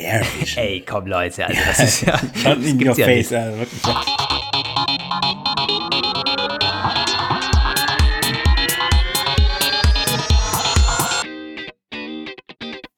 Airvision. 0.00 0.64
Ey, 0.64 0.84
komm 0.86 1.06
Leute, 1.06 1.46
also 1.46 1.60
das 1.66 1.80
ist 1.80 2.02
ja. 2.02 2.18
Schon 2.42 2.62
in 2.64 2.86
your 2.86 2.96
ja 2.96 3.04
face, 3.06 3.32
also 3.32 3.58
wirklich. 3.58 3.82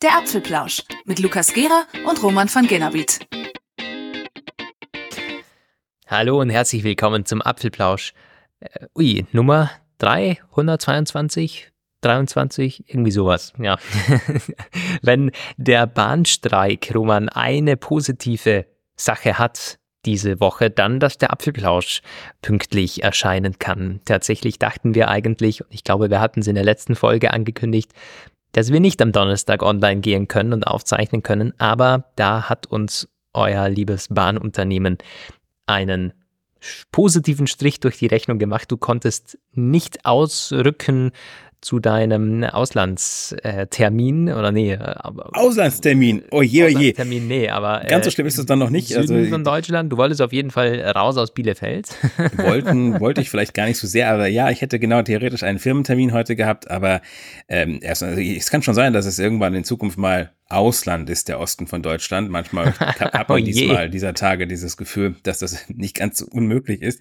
Der 0.03 0.17
Apfelplausch 0.17 0.83
mit 1.05 1.19
Lukas 1.19 1.53
Gera 1.53 1.85
und 2.07 2.23
Roman 2.23 2.49
van 2.53 2.67
Genabit. 2.67 3.21
Hallo 6.07 6.41
und 6.41 6.51
herzlich 6.51 6.85
willkommen 6.85 7.25
zum 7.25 7.41
Apfelplausch. 7.41 8.13
Äh, 8.61 8.87
ui, 8.95 9.25
Nummer 9.33 9.71
322, 9.99 11.72
23, 12.03 12.85
irgendwie 12.89 13.11
sowas, 13.11 13.53
ja. 13.59 13.79
Wenn 15.03 15.31
der 15.57 15.87
Bahnstreik, 15.87 16.93
Roman, 16.95 17.29
eine 17.29 17.77
positive 17.77 18.67
Sache 18.97 19.39
hat 19.39 19.79
diese 20.05 20.41
Woche, 20.41 20.71
dann, 20.71 21.01
dass 21.01 21.19
der 21.19 21.33
Apfelplausch 21.33 22.03
pünktlich 22.43 23.03
erscheinen 23.03 23.59
kann. 23.59 24.01
Tatsächlich 24.05 24.59
dachten 24.59 24.95
wir 24.95 25.09
eigentlich, 25.09 25.63
und 25.63 25.73
ich 25.73 25.85
glaube, 25.85 26.11
wir 26.11 26.21
hatten 26.21 26.41
es 26.41 26.47
in 26.49 26.57
der 26.57 26.65
letzten 26.65 26.97
Folge 26.97 27.33
angekündigt, 27.33 27.93
dass 28.53 28.71
wir 28.71 28.81
nicht 28.81 29.01
am 29.01 29.13
Donnerstag 29.13 29.63
online 29.63 30.01
gehen 30.01 30.29
können 30.29 30.53
und 30.53 30.67
aufzeichnen 30.67 31.23
können, 31.23 31.55
aber 31.59 32.11
da 32.17 32.49
hat 32.49 32.67
uns 32.67 33.09
euer 33.33 33.69
liebes 33.69 34.09
Bahnunternehmen 34.09 34.99
einen 35.67 36.13
positiven 36.91 37.47
Strich 37.47 37.81
durch 37.81 37.99
die 37.99 38.07
Rechnung 38.07 38.39
gemacht. 38.39 38.71
Du 38.71 38.77
konntest 38.77 39.39
nicht 39.53 40.05
ausrücken 40.05 41.13
zu 41.63 41.79
deinem 41.79 42.43
Auslandstermin 42.43 44.33
oder 44.33 44.51
nee. 44.51 44.77
Auslandstermin, 44.77 46.25
oje, 46.33 46.65
oje. 46.65 46.77
Auslandstermin, 46.77 47.29
nee, 47.29 47.49
aber. 47.49 47.85
Ganz 47.89 48.05
so 48.05 48.11
schlimm 48.11 48.27
ist 48.27 48.37
es 48.37 48.47
dann 48.47 48.59
noch 48.59 48.69
nicht. 48.69 48.89
Süden 48.89 49.17
also, 49.17 49.31
von 49.31 49.45
Deutschland, 49.45 49.93
du 49.93 49.97
wolltest 49.97 50.21
auf 50.21 50.33
jeden 50.33 50.51
Fall 50.51 50.81
raus 50.81 51.17
aus 51.17 51.33
Bielefeld. 51.33 51.89
Wollten, 52.37 53.01
wollte 53.01 53.21
ich 53.21 53.31
vielleicht 53.31 53.55
gar 53.55 53.67
nicht 53.67 53.79
so 53.79 53.87
sehr, 53.87 54.11
aber 54.11 54.27
ja, 54.27 54.51
ich 54.51 54.61
hätte 54.61 54.81
genau 54.81 55.03
theoretisch 55.03 55.45
einen 55.45 55.61
Firmentermin 55.61 56.13
heute 56.13 56.35
gehabt, 56.35 56.71
aber 56.71 57.01
ähm, 57.49 57.79
erst, 57.81 58.03
also, 58.03 58.21
es 58.21 58.51
kann 58.51 58.63
schon 58.63 58.75
sein, 58.75 58.93
dass 58.93 59.07
es 59.07 59.21
irgendwann 59.21 59.55
in 59.55 59.65
Zukunft 59.65 59.99
mal 59.99 60.33
Ausland 60.53 61.11
ist 61.11 61.29
der 61.29 61.41
Osten 61.41 61.67
von 61.67 61.83
Deutschland. 61.83 62.31
Manchmal 62.31 62.73
hat 62.79 63.29
man 63.29 63.43
oh 63.43 63.45
diesmal 63.45 63.91
dieser 63.91 64.15
Tage 64.15 64.47
dieses 64.47 64.77
Gefühl, 64.77 65.17
dass 65.23 65.39
das 65.39 65.65
nicht 65.69 65.97
ganz 65.97 66.19
so 66.19 66.27
unmöglich 66.27 66.83
ist. 66.83 67.01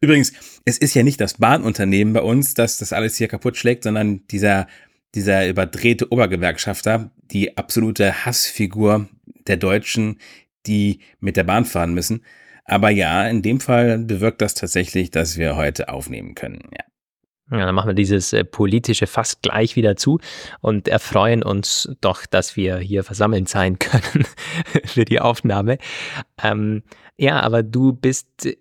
Übrigens, 0.00 0.32
es 0.64 0.78
ist 0.78 0.94
ja 0.94 1.02
nicht 1.02 1.20
das 1.20 1.34
Bahnunternehmen 1.34 2.12
bei 2.12 2.22
uns, 2.22 2.54
das 2.54 2.78
das 2.78 2.92
alles 2.92 3.16
hier 3.16 3.28
kaputt 3.28 3.56
schlägt, 3.56 3.84
sondern 3.84 4.26
dieser, 4.28 4.66
dieser 5.14 5.48
überdrehte 5.48 6.12
Obergewerkschafter, 6.12 7.10
die 7.30 7.56
absolute 7.56 8.24
Hassfigur 8.24 9.08
der 9.46 9.56
Deutschen, 9.56 10.18
die 10.66 11.00
mit 11.20 11.36
der 11.36 11.44
Bahn 11.44 11.64
fahren 11.64 11.94
müssen. 11.94 12.24
Aber 12.64 12.90
ja, 12.90 13.26
in 13.26 13.42
dem 13.42 13.60
Fall 13.60 13.98
bewirkt 13.98 14.42
das 14.42 14.54
tatsächlich, 14.54 15.10
dass 15.10 15.36
wir 15.36 15.56
heute 15.56 15.88
aufnehmen 15.88 16.34
können. 16.34 16.60
Ja. 16.72 16.89
Ja, 17.50 17.66
dann 17.66 17.74
machen 17.74 17.88
wir 17.88 17.94
dieses 17.94 18.32
äh, 18.32 18.44
politische 18.44 19.06
fast 19.06 19.42
gleich 19.42 19.74
wieder 19.74 19.96
zu 19.96 20.20
und 20.60 20.86
erfreuen 20.86 21.42
uns 21.42 21.90
doch, 22.00 22.24
dass 22.26 22.56
wir 22.56 22.78
hier 22.78 23.02
versammelt 23.02 23.48
sein 23.48 23.78
können 23.78 24.24
für 24.84 25.04
die 25.04 25.20
Aufnahme. 25.20 25.78
Ähm, 26.42 26.82
ja, 27.16 27.40
aber 27.40 27.62
du 27.62 27.92
bist 27.92 28.46
äh, 28.46 28.56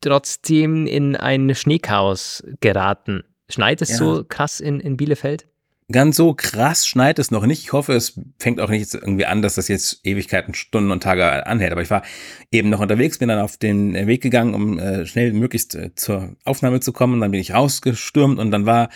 trotzdem 0.00 0.86
in 0.86 1.16
ein 1.16 1.54
Schneechaos 1.54 2.44
geraten. 2.60 3.24
Schneit 3.48 3.80
es 3.82 3.90
ja. 3.90 3.96
so 3.96 4.24
krass 4.24 4.60
in, 4.60 4.80
in 4.80 4.96
Bielefeld? 4.96 5.46
Ganz 5.92 6.16
so 6.16 6.32
krass 6.32 6.86
schneit 6.86 7.18
es 7.18 7.30
noch 7.30 7.44
nicht. 7.44 7.62
Ich 7.62 7.74
hoffe, 7.74 7.92
es 7.92 8.18
fängt 8.38 8.58
auch 8.58 8.70
nicht 8.70 8.94
irgendwie 8.94 9.26
an, 9.26 9.42
dass 9.42 9.56
das 9.56 9.68
jetzt 9.68 10.00
Ewigkeiten, 10.02 10.54
Stunden 10.54 10.90
und 10.90 11.02
Tage 11.02 11.46
anhält. 11.46 11.72
Aber 11.72 11.82
ich 11.82 11.90
war 11.90 12.02
eben 12.50 12.70
noch 12.70 12.80
unterwegs, 12.80 13.18
bin 13.18 13.28
dann 13.28 13.40
auf 13.40 13.58
den 13.58 13.92
Weg 14.06 14.22
gegangen, 14.22 14.54
um 14.54 14.78
äh, 14.78 15.04
schnell 15.04 15.34
möglichst 15.34 15.74
äh, 15.74 15.94
zur 15.94 16.36
Aufnahme 16.44 16.80
zu 16.80 16.94
kommen. 16.94 17.20
Dann 17.20 17.32
bin 17.32 17.40
ich 17.40 17.52
rausgestürmt 17.52 18.38
und 18.38 18.50
dann 18.50 18.64
war, 18.64 18.88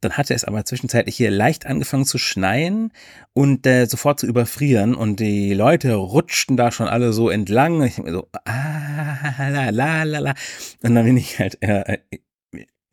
dann 0.00 0.12
hatte 0.12 0.32
es 0.32 0.44
aber 0.44 0.64
zwischenzeitlich 0.64 1.16
hier 1.16 1.30
leicht 1.30 1.66
angefangen 1.66 2.06
zu 2.06 2.16
schneien 2.16 2.92
und 3.34 3.66
äh, 3.66 3.84
sofort 3.84 4.18
zu 4.18 4.26
überfrieren. 4.26 4.94
Und 4.94 5.20
die 5.20 5.52
Leute 5.52 5.92
rutschten 5.96 6.56
da 6.56 6.72
schon 6.72 6.88
alle 6.88 7.12
so 7.12 7.28
entlang. 7.28 7.80
Und 7.80 7.84
ich 7.84 7.96
so, 7.96 8.28
ah, 8.46 9.50
la, 9.50 9.68
la, 9.68 10.02
la, 10.04 10.18
la. 10.18 10.34
Und 10.82 10.94
dann 10.94 11.04
bin 11.04 11.18
ich 11.18 11.38
halt 11.38 11.58
äh, 11.60 11.98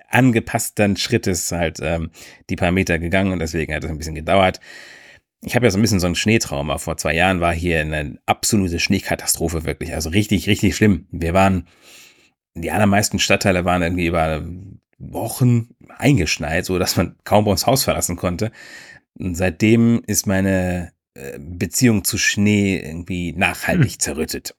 angepassten 0.10 0.98
Schrittes 0.98 1.52
halt 1.52 1.80
ähm, 1.82 2.12
die 2.50 2.56
paar 2.56 2.72
Meter 2.72 3.00
gegangen 3.00 3.32
und 3.32 3.40
deswegen 3.40 3.74
hat 3.74 3.84
es 3.84 3.90
ein 3.90 3.98
bisschen 3.98 4.16
gedauert. 4.16 4.60
Ich 5.42 5.56
habe 5.56 5.66
ja 5.66 5.72
so 5.72 5.78
ein 5.78 5.82
bisschen 5.82 6.02
so 6.02 6.08
ein 6.08 6.16
Schneetrauma. 6.16 6.78
Vor 6.78 6.98
zwei 6.98 7.16
Jahren 7.16 7.40
war 7.40 7.54
hier 7.54 7.80
eine 7.80 8.20
absolute 8.26 8.80
Schneekatastrophe 8.80 9.64
wirklich. 9.64 9.94
Also 9.94 10.10
richtig, 10.10 10.48
richtig 10.48 10.76
schlimm. 10.76 11.08
Wir 11.12 11.34
waren, 11.34 11.68
die 12.56 12.72
allermeisten 12.72 13.20
Stadtteile 13.20 13.64
waren 13.64 13.82
irgendwie 13.82 14.08
über 14.08 14.44
Wochen 14.98 15.70
eingeschneit, 15.98 16.66
so 16.66 16.78
dass 16.78 16.98
man 16.98 17.16
kaum 17.24 17.46
bei 17.46 17.52
uns 17.52 17.66
Haus 17.66 17.86
verlassen 17.86 18.18
konnte. 18.18 18.52
Und 19.18 19.36
seitdem 19.36 20.02
ist 20.08 20.28
meine 20.28 20.92
äh, 21.14 21.40
Beziehung 21.40 22.04
zu 22.04 22.18
Schnee 22.18 22.78
irgendwie 22.78 23.34
nachhaltig 23.34 23.94
hm. 23.94 24.00
zerrüttet. 24.00 24.56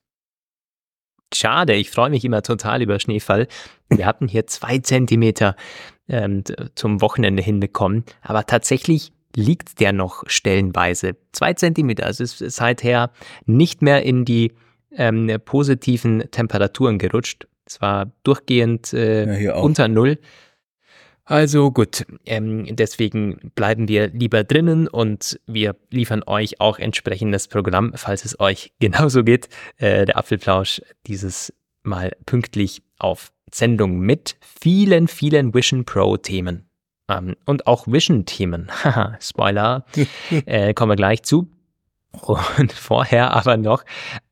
Schade, 1.33 1.73
ich 1.73 1.89
freue 1.89 2.09
mich 2.09 2.25
immer 2.25 2.41
total 2.41 2.81
über 2.81 2.99
Schneefall. 2.99 3.47
Wir 3.89 4.05
hatten 4.05 4.27
hier 4.27 4.47
zwei 4.47 4.79
Zentimeter 4.79 5.55
ähm, 6.09 6.43
zum 6.75 7.01
Wochenende 7.01 7.41
hinbekommen, 7.41 8.03
aber 8.21 8.45
tatsächlich 8.45 9.11
liegt 9.35 9.79
der 9.79 9.93
noch 9.93 10.23
stellenweise. 10.27 11.15
Zwei 11.31 11.53
Zentimeter, 11.53 12.05
also 12.05 12.23
es 12.23 12.41
ist 12.41 12.55
seither 12.55 13.11
nicht 13.45 13.81
mehr 13.81 14.03
in 14.03 14.25
die 14.25 14.51
ähm, 14.95 15.31
positiven 15.45 16.29
Temperaturen 16.31 16.97
gerutscht. 16.97 17.47
Es 17.65 17.81
war 17.81 18.11
durchgehend 18.23 18.93
äh, 18.93 19.43
ja, 19.43 19.55
unter 19.55 19.87
Null. 19.87 20.19
Also 21.25 21.71
gut, 21.71 22.05
ähm, 22.25 22.75
deswegen 22.75 23.51
bleiben 23.55 23.87
wir 23.87 24.07
lieber 24.09 24.43
drinnen 24.43 24.87
und 24.87 25.39
wir 25.45 25.75
liefern 25.89 26.23
euch 26.25 26.59
auch 26.59 26.79
entsprechendes 26.79 27.47
Programm, 27.47 27.93
falls 27.95 28.25
es 28.25 28.39
euch 28.39 28.73
genauso 28.79 29.23
geht. 29.23 29.49
Äh, 29.77 30.05
der 30.05 30.17
Apfelplausch 30.17 30.81
dieses 31.07 31.53
Mal 31.83 32.11
pünktlich 32.25 32.81
auf 32.99 33.31
Sendung 33.51 33.99
mit 33.99 34.35
vielen, 34.41 35.07
vielen 35.07 35.53
Vision 35.53 35.85
Pro 35.85 36.17
Themen. 36.17 36.69
Ähm, 37.09 37.35
und 37.45 37.67
auch 37.67 37.87
Vision 37.87 38.25
Themen. 38.25 38.67
Haha, 38.83 39.17
Spoiler, 39.21 39.85
äh, 40.45 40.73
kommen 40.73 40.91
wir 40.91 40.95
gleich 40.95 41.23
zu. 41.23 41.49
Und 42.57 42.73
vorher 42.73 43.31
aber 43.31 43.55
noch 43.55 43.83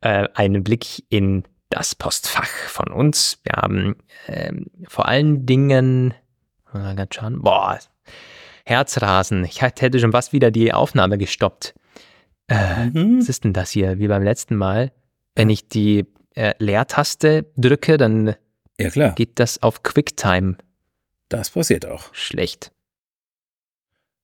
äh, 0.01 0.27
einen 0.33 0.63
Blick 0.63 1.03
in 1.09 1.44
das 1.69 1.95
Postfach 1.95 2.47
von 2.47 2.91
uns. 2.91 3.39
Wir 3.44 3.53
haben 3.53 3.95
ähm, 4.27 4.66
vor 4.88 5.07
allen 5.07 5.45
Dingen 5.45 6.13
Ganz 6.74 7.16
schauen. 7.16 7.41
Boah, 7.41 7.80
Herzrasen. 8.66 9.46
Ich 9.46 9.62
hätte 9.62 10.00
schon 10.00 10.13
was 10.13 10.31
wieder 10.31 10.52
die 10.52 10.74
Aufnahme 10.74 11.18
gestoppt. 11.18 11.74
Äh, 12.47 12.85
mhm. 12.88 13.19
Was 13.19 13.30
ist 13.30 13.44
denn 13.44 13.53
das 13.53 13.72
hier? 13.72 14.00
Wie 14.00 14.07
beim 14.07 14.24
letzten 14.24 14.56
Mal. 14.56 14.91
Wenn 15.35 15.50
ich 15.50 15.68
die 15.68 16.06
äh, 16.35 16.53
Leertaste 16.59 17.52
drücke, 17.57 17.97
dann 17.97 18.35
ja, 18.80 18.90
klar. 18.90 19.13
geht 19.13 19.40
das 19.40 19.62
auf 19.62 19.84
QuickTime. 19.84 20.57
Das 21.30 21.52
passiert 21.52 21.85
auch. 21.85 22.13
Schlecht. 22.13 22.72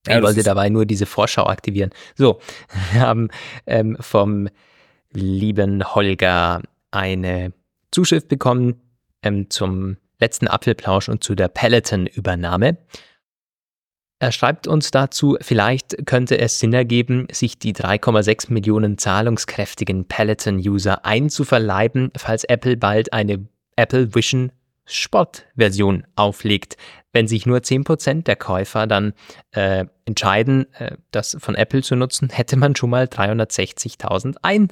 Ich 0.08 0.14
ja, 0.14 0.22
wollte 0.22 0.44
dabei 0.44 0.70
nur 0.70 0.86
diese 0.86 1.06
Vorschau 1.06 1.48
aktivieren. 1.48 1.92
So, 2.16 2.40
wir 2.92 3.02
haben 3.02 3.30
ähm, 3.66 3.98
vom 4.00 4.50
lieben 5.12 5.96
Holger 5.96 6.62
eine 6.92 7.54
Zuschrift 7.92 8.28
bekommen 8.28 8.82
ähm, 9.24 9.50
zum 9.50 9.98
letzten 10.26 10.48
Apfelplausch 10.48 11.08
und 11.08 11.24
zu 11.24 11.36
der 11.36 11.50
Peloton-Übernahme. 11.50 12.78
Er 14.18 14.32
schreibt 14.32 14.66
uns 14.66 14.90
dazu, 14.90 15.38
vielleicht 15.40 16.08
könnte 16.08 16.40
es 16.40 16.58
Sinn 16.58 16.74
ergeben, 16.74 17.28
sich 17.32 17.60
die 17.60 17.76
3,6 17.76 18.52
Millionen 18.52 18.98
zahlungskräftigen 18.98 20.08
Peloton-User 20.08 21.06
einzuverleiben, 21.06 22.12
falls 22.18 22.44
Apple 22.46 22.78
bald 22.78 23.14
eine 23.14 23.46
Apple 23.76 24.16
Vision 24.16 24.52
Sport-Version 24.86 26.06
auflegt. 26.16 26.78
Wenn 27.12 27.28
sich 27.28 27.46
nur 27.46 27.60
10% 27.60 28.24
der 28.24 28.36
Käufer 28.36 28.88
dann 28.88 29.14
äh, 29.52 29.86
entscheiden, 30.06 30.74
äh, 30.74 30.98
das 31.12 31.38
von 31.40 31.56
Apple 31.56 31.84
zu 31.84 31.96
nutzen, 31.96 32.30
hätte 32.30 32.56
man 32.56 32.76
schon 32.76 32.90
mal 32.90 33.06
360.000 33.06 34.38
ein 34.42 34.70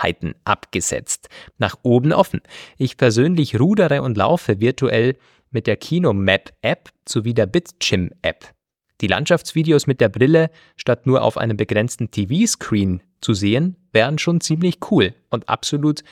Heiten 0.00 0.34
abgesetzt. 0.44 1.28
Nach 1.58 1.76
oben 1.82 2.12
offen. 2.12 2.40
Ich 2.78 2.96
persönlich 2.96 3.58
rudere 3.58 4.02
und 4.02 4.16
laufe 4.16 4.60
virtuell 4.60 5.16
mit 5.50 5.66
der 5.66 5.76
Kino-Map-App 5.76 6.90
sowie 7.08 7.34
der 7.34 7.46
BitChim-App. 7.46 8.52
Die 9.00 9.06
Landschaftsvideos 9.06 9.86
mit 9.86 10.00
der 10.00 10.08
Brille 10.08 10.50
statt 10.76 11.06
nur 11.06 11.22
auf 11.22 11.36
einem 11.36 11.56
begrenzten 11.56 12.10
TV-Screen 12.10 13.02
zu 13.20 13.34
sehen, 13.34 13.76
wären 13.92 14.18
schon 14.18 14.40
ziemlich 14.40 14.78
cool 14.90 15.14
und 15.30 15.48
absolut 15.48 16.02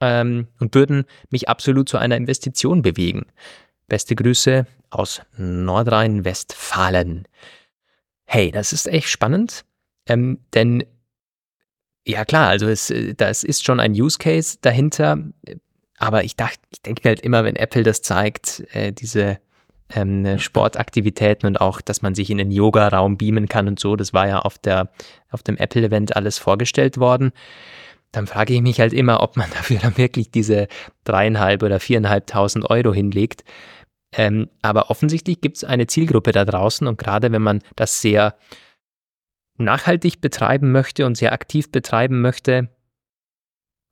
ähm, 0.00 0.48
und 0.58 0.74
würden 0.74 1.04
mich 1.30 1.48
absolut 1.48 1.88
zu 1.88 1.98
einer 1.98 2.16
Investition 2.16 2.82
bewegen. 2.82 3.26
Beste 3.88 4.14
Grüße 4.14 4.66
aus 4.88 5.20
Nordrhein-Westfalen. 5.36 7.26
Hey, 8.24 8.50
das 8.50 8.72
ist 8.72 8.86
echt 8.86 9.08
spannend, 9.08 9.64
ähm, 10.06 10.38
denn 10.54 10.84
Ja, 12.06 12.24
klar, 12.24 12.48
also 12.48 12.66
es, 12.66 12.90
äh, 12.90 13.14
das 13.14 13.44
ist 13.44 13.64
schon 13.64 13.80
ein 13.80 13.92
Use 13.92 14.18
Case 14.18 14.58
dahinter. 14.60 15.18
Aber 15.98 16.24
ich 16.24 16.34
dachte, 16.34 16.60
ich 16.72 16.82
denke 16.82 17.08
halt 17.08 17.20
immer, 17.20 17.44
wenn 17.44 17.56
Apple 17.56 17.82
das 17.82 18.00
zeigt, 18.02 18.64
äh, 18.72 18.92
diese 18.92 19.38
ähm, 19.94 20.38
Sportaktivitäten 20.38 21.46
und 21.46 21.60
auch, 21.60 21.80
dass 21.80 22.02
man 22.02 22.14
sich 22.14 22.30
in 22.30 22.38
den 22.38 22.50
Yoga-Raum 22.50 23.18
beamen 23.18 23.48
kann 23.48 23.68
und 23.68 23.78
so, 23.78 23.96
das 23.96 24.14
war 24.14 24.26
ja 24.26 24.38
auf, 24.40 24.58
der, 24.58 24.90
auf 25.30 25.42
dem 25.42 25.56
Apple-Event 25.56 26.16
alles 26.16 26.38
vorgestellt 26.38 26.98
worden. 26.98 27.32
Dann 28.12 28.26
frage 28.26 28.54
ich 28.54 28.62
mich 28.62 28.80
halt 28.80 28.92
immer, 28.92 29.22
ob 29.22 29.36
man 29.36 29.50
dafür 29.54 29.78
dann 29.78 29.98
wirklich 29.98 30.30
diese 30.30 30.68
dreieinhalb 31.04 31.62
oder 31.62 31.80
viereinhalbtausend 31.80 32.68
Euro 32.70 32.92
hinlegt. 32.94 33.44
Ähm, 34.12 34.48
aber 34.62 34.90
offensichtlich 34.90 35.40
gibt 35.40 35.58
es 35.58 35.64
eine 35.64 35.86
Zielgruppe 35.86 36.32
da 36.32 36.44
draußen 36.44 36.86
und 36.86 36.98
gerade 36.98 37.30
wenn 37.30 37.42
man 37.42 37.60
das 37.76 38.00
sehr 38.00 38.34
nachhaltig 39.60 40.20
betreiben 40.20 40.72
möchte 40.72 41.06
und 41.06 41.16
sehr 41.16 41.32
aktiv 41.32 41.70
betreiben 41.70 42.20
möchte, 42.20 42.68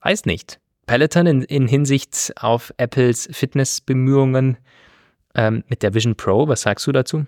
weiß 0.00 0.24
nicht. 0.24 0.60
Peloton 0.86 1.26
in, 1.26 1.42
in 1.42 1.68
Hinsicht 1.68 2.32
auf 2.36 2.72
Apples 2.78 3.28
Fitnessbemühungen 3.30 4.56
ähm, 5.34 5.62
mit 5.68 5.82
der 5.82 5.94
Vision 5.94 6.16
Pro, 6.16 6.48
was 6.48 6.62
sagst 6.62 6.86
du 6.86 6.92
dazu? 6.92 7.26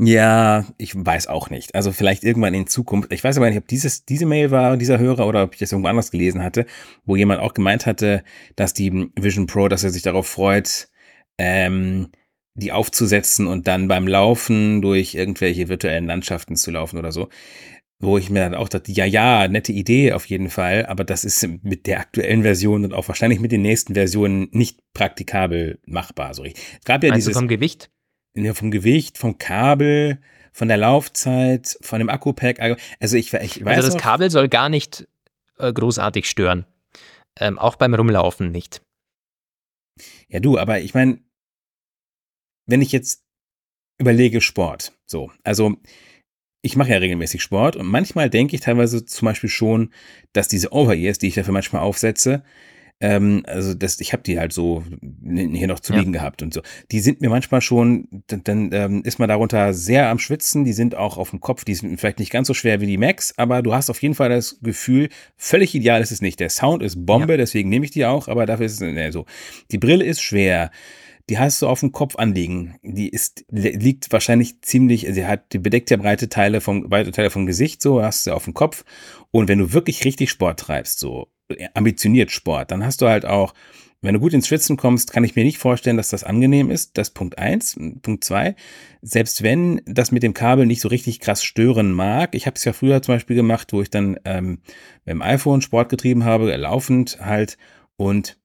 Ja, 0.00 0.64
ich 0.78 0.94
weiß 0.94 1.26
auch 1.26 1.50
nicht. 1.50 1.74
Also 1.74 1.90
vielleicht 1.90 2.22
irgendwann 2.22 2.54
in 2.54 2.68
Zukunft. 2.68 3.12
Ich 3.12 3.24
weiß 3.24 3.36
aber 3.36 3.48
nicht, 3.48 3.58
ob 3.58 3.66
dieses, 3.66 4.04
diese 4.04 4.26
Mail 4.26 4.52
war, 4.52 4.76
dieser 4.76 5.00
Hörer, 5.00 5.26
oder 5.26 5.42
ob 5.42 5.54
ich 5.54 5.58
das 5.58 5.72
irgendwo 5.72 5.88
anders 5.88 6.12
gelesen 6.12 6.44
hatte, 6.44 6.66
wo 7.04 7.16
jemand 7.16 7.40
auch 7.40 7.52
gemeint 7.52 7.84
hatte, 7.84 8.22
dass 8.54 8.74
die 8.74 9.10
Vision 9.16 9.48
Pro, 9.48 9.66
dass 9.66 9.82
er 9.82 9.90
sich 9.90 10.02
darauf 10.02 10.28
freut, 10.28 10.88
ähm, 11.36 12.10
die 12.58 12.72
aufzusetzen 12.72 13.46
und 13.46 13.68
dann 13.68 13.88
beim 13.88 14.06
Laufen 14.06 14.82
durch 14.82 15.14
irgendwelche 15.14 15.68
virtuellen 15.68 16.06
Landschaften 16.06 16.56
zu 16.56 16.70
laufen 16.70 16.98
oder 16.98 17.12
so. 17.12 17.28
Wo 18.00 18.16
ich 18.16 18.30
mir 18.30 18.40
dann 18.40 18.54
auch 18.54 18.68
dachte, 18.68 18.92
ja, 18.92 19.04
ja, 19.04 19.48
nette 19.48 19.72
Idee 19.72 20.12
auf 20.12 20.26
jeden 20.26 20.50
Fall, 20.50 20.86
aber 20.86 21.02
das 21.02 21.24
ist 21.24 21.48
mit 21.62 21.86
der 21.86 21.98
aktuellen 21.98 22.42
Version 22.42 22.84
und 22.84 22.94
auch 22.94 23.08
wahrscheinlich 23.08 23.40
mit 23.40 23.50
den 23.50 23.62
nächsten 23.62 23.94
Versionen 23.94 24.48
nicht 24.52 24.80
praktikabel 24.92 25.80
machbar. 25.84 26.34
So, 26.34 26.44
es 26.44 26.54
gab 26.84 27.02
ja 27.02 27.12
dieses. 27.12 27.36
vom 27.36 27.48
Gewicht? 27.48 27.90
Ja, 28.34 28.54
vom 28.54 28.70
Gewicht, 28.70 29.18
vom 29.18 29.38
Kabel, 29.38 30.20
von 30.52 30.68
der 30.68 30.76
Laufzeit, 30.76 31.76
von 31.80 31.98
dem 31.98 32.08
Akku-Pack. 32.08 32.60
Also 33.00 33.16
ich, 33.16 33.32
ich 33.32 33.64
weiß. 33.64 33.76
Also 33.78 33.90
das 33.90 34.00
Kabel 34.00 34.30
soll 34.30 34.48
gar 34.48 34.68
nicht 34.68 35.08
äh, 35.58 35.72
großartig 35.72 36.28
stören. 36.28 36.66
Ähm, 37.40 37.58
auch 37.58 37.76
beim 37.76 37.94
Rumlaufen 37.94 38.52
nicht. 38.52 38.80
Ja, 40.28 40.38
du, 40.38 40.58
aber 40.58 40.80
ich 40.80 40.94
meine, 40.94 41.18
wenn 42.68 42.82
ich 42.82 42.92
jetzt 42.92 43.24
überlege 43.98 44.40
Sport, 44.40 44.92
so, 45.06 45.32
also 45.42 45.74
ich 46.62 46.76
mache 46.76 46.90
ja 46.90 46.98
regelmäßig 46.98 47.42
Sport 47.42 47.76
und 47.76 47.86
manchmal 47.86 48.30
denke 48.30 48.54
ich 48.54 48.62
teilweise 48.62 49.04
zum 49.04 49.26
Beispiel 49.26 49.50
schon, 49.50 49.92
dass 50.32 50.48
diese 50.48 50.72
Over-Ears, 50.72 51.18
die 51.18 51.28
ich 51.28 51.34
dafür 51.34 51.52
manchmal 51.52 51.82
aufsetze, 51.82 52.42
ähm, 53.00 53.44
also 53.46 53.74
das, 53.74 54.00
ich 54.00 54.12
habe 54.12 54.24
die 54.24 54.40
halt 54.40 54.52
so 54.52 54.82
hier 55.22 55.68
noch 55.68 55.78
zu 55.78 55.94
liegen 55.94 56.12
gehabt 56.12 56.42
und 56.42 56.52
so. 56.52 56.62
Die 56.90 56.98
sind 56.98 57.20
mir 57.20 57.30
manchmal 57.30 57.60
schon, 57.60 58.08
dann, 58.26 58.42
dann 58.42 58.70
ähm, 58.72 59.02
ist 59.04 59.20
man 59.20 59.28
darunter 59.28 59.72
sehr 59.72 60.08
am 60.08 60.18
Schwitzen. 60.18 60.64
Die 60.64 60.72
sind 60.72 60.96
auch 60.96 61.16
auf 61.16 61.30
dem 61.30 61.40
Kopf, 61.40 61.64
die 61.64 61.76
sind 61.76 61.96
vielleicht 61.98 62.18
nicht 62.18 62.32
ganz 62.32 62.48
so 62.48 62.54
schwer 62.54 62.80
wie 62.80 62.86
die 62.86 62.98
Max, 62.98 63.34
aber 63.36 63.62
du 63.62 63.72
hast 63.72 63.88
auf 63.88 64.02
jeden 64.02 64.14
Fall 64.14 64.30
das 64.30 64.58
Gefühl, 64.62 65.10
völlig 65.36 65.76
ideal 65.76 66.02
ist 66.02 66.10
es 66.10 66.22
nicht. 66.22 66.40
Der 66.40 66.50
Sound 66.50 66.82
ist 66.82 67.06
Bombe, 67.06 67.34
ja. 67.34 67.36
deswegen 67.36 67.68
nehme 67.68 67.84
ich 67.84 67.92
die 67.92 68.04
auch, 68.04 68.26
aber 68.26 68.46
dafür 68.46 68.66
ist 68.66 68.72
es 68.72 68.80
ne, 68.80 69.12
so. 69.12 69.26
Die 69.70 69.78
Brille 69.78 70.04
ist 70.04 70.20
schwer 70.20 70.72
die 71.28 71.38
hast 71.38 71.60
du 71.60 71.68
auf 71.68 71.80
dem 71.80 71.92
Kopf 71.92 72.16
anliegen. 72.16 72.76
Die 72.82 73.08
ist, 73.08 73.44
liegt 73.50 74.12
wahrscheinlich 74.12 74.62
ziemlich, 74.62 75.06
sie 75.10 75.26
hat, 75.26 75.52
die 75.52 75.58
bedeckt 75.58 75.90
ja 75.90 75.96
breite 75.96 76.28
Teile 76.28 76.60
vom, 76.60 76.88
breite 76.88 77.12
Teile 77.12 77.30
vom 77.30 77.46
Gesicht, 77.46 77.82
so 77.82 78.02
hast 78.02 78.26
du 78.26 78.32
auf 78.32 78.44
dem 78.44 78.54
Kopf. 78.54 78.84
Und 79.30 79.48
wenn 79.48 79.58
du 79.58 79.72
wirklich 79.72 80.04
richtig 80.04 80.30
Sport 80.30 80.60
treibst, 80.60 80.98
so 80.98 81.28
ambitioniert 81.74 82.30
Sport, 82.30 82.70
dann 82.70 82.84
hast 82.84 83.02
du 83.02 83.08
halt 83.08 83.26
auch, 83.26 83.52
wenn 84.00 84.14
du 84.14 84.20
gut 84.20 84.32
ins 84.32 84.46
Schwitzen 84.46 84.76
kommst, 84.76 85.12
kann 85.12 85.24
ich 85.24 85.34
mir 85.34 85.44
nicht 85.44 85.58
vorstellen, 85.58 85.96
dass 85.96 86.08
das 86.08 86.24
angenehm 86.24 86.70
ist. 86.70 86.96
Das 86.96 87.10
Punkt 87.10 87.36
eins. 87.36 87.76
Punkt 88.00 88.22
zwei. 88.22 88.54
Selbst 89.02 89.42
wenn 89.42 89.82
das 89.86 90.12
mit 90.12 90.22
dem 90.22 90.34
Kabel 90.34 90.66
nicht 90.66 90.80
so 90.80 90.88
richtig 90.88 91.20
krass 91.20 91.42
stören 91.42 91.92
mag, 91.92 92.34
ich 92.34 92.46
habe 92.46 92.54
es 92.54 92.64
ja 92.64 92.72
früher 92.72 93.02
zum 93.02 93.16
Beispiel 93.16 93.36
gemacht, 93.36 93.72
wo 93.72 93.82
ich 93.82 93.90
dann 93.90 94.18
ähm, 94.24 94.60
mit 95.04 95.14
dem 95.14 95.22
iPhone 95.22 95.62
Sport 95.62 95.88
getrieben 95.88 96.24
habe, 96.24 96.54
laufend 96.56 97.18
halt 97.20 97.58
und 97.96 98.37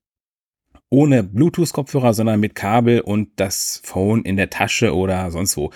ohne 0.94 1.24
Bluetooth-Kopfhörer, 1.24 2.14
sondern 2.14 2.40
mit 2.40 2.54
Kabel 2.54 3.02
und 3.02 3.30
das 3.38 3.82
Phone 3.84 4.22
in 4.22 4.38
der 4.38 4.52
Tasche 4.52 4.96
oder 4.96 5.32
sonst 5.32 5.58
wo. 5.58 5.72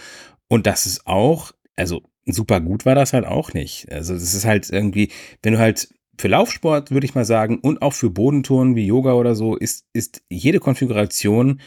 Und 0.47 0.67
das 0.67 0.85
ist 0.85 1.07
auch, 1.07 1.53
also 1.75 2.03
super 2.27 2.61
gut 2.61 2.85
war 2.85 2.93
das 2.93 3.13
halt 3.13 3.25
auch 3.25 3.51
nicht. 3.51 3.91
Also 3.91 4.13
das 4.13 4.35
ist 4.35 4.45
halt 4.45 4.69
irgendwie, 4.69 5.09
wenn 5.41 5.53
du 5.53 5.59
halt 5.59 5.89
für 6.19 6.27
Laufsport 6.27 6.91
würde 6.91 7.05
ich 7.05 7.15
mal 7.15 7.25
sagen 7.25 7.57
und 7.57 7.81
auch 7.81 7.93
für 7.93 8.11
Bodentouren 8.11 8.75
wie 8.75 8.85
Yoga 8.85 9.13
oder 9.13 9.33
so 9.33 9.55
ist, 9.55 9.85
ist 9.91 10.21
jede 10.29 10.59
Konfiguration 10.59 11.61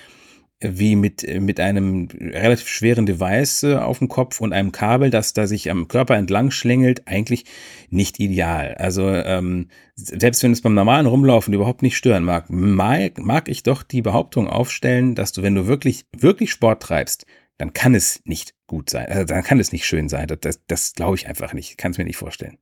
wie 0.60 0.94
mit, 0.94 1.26
mit 1.40 1.58
einem 1.58 2.08
relativ 2.20 2.68
schweren 2.68 3.06
Device 3.06 3.62
äh, 3.62 3.76
auf 3.76 3.98
dem 3.98 4.08
Kopf 4.08 4.40
und 4.40 4.52
einem 4.52 4.72
Kabel, 4.72 5.10
das 5.10 5.32
da 5.32 5.46
sich 5.46 5.70
am 5.70 5.88
Körper 5.88 6.16
entlang 6.16 6.50
schlängelt, 6.50 7.08
eigentlich 7.08 7.46
nicht 7.88 8.20
ideal. 8.20 8.74
Also 8.74 9.08
ähm, 9.08 9.68
selbst 9.94 10.42
wenn 10.42 10.52
es 10.52 10.60
beim 10.60 10.74
normalen 10.74 11.06
Rumlaufen 11.06 11.54
überhaupt 11.54 11.82
nicht 11.82 11.96
stören 11.96 12.24
mag, 12.24 12.50
mag, 12.50 13.18
mag 13.18 13.48
ich 13.48 13.62
doch 13.62 13.82
die 13.82 14.02
Behauptung 14.02 14.48
aufstellen, 14.48 15.14
dass 15.14 15.32
du, 15.32 15.42
wenn 15.42 15.54
du 15.54 15.66
wirklich, 15.66 16.04
wirklich 16.16 16.50
Sport 16.50 16.82
treibst, 16.82 17.24
dann 17.56 17.72
kann 17.72 17.94
es 17.94 18.22
nicht 18.24 18.54
gut 18.66 18.90
sein. 18.90 19.06
Also 19.06 19.24
dann 19.24 19.42
kann 19.42 19.60
es 19.60 19.72
nicht 19.72 19.86
schön 19.86 20.08
sein. 20.08 20.26
Das, 20.26 20.40
das, 20.40 20.60
das 20.66 20.92
glaube 20.94 21.16
ich 21.16 21.26
einfach 21.26 21.52
nicht. 21.52 21.78
Kann 21.78 21.92
es 21.92 21.98
mir 21.98 22.04
nicht 22.04 22.16
vorstellen. 22.16 22.58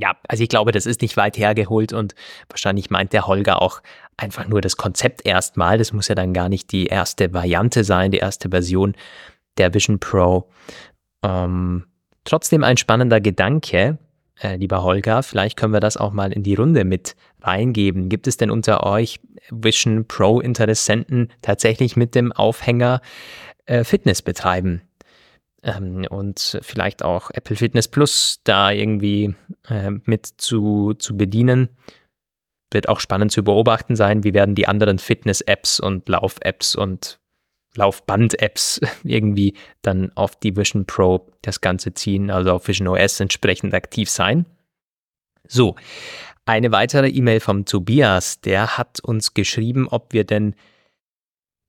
Ja, 0.00 0.16
also 0.28 0.42
ich 0.42 0.48
glaube, 0.48 0.72
das 0.72 0.86
ist 0.86 1.02
nicht 1.02 1.16
weit 1.16 1.36
hergeholt 1.36 1.92
und 1.92 2.14
wahrscheinlich 2.48 2.88
meint 2.90 3.12
der 3.12 3.26
Holger 3.26 3.60
auch 3.60 3.82
einfach 4.16 4.48
nur 4.48 4.62
das 4.62 4.76
Konzept 4.78 5.26
erstmal. 5.26 5.76
Das 5.76 5.92
muss 5.92 6.08
ja 6.08 6.14
dann 6.14 6.32
gar 6.32 6.48
nicht 6.48 6.72
die 6.72 6.86
erste 6.86 7.34
Variante 7.34 7.84
sein, 7.84 8.10
die 8.10 8.18
erste 8.18 8.48
Version 8.48 8.94
der 9.58 9.74
Vision 9.74 9.98
Pro. 9.98 10.48
Ähm, 11.22 11.84
trotzdem 12.24 12.64
ein 12.64 12.78
spannender 12.78 13.20
Gedanke, 13.20 13.98
äh, 14.40 14.56
lieber 14.56 14.82
Holger. 14.82 15.22
Vielleicht 15.22 15.58
können 15.58 15.74
wir 15.74 15.80
das 15.80 15.98
auch 15.98 16.12
mal 16.12 16.32
in 16.32 16.44
die 16.44 16.54
Runde 16.54 16.84
mit 16.84 17.14
reingeben. 17.42 18.08
Gibt 18.08 18.26
es 18.26 18.38
denn 18.38 18.50
unter 18.50 18.86
euch 18.86 19.20
Vision 19.50 20.06
Pro 20.06 20.40
Interessenten 20.40 21.30
tatsächlich 21.42 21.94
mit 21.96 22.14
dem 22.14 22.32
Aufhänger 22.32 23.02
äh, 23.66 23.84
Fitness 23.84 24.22
betreiben? 24.22 24.80
ähm, 25.62 26.06
und 26.08 26.58
vielleicht 26.62 27.02
auch 27.02 27.30
Apple 27.32 27.56
Fitness 27.56 27.88
Plus 27.88 28.40
da 28.44 28.70
irgendwie 28.70 29.34
äh, 29.70 29.90
mit 30.04 30.26
zu, 30.26 30.94
zu 30.94 31.16
bedienen. 31.16 31.70
Wird 32.72 32.88
auch 32.88 33.00
spannend 33.00 33.32
zu 33.32 33.42
beobachten 33.42 33.96
sein, 33.96 34.22
wie 34.24 34.34
werden 34.34 34.54
die 34.54 34.68
anderen 34.68 34.98
Fitness-Apps 34.98 35.80
und 35.80 36.08
Lauf-Apps 36.08 36.76
und 36.76 37.20
Laufband-Apps 37.74 38.80
irgendwie 39.04 39.54
dann 39.82 40.12
auf 40.16 40.36
die 40.36 40.56
Vision 40.56 40.86
Pro 40.86 41.30
das 41.42 41.60
Ganze 41.60 41.94
ziehen, 41.94 42.30
also 42.30 42.52
auf 42.52 42.68
Vision 42.68 42.88
OS 42.88 43.20
entsprechend 43.20 43.74
aktiv 43.74 44.10
sein. 44.10 44.46
So, 45.46 45.74
eine 46.44 46.72
weitere 46.72 47.08
E-Mail 47.08 47.40
vom 47.40 47.64
Tobias, 47.64 48.40
der 48.40 48.76
hat 48.76 49.00
uns 49.00 49.34
geschrieben, 49.34 49.88
ob 49.88 50.12
wir 50.12 50.24
denn 50.24 50.54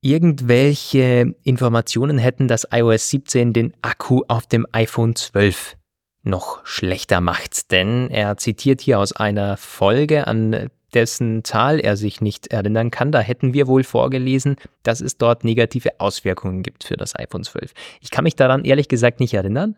irgendwelche 0.04 1.36
Informationen 1.44 2.18
hätten, 2.18 2.48
dass 2.48 2.68
iOS 2.72 3.10
17 3.10 3.54
den 3.54 3.74
Akku 3.82 4.24
auf 4.28 4.48
dem 4.48 4.66
iPhone 4.72 5.16
12 5.16 5.78
noch 6.24 6.66
schlechter 6.66 7.22
macht. 7.22 7.72
Denn 7.72 8.10
er 8.10 8.38
zitiert 8.38 8.82
hier 8.82 9.00
aus 9.00 9.14
einer 9.14 9.58
Folge, 9.58 10.28
an 10.28 10.70
dessen 10.94 11.44
Zahl 11.44 11.80
er 11.80 11.98
sich 11.98 12.22
nicht 12.22 12.48
erinnern 12.48 12.92
kann. 12.92 13.12
Da 13.12 13.20
hätten 13.20 13.54
wir 13.54 13.68
wohl 13.68 13.84
vorgelesen, 13.84 14.58
dass 14.84 15.02
es 15.02 15.18
dort 15.18 15.44
negative 15.44 16.00
Auswirkungen 16.00 16.64
gibt 16.64 16.84
für 16.84 16.98
das 16.98 17.18
iPhone 17.18 17.44
12. 17.44 17.74
Ich 18.02 18.12
kann 18.12 18.24
mich 18.24 18.36
daran 18.36 18.66
ehrlich 18.66 18.88
gesagt 18.88 19.20
nicht 19.20 19.34
erinnern. 19.34 19.78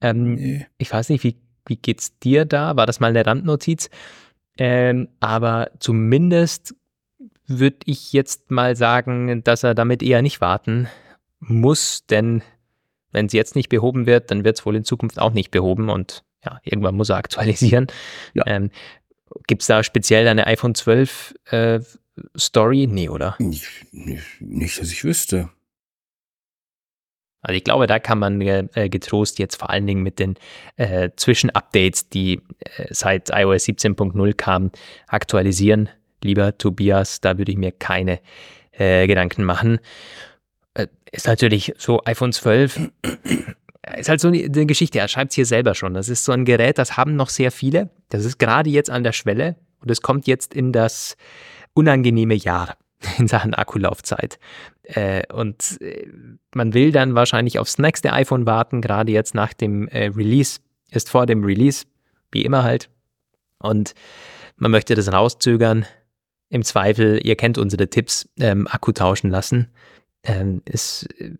Ähm, 0.00 0.34
nee. 0.34 0.66
Ich 0.78 0.92
weiß 0.92 1.10
nicht, 1.10 1.22
wie, 1.22 1.36
wie 1.66 1.76
geht's 1.76 2.18
dir 2.18 2.44
da? 2.44 2.76
War 2.76 2.86
das 2.86 3.00
mal 3.00 3.08
eine 3.08 3.24
Randnotiz? 3.24 3.90
Ähm, 4.58 5.08
aber 5.20 5.70
zumindest 5.78 6.74
würde 7.46 7.78
ich 7.84 8.12
jetzt 8.12 8.50
mal 8.50 8.76
sagen, 8.76 9.42
dass 9.44 9.62
er 9.62 9.74
damit 9.74 10.02
eher 10.02 10.22
nicht 10.22 10.40
warten 10.40 10.88
muss, 11.40 12.06
denn 12.06 12.42
wenn 13.12 13.26
es 13.26 13.32
jetzt 13.32 13.54
nicht 13.54 13.68
behoben 13.68 14.06
wird, 14.06 14.30
dann 14.30 14.44
wird 14.44 14.58
es 14.58 14.66
wohl 14.66 14.76
in 14.76 14.84
Zukunft 14.84 15.18
auch 15.18 15.32
nicht 15.32 15.50
behoben 15.50 15.88
und 15.88 16.24
ja, 16.44 16.58
irgendwann 16.64 16.96
muss 16.96 17.10
er 17.10 17.16
aktualisieren. 17.16 17.86
Ja. 18.34 18.44
Ähm, 18.46 18.70
Gibt 19.46 19.62
es 19.62 19.68
da 19.68 19.82
speziell 19.82 20.28
eine 20.28 20.46
iPhone 20.46 20.74
12 20.74 21.34
äh, 21.46 21.80
Story? 22.36 22.86
Nee, 22.86 23.08
oder? 23.08 23.36
Nicht, 23.38 23.86
nicht, 23.92 24.40
nicht, 24.40 24.78
dass 24.78 24.92
ich 24.92 25.04
wüsste. 25.04 25.48
Also 27.40 27.56
ich 27.56 27.64
glaube, 27.64 27.86
da 27.86 27.98
kann 27.98 28.18
man 28.18 28.40
äh, 28.40 28.88
getrost 28.88 29.38
jetzt 29.38 29.56
vor 29.56 29.70
allen 29.70 29.86
Dingen 29.86 30.02
mit 30.02 30.18
den 30.18 30.36
äh, 30.76 31.10
Zwischenupdates, 31.16 32.08
die 32.08 32.42
äh, 32.76 32.86
seit 32.90 33.30
iOS 33.30 33.64
17.0 33.64 34.34
kamen, 34.34 34.70
aktualisieren 35.08 35.88
lieber 36.24 36.56
Tobias, 36.56 37.20
da 37.20 37.38
würde 37.38 37.52
ich 37.52 37.58
mir 37.58 37.72
keine 37.72 38.20
äh, 38.72 39.06
Gedanken 39.06 39.44
machen. 39.44 39.78
Äh, 40.74 40.88
ist 41.10 41.26
natürlich 41.26 41.74
so 41.76 42.02
iPhone 42.04 42.32
12 42.32 42.90
ist 43.96 44.08
halt 44.08 44.20
so 44.20 44.28
eine, 44.28 44.66
Geschichte, 44.66 44.98
er 44.98 45.08
schreibt 45.08 45.32
es 45.32 45.34
hier 45.34 45.46
selber 45.46 45.74
schon. 45.74 45.94
Das 45.94 46.08
ist 46.08 46.24
so 46.24 46.32
ein 46.32 46.44
Gerät, 46.44 46.78
das 46.78 46.96
haben 46.96 47.16
noch 47.16 47.28
sehr 47.28 47.50
viele. 47.50 47.90
Das 48.08 48.24
ist 48.24 48.38
gerade 48.38 48.70
jetzt 48.70 48.90
an 48.90 49.02
der 49.02 49.12
Schwelle 49.12 49.56
und 49.80 49.90
es 49.90 50.02
kommt 50.02 50.26
jetzt 50.26 50.54
in 50.54 50.72
das 50.72 51.16
unangenehme 51.74 52.34
Jahr 52.34 52.76
in 53.18 53.26
Sachen 53.26 53.54
Akkulaufzeit. 53.54 54.38
Äh, 54.84 55.24
und 55.32 55.80
äh, 55.80 56.06
man 56.54 56.74
will 56.74 56.92
dann 56.92 57.14
wahrscheinlich 57.14 57.58
aufs 57.58 57.78
nächste 57.78 58.12
iPhone 58.12 58.46
warten, 58.46 58.80
gerade 58.80 59.12
jetzt 59.12 59.34
nach 59.34 59.52
dem 59.52 59.88
äh, 59.88 60.06
Release, 60.06 60.60
ist 60.90 61.10
vor 61.10 61.26
dem 61.26 61.44
Release, 61.44 61.84
wie 62.30 62.42
immer 62.42 62.62
halt. 62.62 62.88
Und 63.58 63.94
man 64.56 64.70
möchte 64.70 64.94
das 64.94 65.12
rauszögern. 65.12 65.86
Im 66.48 66.62
Zweifel, 66.62 67.18
ihr 67.24 67.36
kennt 67.36 67.56
unsere 67.58 67.88
Tipps, 67.88 68.28
ähm, 68.38 68.68
Akku 68.68 68.92
tauschen 68.92 69.30
lassen. 69.30 69.72
Ähm, 70.24 70.62
ist, 70.64 71.08
äh, 71.18 71.36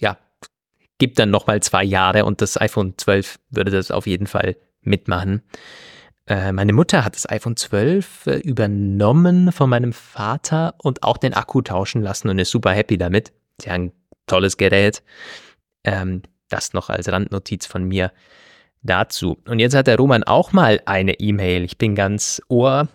ja, 0.00 0.18
gibt 0.98 1.18
dann 1.18 1.30
nochmal 1.30 1.62
zwei 1.62 1.84
Jahre 1.84 2.24
und 2.24 2.40
das 2.40 2.60
iPhone 2.60 2.94
12 2.96 3.38
würde 3.50 3.70
das 3.70 3.90
auf 3.90 4.06
jeden 4.06 4.26
Fall 4.26 4.56
mitmachen. 4.82 5.42
Äh, 6.26 6.52
meine 6.52 6.72
Mutter 6.72 7.04
hat 7.04 7.16
das 7.16 7.28
iPhone 7.28 7.56
12 7.56 8.26
äh, 8.26 8.36
übernommen 8.38 9.52
von 9.52 9.68
meinem 9.68 9.92
Vater 9.92 10.74
und 10.82 11.02
auch 11.02 11.18
den 11.18 11.34
Akku 11.34 11.60
tauschen 11.60 12.02
lassen 12.02 12.28
und 12.28 12.38
ist 12.38 12.50
super 12.50 12.72
happy 12.72 12.96
damit. 12.96 13.32
Sie 13.60 13.70
haben 13.70 13.86
ein 13.86 13.92
tolles 14.26 14.56
Gerät. 14.56 15.02
Ähm, 15.84 16.22
das 16.48 16.72
noch 16.72 16.88
als 16.88 17.10
Randnotiz 17.10 17.66
von 17.66 17.84
mir 17.84 18.12
dazu. 18.82 19.38
Und 19.48 19.58
jetzt 19.58 19.74
hat 19.74 19.86
der 19.86 19.96
Roman 19.96 20.24
auch 20.24 20.52
mal 20.52 20.80
eine 20.84 21.18
E-Mail. 21.18 21.64
Ich 21.64 21.78
bin 21.78 21.94
ganz 21.94 22.40
ohr. 22.48 22.88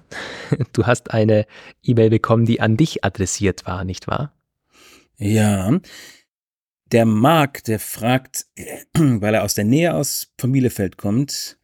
Du 0.73 0.87
hast 0.87 1.11
eine 1.11 1.45
E-Mail 1.83 2.09
bekommen, 2.09 2.45
die 2.45 2.59
an 2.59 2.75
dich 2.75 3.03
adressiert 3.03 3.67
war, 3.67 3.83
nicht 3.83 4.07
wahr? 4.07 4.33
Ja. 5.19 5.79
Der 6.91 7.05
Marc, 7.05 7.63
der 7.65 7.79
fragt, 7.79 8.47
weil 8.97 9.35
er 9.35 9.43
aus 9.43 9.53
der 9.53 9.65
Nähe 9.65 9.93
aus 9.93 10.33
von 10.39 10.51
Bielefeld 10.51 10.97
kommt, 10.97 11.59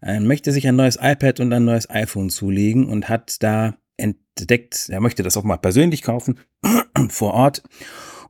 er 0.00 0.20
möchte 0.20 0.50
sich 0.50 0.66
ein 0.66 0.76
neues 0.76 0.98
iPad 1.00 1.40
und 1.40 1.52
ein 1.52 1.64
neues 1.64 1.88
iPhone 1.90 2.30
zulegen 2.30 2.88
und 2.88 3.08
hat 3.08 3.42
da 3.42 3.76
entdeckt, 3.96 4.88
er 4.88 5.00
möchte 5.00 5.22
das 5.22 5.36
auch 5.36 5.44
mal 5.44 5.58
persönlich 5.58 6.02
kaufen, 6.02 6.40
vor 7.08 7.34
Ort 7.34 7.62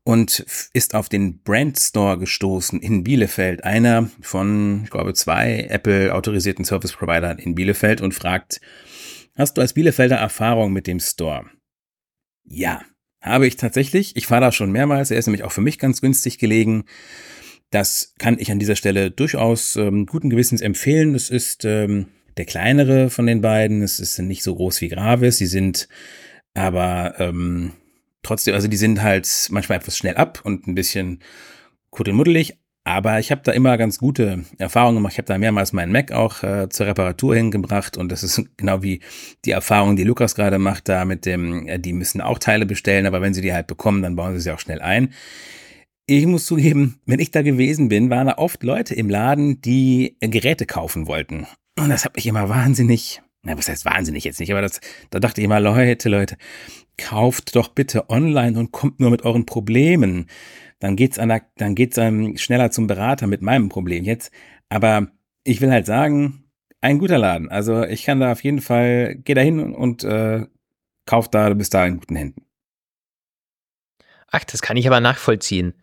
und 0.05 0.45
ist 0.73 0.95
auf 0.95 1.09
den 1.09 1.43
Brand 1.43 1.79
Store 1.79 2.19
gestoßen 2.19 2.81
in 2.81 3.05
Bielefeld, 3.05 3.65
einer 3.65 4.11
von, 4.21 4.83
ich 4.85 4.91
glaube, 4.91 5.15
zwei 5.15 5.67
Apple 5.71 6.15
autorisierten 6.15 6.65
Service 6.65 6.93
Providern 6.93 7.39
in 7.39 7.55
Bielefeld 7.55 8.01
und 8.01 8.13
fragt, 8.13 8.61
hast 9.37 9.57
du 9.57 9.61
als 9.61 9.75
Bielefelder 9.75 10.17
Erfahrung 10.17 10.73
mit 10.73 10.87
dem 10.87 10.99
Store? 10.99 11.47
Ja, 12.45 12.83
habe 13.23 13.47
ich 13.47 13.57
tatsächlich. 13.57 14.17
Ich 14.17 14.27
fahre 14.27 14.43
da 14.43 14.53
schon 14.53 14.73
mehrmals. 14.73 15.11
Er 15.11 15.19
ist 15.19 15.27
nämlich 15.27 15.45
auch 15.45 15.53
für 15.53 15.61
mich 15.61 15.79
ganz 15.79 16.01
günstig 16.01 16.39
gelegen. 16.39 16.85
Das 17.71 18.15
kann 18.19 18.39
ich 18.39 18.51
an 18.51 18.59
dieser 18.59 18.77
Stelle 18.77 19.11
durchaus 19.11 19.77
ähm, 19.77 20.07
guten 20.07 20.29
Gewissens 20.29 20.61
empfehlen. 20.61 21.15
Es 21.15 21.31
ist 21.31 21.65
ähm, 21.65 22.09
der 22.37 22.45
kleinere 22.45 23.09
von 23.09 23.27
den 23.27 23.41
beiden. 23.41 23.83
Es 23.83 24.01
ist 24.01 24.19
nicht 24.19 24.43
so 24.43 24.55
groß 24.55 24.81
wie 24.81 24.89
Gravis. 24.89 25.39
Sie 25.39 25.47
sind 25.47 25.89
aber 26.55 27.15
ähm, 27.19 27.73
trotzdem, 28.23 28.55
also 28.55 28.69
die 28.69 28.77
sind 28.77 29.03
halt 29.03 29.29
manchmal 29.51 29.79
etwas 29.79 29.97
schnell 29.97 30.17
ab 30.17 30.41
und 30.45 30.67
ein 30.67 30.75
bisschen 30.75 31.21
kuddelmuddelig. 31.91 32.59
Aber 32.85 33.21
ich 33.21 33.31
habe 33.31 33.43
da 33.45 33.53
immer 33.53 33.79
ganz 33.79 33.99
gute 33.99 34.45
Erfahrungen 34.59 34.97
gemacht. 34.97 35.13
Ich 35.13 35.19
habe 35.19 35.27
da 35.27 35.39
mehrmals 35.39 35.73
meinen 35.73 35.93
Mac 35.93 36.11
auch 36.11 36.43
äh, 36.43 36.69
zur 36.69 36.87
Reparatur 36.87 37.37
hingebracht 37.37 37.97
und 37.97 38.11
das 38.11 38.23
ist 38.25 38.43
genau 38.57 38.83
wie 38.83 39.01
die 39.45 39.53
Erfahrung, 39.53 39.97
die 39.97 40.05
Lukas 40.05 40.35
gerade 40.35 40.59
macht, 40.59 40.89
da 40.89 41.05
mit 41.05 41.25
dem, 41.27 41.69
äh, 41.69 41.79
die 41.79 41.93
müssen 41.93 42.21
auch 42.21 42.39
Teile 42.39 42.67
bestellen, 42.67 43.07
aber 43.07 43.21
wenn 43.21 43.35
sie 43.35 43.43
die 43.43 43.53
halt 43.53 43.69
bekommen, 43.69 44.03
dann 44.03 44.17
bauen 44.17 44.35
sie 44.35 44.41
sie 44.41 44.51
auch 44.51 44.61
schnell 44.61 44.81
ein 44.81 45.11
ich 46.07 46.27
muss 46.27 46.47
zugeben, 46.47 47.01
wenn 47.07 47.21
ich 47.21 47.31
da 47.31 47.43
gewesen 47.43 47.89
bin, 47.89 48.11
waren 48.11 48.27
da 48.27 48.39
oft 48.39 48.63
Leute 48.63 48.95
im 48.95 49.09
Laden, 49.11 49.61
die 49.61 50.17
Geräte 50.21 50.67
kaufen 50.67 51.07
wollten. 51.07 51.47
Und 51.79 51.89
das 51.89 52.05
hat 52.05 52.17
mich 52.17 52.27
immer 52.27 52.49
wahnsinnig, 52.49 53.23
na, 53.43 53.57
was 53.57 53.69
heißt 53.69 53.85
wahnsinnig 53.85 54.25
jetzt 54.25 54.41
nicht, 54.41 54.53
aber 54.53 54.63
das, 54.63 54.81
da 55.11 55.21
dachte 55.21 55.41
ich 55.41 55.45
immer, 55.45 55.61
Leute, 55.61 56.09
Leute, 56.09 56.37
kauft 56.99 57.57
doch 57.57 57.69
bitte 57.69 58.11
online 58.11 58.59
und 58.59 58.73
kommt 58.73 59.01
nur 59.01 59.11
mit 59.11 59.23
euren 59.23 59.47
Problemen. 59.47 60.27
Dann 60.83 60.97
geht's 60.97 61.17
der, 61.17 61.43
dann 61.57 61.75
geht's 61.75 61.99
einem 61.99 62.37
schneller 62.37 62.71
zum 62.71 62.87
Berater 62.87 63.27
mit 63.27 63.43
meinem 63.43 63.69
Problem 63.69 64.05
jetzt. 64.05 64.33
Aber 64.69 65.09
ich 65.45 65.61
will 65.61 65.71
halt 65.71 65.87
sagen, 65.87 66.45
ein 66.81 66.99
guter 66.99 67.19
Laden. 67.19 67.49
Also 67.49 67.85
ich 67.85 68.05
kann 68.05 68.21
da 68.21 68.33
auf 68.33 68.43
jeden 68.43 68.61
Fall, 68.61 69.17
geh 69.17 69.35
da 69.35 69.41
hin 69.41 69.61
und 69.75 70.05
äh, 70.05 70.47
kauf 71.07 71.31
da, 71.31 71.49
du 71.49 71.55
bist 71.55 71.75
da 71.75 71.87
in 71.87 71.99
guten 71.99 72.17
Händen. 72.17 72.45
Ach, 74.31 74.45
das 74.45 74.63
kann 74.63 74.77
ich 74.77 74.87
aber 74.87 75.01
nachvollziehen 75.01 75.75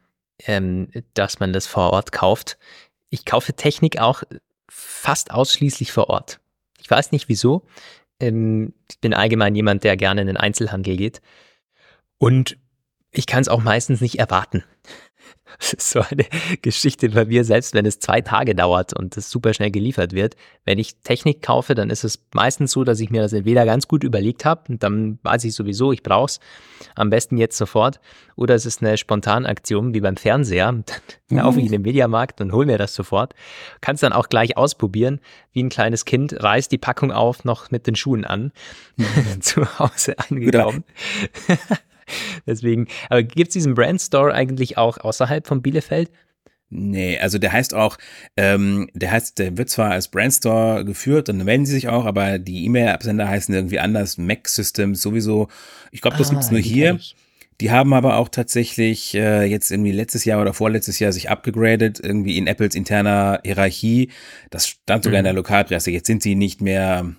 ähm, 0.46 0.88
dass 1.14 1.40
man 1.40 1.54
das 1.54 1.68
vor 1.68 1.92
Ort 1.92 2.12
kauft. 2.12 2.58
Ich 3.10 3.26
kaufe 3.26 3.54
Technik 3.54 4.00
auch 4.00 4.24
fast 4.70 5.32
ausschließlich 5.32 5.92
vor 5.92 6.10
Ort. 6.10 6.40
Ich 6.80 6.90
weiß 6.90 7.12
nicht 7.12 7.30
wieso. 7.30 7.66
Ähm, 8.20 8.74
ich 8.90 9.00
bin 9.00 9.14
allgemein 9.14 9.56
jemand, 9.56 9.84
der 9.84 9.98
gerne 9.98 10.22
in 10.22 10.28
den 10.28 10.38
Einzelhandel 10.38 10.98
geht. 10.98 11.22
Und 12.18 12.58
ich 13.12 13.26
kann 13.26 13.42
es 13.42 13.50
auch 13.50 13.62
meistens 13.62 14.02
nicht 14.02 14.20
erwarten. 14.20 14.64
Das 15.58 15.74
ist 15.74 15.90
so 15.90 16.02
eine 16.02 16.26
Geschichte 16.62 17.10
bei 17.10 17.26
mir, 17.26 17.44
selbst 17.44 17.74
wenn 17.74 17.86
es 17.86 18.00
zwei 18.00 18.22
Tage 18.22 18.56
dauert 18.56 18.94
und 18.94 19.18
es 19.18 19.30
super 19.30 19.54
schnell 19.54 19.72
geliefert 19.72 20.14
wird. 20.14 20.36
Wenn 20.66 20.80
ich 20.80 20.98
Technik 20.98 21.42
kaufe, 21.42 21.76
dann 21.76 21.90
ist 21.90 22.04
es 22.04 22.24
meistens 22.34 22.72
so, 22.72 22.84
dass 22.84 23.00
ich 23.00 23.10
mir 23.10 23.22
das 23.22 23.34
entweder 23.34 23.66
ganz 23.66 23.88
gut 23.88 24.04
überlegt 24.04 24.46
habe 24.46 24.64
und 24.70 24.84
dann 24.84 25.20
weiß 25.24 25.44
ich 25.44 25.54
sowieso, 25.54 25.92
ich 25.92 26.04
brauche 26.04 26.26
es 26.26 26.40
am 26.96 27.10
besten 27.10 27.38
jetzt 27.38 27.58
sofort. 27.58 28.00
Oder 28.36 28.56
es 28.56 28.66
ist 28.66 28.82
eine 28.82 28.98
Spontanaktion 28.98 29.94
wie 29.94 30.00
beim 30.00 30.16
Fernseher. 30.16 30.68
Dann 30.72 30.84
mhm. 31.30 31.38
laufe 31.38 31.60
ich 31.60 31.66
in 31.66 31.72
den 31.72 31.82
Mediamarkt 31.82 32.40
und 32.42 32.54
hole 32.54 32.66
mir 32.66 32.78
das 32.78 32.96
sofort. 32.96 33.34
Kann 33.82 33.96
es 33.96 34.02
dann 34.02 34.14
auch 34.14 34.30
gleich 34.30 34.58
ausprobieren, 34.58 35.20
wie 35.52 35.62
ein 35.62 35.70
kleines 35.70 36.06
Kind, 36.06 36.42
reißt 36.42 36.72
die 36.72 36.78
Packung 36.78 37.12
auf, 37.12 37.44
noch 37.44 37.70
mit 37.70 37.86
den 37.86 37.96
Schuhen 37.96 38.26
an, 38.26 38.52
zu 39.42 39.62
Hause 39.78 40.18
angekommen. 40.18 40.84
Deswegen, 42.48 42.88
aber 43.10 43.24
gibt 43.24 43.50
es 43.50 43.54
diesen 43.54 43.76
Brand 43.76 44.02
Store 44.02 44.34
eigentlich 44.34 44.78
auch 44.78 44.98
außerhalb 44.98 45.48
von 45.48 45.62
Bielefeld? 45.62 46.12
Nee, 46.72 47.18
also 47.18 47.40
der 47.40 47.52
heißt 47.52 47.74
auch, 47.74 47.98
ähm, 48.38 48.90
der 48.94 49.12
heißt, 49.12 49.40
der 49.40 49.58
wird 49.58 49.70
zwar 49.70 49.90
als 49.90 50.10
Brandstore 50.10 50.86
geführt 50.86 51.28
und 51.28 51.40
dann 51.40 51.46
melden 51.46 51.66
sie 51.66 51.74
sich 51.74 51.88
auch, 51.88 52.06
aber 52.06 52.38
die 52.38 52.66
E-Mail-Absender 52.66 53.28
heißen 53.28 53.54
irgendwie 53.56 53.80
anders, 53.80 54.20
Mac 54.20 54.48
Systems 54.48 55.02
sowieso. 55.02 55.48
Ich 55.92 56.02
glaube, 56.02 56.18
das 56.18 56.30
ah, 56.30 56.34
gibt's 56.34 56.52
nur 56.52 56.60
hier. 56.60 57.00
Die 57.60 57.72
haben 57.72 57.94
aber 57.94 58.18
auch 58.18 58.30
tatsächlich 58.30 59.16
äh, 59.16 59.46
jetzt 59.46 59.72
irgendwie 59.72 59.92
letztes 59.92 60.26
Jahr 60.26 60.42
oder 60.42 60.54
vorletztes 60.54 61.00
Jahr 61.00 61.12
sich 61.12 61.30
abgegradet, 61.30 62.00
irgendwie 62.02 62.38
in 62.38 62.48
Apples 62.48 62.76
interner 62.76 63.42
Hierarchie. 63.44 64.12
Das 64.52 64.68
stand 64.68 65.04
sogar 65.04 65.18
mhm. 65.18 65.20
in 65.20 65.24
der 65.26 65.34
mhm. 65.34 65.38
Lokalpresse. 65.38 65.92
Jetzt 65.92 66.08
sind 66.08 66.22
sie 66.22 66.36
nicht 66.36 66.62
mehr 66.62 67.16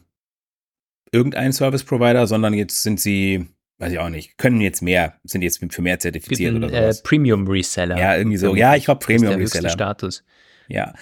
irgendein 1.12 1.52
Service 1.52 1.84
Provider, 1.84 2.26
sondern 2.26 2.54
jetzt 2.54 2.82
sind 2.82 3.00
sie 3.00 3.48
weiß 3.80 3.92
ich 3.92 3.98
auch 3.98 4.10
nicht, 4.10 4.36
können 4.36 4.60
jetzt 4.60 4.82
mehr, 4.82 5.14
sind 5.24 5.42
jetzt 5.42 5.64
für 5.70 5.82
mehr 5.82 5.98
zertifiziert 5.98 6.54
einen, 6.54 6.64
oder 6.64 6.68
sowas. 6.68 7.00
Äh, 7.00 7.02
Premium 7.02 7.48
Reseller. 7.48 7.98
Ja, 7.98 8.16
irgendwie 8.16 8.36
so. 8.36 8.54
Ja, 8.54 8.76
ich 8.76 8.84
glaube 8.84 9.04
Premium 9.04 9.34
Reseller. 9.34 9.70
Status. 9.70 10.22
Ja. 10.68 10.92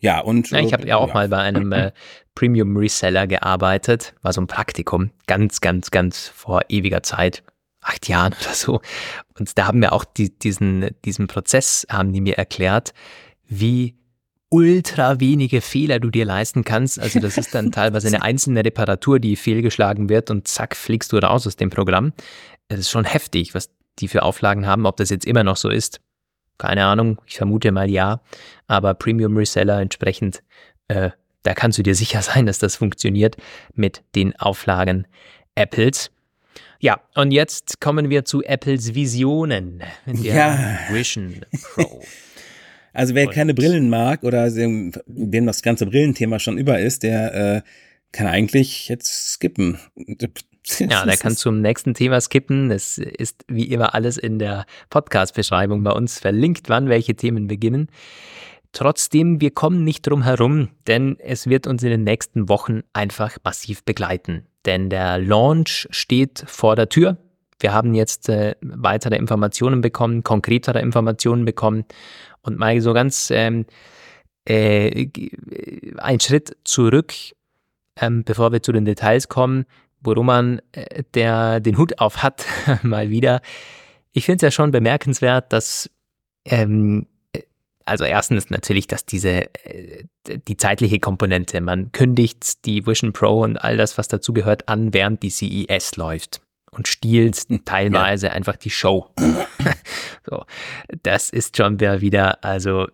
Ja, 0.00 0.20
und. 0.20 0.50
Ja, 0.50 0.60
ich 0.60 0.72
habe 0.72 0.86
ja 0.86 0.96
auch 0.96 1.08
ja. 1.08 1.14
mal 1.14 1.28
bei 1.28 1.38
einem 1.38 1.72
äh, 1.72 1.92
Premium 2.34 2.76
Reseller 2.76 3.26
gearbeitet, 3.26 4.14
war 4.22 4.32
so 4.32 4.40
ein 4.40 4.48
Praktikum, 4.48 5.10
ganz, 5.26 5.60
ganz, 5.60 5.90
ganz 5.90 6.26
vor 6.28 6.62
ewiger 6.68 7.02
Zeit, 7.02 7.44
acht 7.82 8.08
Jahren 8.08 8.32
oder 8.40 8.54
so. 8.54 8.80
Und 9.38 9.56
da 9.56 9.68
haben 9.68 9.80
wir 9.80 9.92
auch 9.92 10.04
die, 10.04 10.36
diesen, 10.36 10.90
diesen 11.04 11.28
Prozess, 11.28 11.86
haben 11.88 12.12
die 12.12 12.20
mir 12.20 12.36
erklärt, 12.36 12.94
wie 13.46 13.99
ultra 14.50 15.20
wenige 15.20 15.60
Fehler 15.60 16.00
du 16.00 16.10
dir 16.10 16.24
leisten 16.24 16.64
kannst. 16.64 16.98
Also 16.98 17.20
das 17.20 17.38
ist 17.38 17.54
dann 17.54 17.72
teilweise 17.72 18.08
eine 18.08 18.22
einzelne 18.22 18.64
Reparatur, 18.64 19.18
die 19.20 19.36
fehlgeschlagen 19.36 20.08
wird 20.08 20.30
und 20.30 20.46
zack, 20.46 20.76
fliegst 20.76 21.12
du 21.12 21.16
raus 21.16 21.46
aus 21.46 21.56
dem 21.56 21.70
Programm. 21.70 22.12
Es 22.68 22.80
ist 22.80 22.90
schon 22.90 23.04
heftig, 23.04 23.54
was 23.54 23.70
die 23.98 24.08
für 24.08 24.22
Auflagen 24.22 24.66
haben. 24.66 24.86
Ob 24.86 24.96
das 24.96 25.10
jetzt 25.10 25.24
immer 25.24 25.44
noch 25.44 25.56
so 25.56 25.70
ist, 25.70 26.00
keine 26.58 26.84
Ahnung. 26.84 27.20
Ich 27.26 27.36
vermute 27.36 27.72
mal 27.72 27.88
ja. 27.88 28.20
Aber 28.66 28.94
Premium 28.94 29.36
Reseller 29.36 29.80
entsprechend, 29.80 30.42
äh, 30.88 31.10
da 31.42 31.54
kannst 31.54 31.78
du 31.78 31.82
dir 31.82 31.94
sicher 31.94 32.22
sein, 32.22 32.46
dass 32.46 32.58
das 32.58 32.76
funktioniert 32.76 33.36
mit 33.74 34.02
den 34.14 34.38
Auflagen 34.38 35.06
Apples. 35.54 36.10
Ja, 36.80 37.00
und 37.14 37.30
jetzt 37.30 37.80
kommen 37.80 38.08
wir 38.08 38.24
zu 38.24 38.42
Apples 38.42 38.94
Visionen. 38.94 39.82
Der 40.06 40.34
ja. 40.34 40.78
Vision 40.90 41.44
Pro. 41.74 42.02
Also 42.92 43.14
wer 43.14 43.28
keine 43.28 43.54
Brillen 43.54 43.88
mag 43.88 44.22
oder 44.22 44.50
dem, 44.50 44.92
dem 45.06 45.46
das 45.46 45.62
ganze 45.62 45.86
Brillenthema 45.86 46.38
schon 46.38 46.58
über 46.58 46.78
ist, 46.80 47.02
der 47.02 47.34
äh, 47.34 47.62
kann 48.12 48.26
eigentlich 48.26 48.88
jetzt 48.88 49.32
skippen. 49.32 49.78
Ja, 50.78 51.04
der 51.04 51.16
kann 51.18 51.36
zum 51.36 51.60
nächsten 51.60 51.94
Thema 51.94 52.20
skippen. 52.20 52.70
Es 52.70 52.98
ist 52.98 53.44
wie 53.48 53.64
immer 53.64 53.94
alles 53.94 54.18
in 54.18 54.38
der 54.38 54.66
Podcast-Beschreibung 54.90 55.82
bei 55.82 55.92
uns 55.92 56.18
verlinkt, 56.18 56.68
wann 56.68 56.88
welche 56.88 57.14
Themen 57.14 57.46
beginnen. 57.46 57.88
Trotzdem, 58.72 59.40
wir 59.40 59.50
kommen 59.50 59.84
nicht 59.84 60.06
drum 60.06 60.22
herum, 60.22 60.68
denn 60.86 61.16
es 61.18 61.48
wird 61.48 61.66
uns 61.66 61.82
in 61.82 61.90
den 61.90 62.04
nächsten 62.04 62.48
Wochen 62.48 62.82
einfach 62.92 63.36
massiv 63.42 63.84
begleiten. 63.84 64.46
Denn 64.64 64.90
der 64.90 65.18
Launch 65.18 65.88
steht 65.90 66.44
vor 66.46 66.76
der 66.76 66.88
Tür. 66.88 67.16
Wir 67.58 67.72
haben 67.72 67.94
jetzt 67.94 68.28
äh, 68.28 68.54
weitere 68.62 69.16
Informationen 69.16 69.80
bekommen, 69.80 70.22
konkretere 70.22 70.80
Informationen 70.80 71.44
bekommen 71.44 71.84
Und 72.42 72.58
mal 72.58 72.80
so 72.80 72.92
ganz 72.92 73.30
ähm, 73.30 73.66
äh, 74.48 75.08
ein 75.98 76.20
Schritt 76.20 76.56
zurück, 76.64 77.12
ähm, 78.00 78.24
bevor 78.24 78.52
wir 78.52 78.62
zu 78.62 78.72
den 78.72 78.84
Details 78.84 79.28
kommen, 79.28 79.66
wo 80.00 80.12
Roman 80.12 80.60
äh, 80.72 81.02
der 81.14 81.60
den 81.60 81.76
Hut 81.76 81.98
auf 81.98 82.22
hat, 82.22 82.46
mal 82.82 83.10
wieder. 83.10 83.40
Ich 84.12 84.24
finde 84.24 84.36
es 84.36 84.42
ja 84.42 84.50
schon 84.50 84.70
bemerkenswert, 84.70 85.52
dass 85.52 85.90
ähm, 86.44 87.06
also 87.84 88.04
erstens 88.04 88.50
natürlich, 88.50 88.86
dass 88.86 89.04
diese 89.04 89.52
äh, 89.64 90.04
die 90.26 90.56
zeitliche 90.56 91.00
Komponente, 91.00 91.60
man 91.60 91.92
kündigt 91.92 92.64
die 92.64 92.86
Vision 92.86 93.12
Pro 93.12 93.42
und 93.42 93.56
all 93.56 93.76
das, 93.76 93.98
was 93.98 94.08
dazugehört, 94.08 94.68
an, 94.68 94.94
während 94.94 95.22
die 95.22 95.30
CES 95.30 95.96
läuft 95.96 96.40
und 96.70 96.88
stiehlt 96.88 97.46
teilweise 97.64 98.28
ja. 98.28 98.32
einfach 98.32 98.56
die 98.56 98.70
Show. 98.70 99.10
so, 100.28 100.44
das 101.02 101.30
ist 101.30 101.56
schon 101.56 101.80
wieder, 101.80 102.44
also 102.44 102.88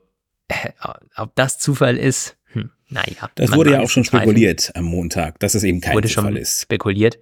äh, 0.49 0.71
ob 1.17 1.35
das 1.35 1.59
Zufall 1.59 1.97
ist, 1.97 2.37
hm, 2.53 2.71
naja. 2.89 3.31
Das 3.35 3.53
wurde 3.53 3.73
ja 3.73 3.81
auch 3.81 3.91
schon 3.91 4.05
spekuliert 4.05 4.73
am 4.75 4.85
Montag, 4.85 5.39
dass 5.41 5.55
es 5.55 5.63
eben 5.63 5.81
kein 5.81 5.95
wurde 5.95 6.09
Zufall 6.09 6.33
schon 6.33 6.37
ist. 6.37 6.63
Spekuliert. 6.63 7.19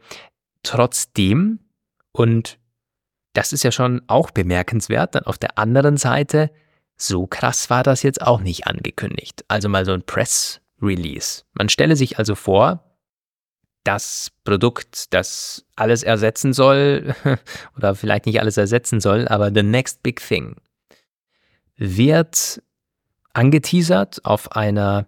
Trotzdem, 0.62 1.60
und 2.12 2.58
das 3.32 3.52
ist 3.52 3.64
ja 3.64 3.72
schon 3.72 4.02
auch 4.06 4.30
bemerkenswert, 4.30 5.14
dann 5.14 5.24
auf 5.24 5.38
der 5.38 5.58
anderen 5.58 5.96
Seite, 5.96 6.50
so 6.96 7.26
krass 7.26 7.68
war 7.70 7.82
das 7.82 8.02
jetzt 8.02 8.22
auch 8.22 8.40
nicht 8.40 8.66
angekündigt. 8.66 9.44
Also 9.48 9.68
mal 9.68 9.84
so 9.84 9.92
ein 9.92 10.04
Press 10.04 10.60
Release. 10.80 11.42
Man 11.52 11.68
stelle 11.68 11.96
sich 11.96 12.18
also 12.18 12.34
vor, 12.34 12.93
das 13.84 14.32
Produkt, 14.44 15.12
das 15.14 15.64
alles 15.76 16.02
ersetzen 16.02 16.52
soll, 16.52 17.14
oder 17.76 17.94
vielleicht 17.94 18.26
nicht 18.26 18.40
alles 18.40 18.56
ersetzen 18.56 19.00
soll, 19.00 19.28
aber 19.28 19.50
the 19.54 19.62
next 19.62 20.02
big 20.02 20.20
thing, 20.20 20.56
wird 21.76 22.62
angeteasert 23.34 24.24
auf 24.24 24.52
einer, 24.52 25.06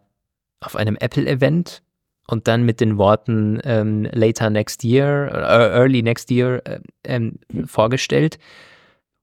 auf 0.61 0.77
einem 0.77 0.97
Apple-Event 0.97 1.83
und 2.27 2.49
dann 2.49 2.65
mit 2.65 2.81
den 2.81 2.99
Worten 2.99 3.61
ähm, 3.65 4.09
later 4.13 4.51
next 4.51 4.85
year, 4.85 5.31
äh, 5.33 5.79
early 5.79 6.03
next 6.03 6.31
year 6.31 6.61
äh, 6.67 6.81
ähm, 7.05 7.39
vorgestellt. 7.67 8.39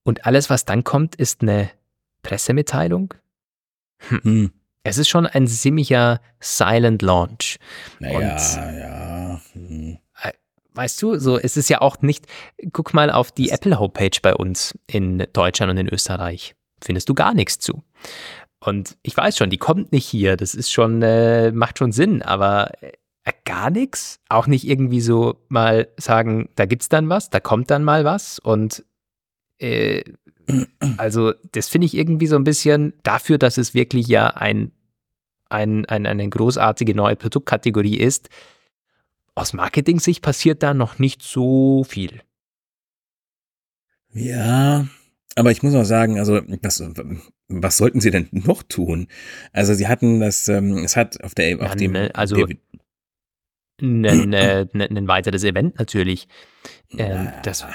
Und 0.03 0.25
alles, 0.25 0.49
was 0.49 0.65
dann 0.65 0.83
kommt, 0.83 1.15
ist 1.15 1.41
eine 1.41 1.69
Pressemitteilung. 2.23 3.13
Hm. 4.09 4.51
Es 4.83 4.97
ist 4.97 5.07
schon 5.07 5.25
ein 5.25 5.47
ziemlicher 5.47 6.19
Silent 6.41 7.01
Launch. 7.01 7.57
Naja, 7.99 8.17
und, 8.17 8.77
ja. 8.77 9.41
Hm. 9.53 9.97
Äh, 10.21 10.33
weißt 10.73 11.01
du, 11.01 11.17
so 11.17 11.37
es 11.37 11.55
ist 11.55 11.69
ja 11.69 11.81
auch 11.81 12.01
nicht. 12.01 12.27
Guck 12.73 12.93
mal 12.93 13.09
auf 13.09 13.31
die 13.31 13.49
Apple 13.49 13.79
Homepage 13.79 14.19
bei 14.21 14.35
uns 14.35 14.77
in 14.87 15.25
Deutschland 15.31 15.71
und 15.71 15.77
in 15.77 15.87
Österreich. 15.87 16.55
Findest 16.83 17.07
du 17.07 17.13
gar 17.13 17.33
nichts 17.33 17.59
zu. 17.59 17.81
Und 18.59 18.97
ich 19.03 19.15
weiß 19.15 19.37
schon, 19.37 19.49
die 19.49 19.57
kommt 19.57 19.93
nicht 19.93 20.05
hier. 20.05 20.35
Das 20.35 20.53
ist 20.53 20.71
schon, 20.71 21.01
äh, 21.01 21.51
macht 21.51 21.79
schon 21.79 21.93
Sinn, 21.93 22.21
aber 22.21 22.71
äh, 22.81 22.91
gar 23.45 23.69
nichts. 23.69 24.19
Auch 24.27 24.47
nicht 24.47 24.67
irgendwie 24.67 25.01
so 25.01 25.37
mal 25.47 25.87
sagen, 25.97 26.49
da 26.55 26.65
gibt's 26.65 26.89
dann 26.89 27.07
was, 27.07 27.29
da 27.29 27.39
kommt 27.39 27.71
dann 27.71 27.85
mal 27.85 28.03
was 28.03 28.39
und 28.39 28.83
äh, 29.59 30.03
also 30.97 31.33
das 31.51 31.69
finde 31.69 31.85
ich 31.85 31.95
irgendwie 31.95 32.27
so 32.27 32.35
ein 32.35 32.43
bisschen 32.43 32.93
dafür, 33.03 33.37
dass 33.37 33.57
es 33.57 33.73
wirklich 33.73 34.07
ja 34.07 34.27
ein, 34.27 34.71
ein, 35.49 35.85
ein, 35.85 36.05
eine 36.05 36.29
großartige 36.29 36.95
neue 36.95 37.15
Produktkategorie 37.15 37.97
ist. 37.97 38.29
Aus 39.35 39.53
Marketing-Sicht 39.53 40.21
passiert 40.21 40.61
da 40.61 40.73
noch 40.73 40.99
nicht 40.99 41.21
so 41.21 41.83
viel. 41.83 42.21
Ja, 44.13 44.87
aber 45.35 45.51
ich 45.51 45.63
muss 45.63 45.73
auch 45.73 45.85
sagen, 45.85 46.19
also 46.19 46.39
was, 46.61 46.83
was 47.47 47.77
sollten 47.77 47.99
sie 47.99 48.11
denn 48.11 48.27
noch 48.31 48.61
tun? 48.63 49.07
Also 49.51 49.73
sie 49.73 49.87
hatten 49.87 50.19
das, 50.19 50.47
ähm, 50.47 50.77
es 50.79 50.95
hat 50.95 51.23
auf 51.23 51.33
der, 51.33 51.59
auf 51.59 51.69
ja, 51.69 51.75
dem, 51.75 51.91
ne, 51.93 52.11
also 52.13 52.35
David 52.35 52.59
ein, 53.81 54.05
ein, 54.05 54.97
ein 54.97 55.07
weiteres 55.07 55.43
Event 55.43 55.79
natürlich. 55.79 56.27
Ähm, 56.97 57.29
das 57.43 57.65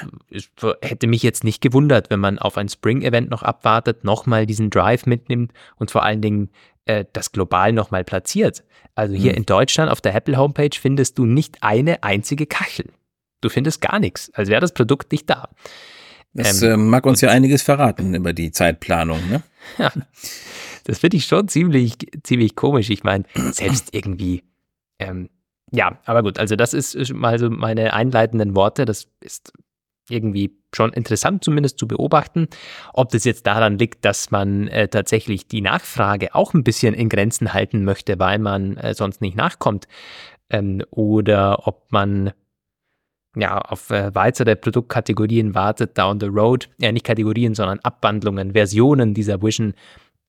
hätte 0.81 1.07
mich 1.07 1.23
jetzt 1.23 1.44
nicht 1.44 1.61
gewundert, 1.61 2.11
wenn 2.11 2.20
man 2.20 2.38
auf 2.38 2.57
ein 2.57 2.68
Spring-Event 2.68 3.31
noch 3.31 3.42
abwartet, 3.42 4.05
nochmal 4.05 4.46
diesen 4.46 4.70
Drive 4.70 5.07
mitnimmt 5.07 5.53
und 5.77 5.90
vor 5.90 6.05
allen 6.05 6.23
Dingen 6.23 6.51
äh, 6.85 7.05
das 7.12 7.33
global 7.33 7.73
nochmal 7.73 8.05
platziert. 8.05 8.64
Also 8.94 9.14
hier 9.14 9.33
hm. 9.33 9.38
in 9.38 9.46
Deutschland 9.46 9.90
auf 9.90 10.01
der 10.01 10.14
Apple 10.14 10.37
Homepage 10.37 10.70
findest 10.79 11.18
du 11.18 11.25
nicht 11.25 11.62
eine 11.62 12.03
einzige 12.03 12.46
Kachel. 12.46 12.87
Du 13.40 13.49
findest 13.49 13.81
gar 13.81 13.99
nichts, 13.99 14.33
als 14.35 14.49
wäre 14.49 14.61
das 14.61 14.73
Produkt 14.73 15.12
nicht 15.12 15.29
da. 15.31 15.49
Das 16.33 16.62
ähm, 16.62 16.70
äh, 16.70 16.77
mag 16.77 17.07
uns 17.07 17.20
ja 17.20 17.31
einiges 17.31 17.62
verraten 17.62 18.14
über 18.14 18.33
die 18.33 18.51
Zeitplanung, 18.51 19.20
ne? 19.29 19.42
Ja, 19.77 19.92
das 20.85 21.01
finde 21.01 21.18
ich 21.18 21.27
schon 21.27 21.46
ziemlich, 21.49 21.96
ziemlich 22.23 22.57
komisch. 22.57 22.88
Ich 22.88 23.05
meine, 23.05 23.25
selbst 23.53 23.92
irgendwie 23.92 24.44
ähm, 24.99 25.29
ja, 25.70 25.98
aber 26.04 26.22
gut, 26.22 26.38
also 26.38 26.57
das 26.57 26.74
ist 26.74 27.12
mal 27.12 27.38
so 27.38 27.50
meine 27.50 27.92
einleitenden 27.92 28.54
Worte. 28.54 28.85
Das 28.85 29.09
ist 29.20 29.52
irgendwie 30.11 30.57
schon 30.74 30.92
interessant 30.92 31.44
zumindest 31.44 31.78
zu 31.78 31.87
beobachten. 31.87 32.48
Ob 32.92 33.11
das 33.11 33.24
jetzt 33.24 33.46
daran 33.46 33.78
liegt, 33.78 34.04
dass 34.04 34.31
man 34.31 34.68
äh, 34.68 34.88
tatsächlich 34.88 35.48
die 35.48 35.61
Nachfrage 35.61 36.35
auch 36.35 36.54
ein 36.54 36.64
bisschen 36.64 36.94
in 36.94 37.09
Grenzen 37.09 37.52
halten 37.52 37.85
möchte, 37.85 38.18
weil 38.18 38.38
man 38.38 38.76
äh, 38.76 38.94
sonst 38.94 39.20
nicht 39.20 39.37
nachkommt, 39.37 39.87
ähm, 40.50 40.83
oder 40.90 41.66
ob 41.66 41.90
man 41.92 42.33
ja 43.37 43.59
auf 43.59 43.90
äh, 43.90 44.14
weitere 44.14 44.57
Produktkategorien 44.57 45.54
wartet 45.54 45.96
down 45.96 46.20
the 46.20 46.26
road, 46.26 46.68
ja 46.78 46.92
nicht 46.92 47.04
Kategorien, 47.04 47.54
sondern 47.54 47.78
Abwandlungen, 47.81 48.52
Versionen 48.52 49.14
dieser 49.14 49.42
Vision 49.42 49.74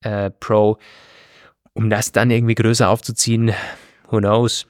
äh, 0.01 0.29
Pro, 0.29 0.77
um 1.73 1.89
das 1.89 2.11
dann 2.11 2.31
irgendwie 2.31 2.55
größer 2.55 2.89
aufzuziehen. 2.89 3.53
Who 4.09 4.17
knows? 4.17 4.68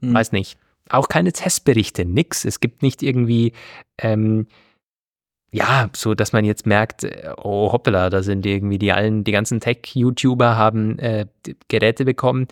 Hm. 0.00 0.14
Weiß 0.14 0.32
nicht. 0.32 0.58
Auch 0.88 1.08
keine 1.08 1.32
Testberichte, 1.32 2.04
nix. 2.04 2.44
Es 2.44 2.60
gibt 2.60 2.82
nicht 2.82 3.02
irgendwie, 3.02 3.52
ähm, 3.98 4.46
ja, 5.50 5.90
so 5.94 6.14
dass 6.14 6.32
man 6.32 6.44
jetzt 6.44 6.66
merkt, 6.66 7.04
äh, 7.04 7.32
oh 7.36 7.72
hoppala, 7.72 8.10
da 8.10 8.22
sind 8.22 8.46
irgendwie 8.46 8.78
die 8.78 8.92
allen, 8.92 9.24
die 9.24 9.32
ganzen 9.32 9.60
Tech-YouTuber 9.60 10.56
haben 10.56 10.98
äh, 10.98 11.26
Geräte 11.68 12.04
bekommen. 12.04 12.48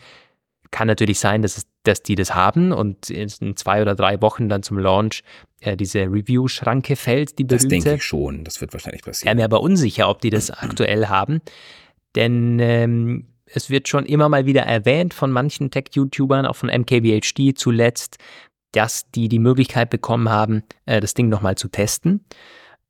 Kann 0.70 0.88
natürlich 0.88 1.20
sein, 1.20 1.42
dass, 1.42 1.58
es, 1.58 1.66
dass 1.84 2.02
die 2.02 2.16
das 2.16 2.34
haben 2.34 2.72
und 2.72 3.08
in 3.08 3.56
zwei 3.56 3.80
oder 3.80 3.94
drei 3.94 4.20
Wochen 4.20 4.48
dann 4.48 4.62
zum 4.62 4.78
Launch 4.78 5.22
äh, 5.60 5.76
diese 5.76 6.00
Review-Schranke 6.00 6.96
fällt, 6.96 7.38
die 7.38 7.44
berühmte. 7.44 7.68
Das 7.68 7.84
denke 7.84 7.94
ich 7.96 8.04
schon, 8.04 8.44
das 8.44 8.60
wird 8.60 8.72
wahrscheinlich 8.72 9.02
passieren. 9.02 9.30
Bin 9.30 9.38
mir 9.38 9.44
aber 9.44 9.60
unsicher, 9.60 10.08
ob 10.08 10.20
die 10.20 10.30
das 10.30 10.50
aktuell 10.50 11.06
haben, 11.06 11.40
denn 12.16 12.58
ähm, 12.58 13.26
es 13.46 13.70
wird 13.70 13.88
schon 13.88 14.04
immer 14.04 14.28
mal 14.28 14.46
wieder 14.46 14.62
erwähnt 14.62 15.14
von 15.14 15.30
manchen 15.30 15.70
Tech-YouTubern, 15.70 16.46
auch 16.46 16.56
von 16.56 16.68
MKBHD 16.68 17.56
zuletzt, 17.56 18.18
dass 18.72 19.10
die 19.10 19.28
die 19.28 19.38
Möglichkeit 19.38 19.90
bekommen 19.90 20.28
haben, 20.28 20.62
äh, 20.84 21.00
das 21.00 21.14
Ding 21.14 21.28
nochmal 21.28 21.56
zu 21.56 21.68
testen. 21.68 22.24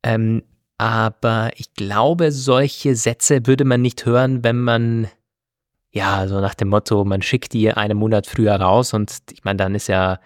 Ähm, 0.02 0.42
aber 0.78 1.50
ich 1.56 1.74
glaube, 1.74 2.32
solche 2.32 2.96
Sätze 2.96 3.46
würde 3.46 3.64
man 3.64 3.82
nicht 3.82 4.04
hören, 4.04 4.44
wenn 4.44 4.60
man, 4.60 5.08
ja, 5.90 6.26
so 6.28 6.40
nach 6.40 6.54
dem 6.54 6.68
Motto, 6.68 7.04
man 7.04 7.22
schickt 7.22 7.52
die 7.52 7.70
einen 7.70 7.96
Monat 7.96 8.26
früher 8.26 8.56
raus 8.56 8.92
und 8.92 9.18
ich 9.32 9.44
meine, 9.44 9.56
dann 9.58 9.74
ist 9.74 9.88
ja, 9.88 10.20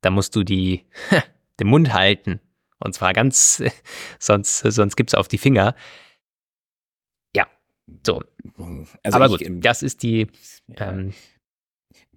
da 0.00 0.10
musst 0.10 0.34
du 0.34 0.42
die, 0.42 0.84
den 1.60 1.68
Mund 1.68 1.92
halten. 1.92 2.40
Und 2.80 2.94
zwar 2.94 3.12
ganz, 3.12 3.62
sonst, 4.18 4.58
sonst 4.58 4.96
gibt's 4.96 5.14
auf 5.14 5.28
die 5.28 5.38
Finger. 5.38 5.74
So. 8.06 8.22
Also 9.02 9.16
Aber 9.16 9.28
gut, 9.28 9.42
ich, 9.42 9.50
das 9.60 9.82
ist 9.82 10.02
die. 10.02 10.26
Ähm, 10.76 11.12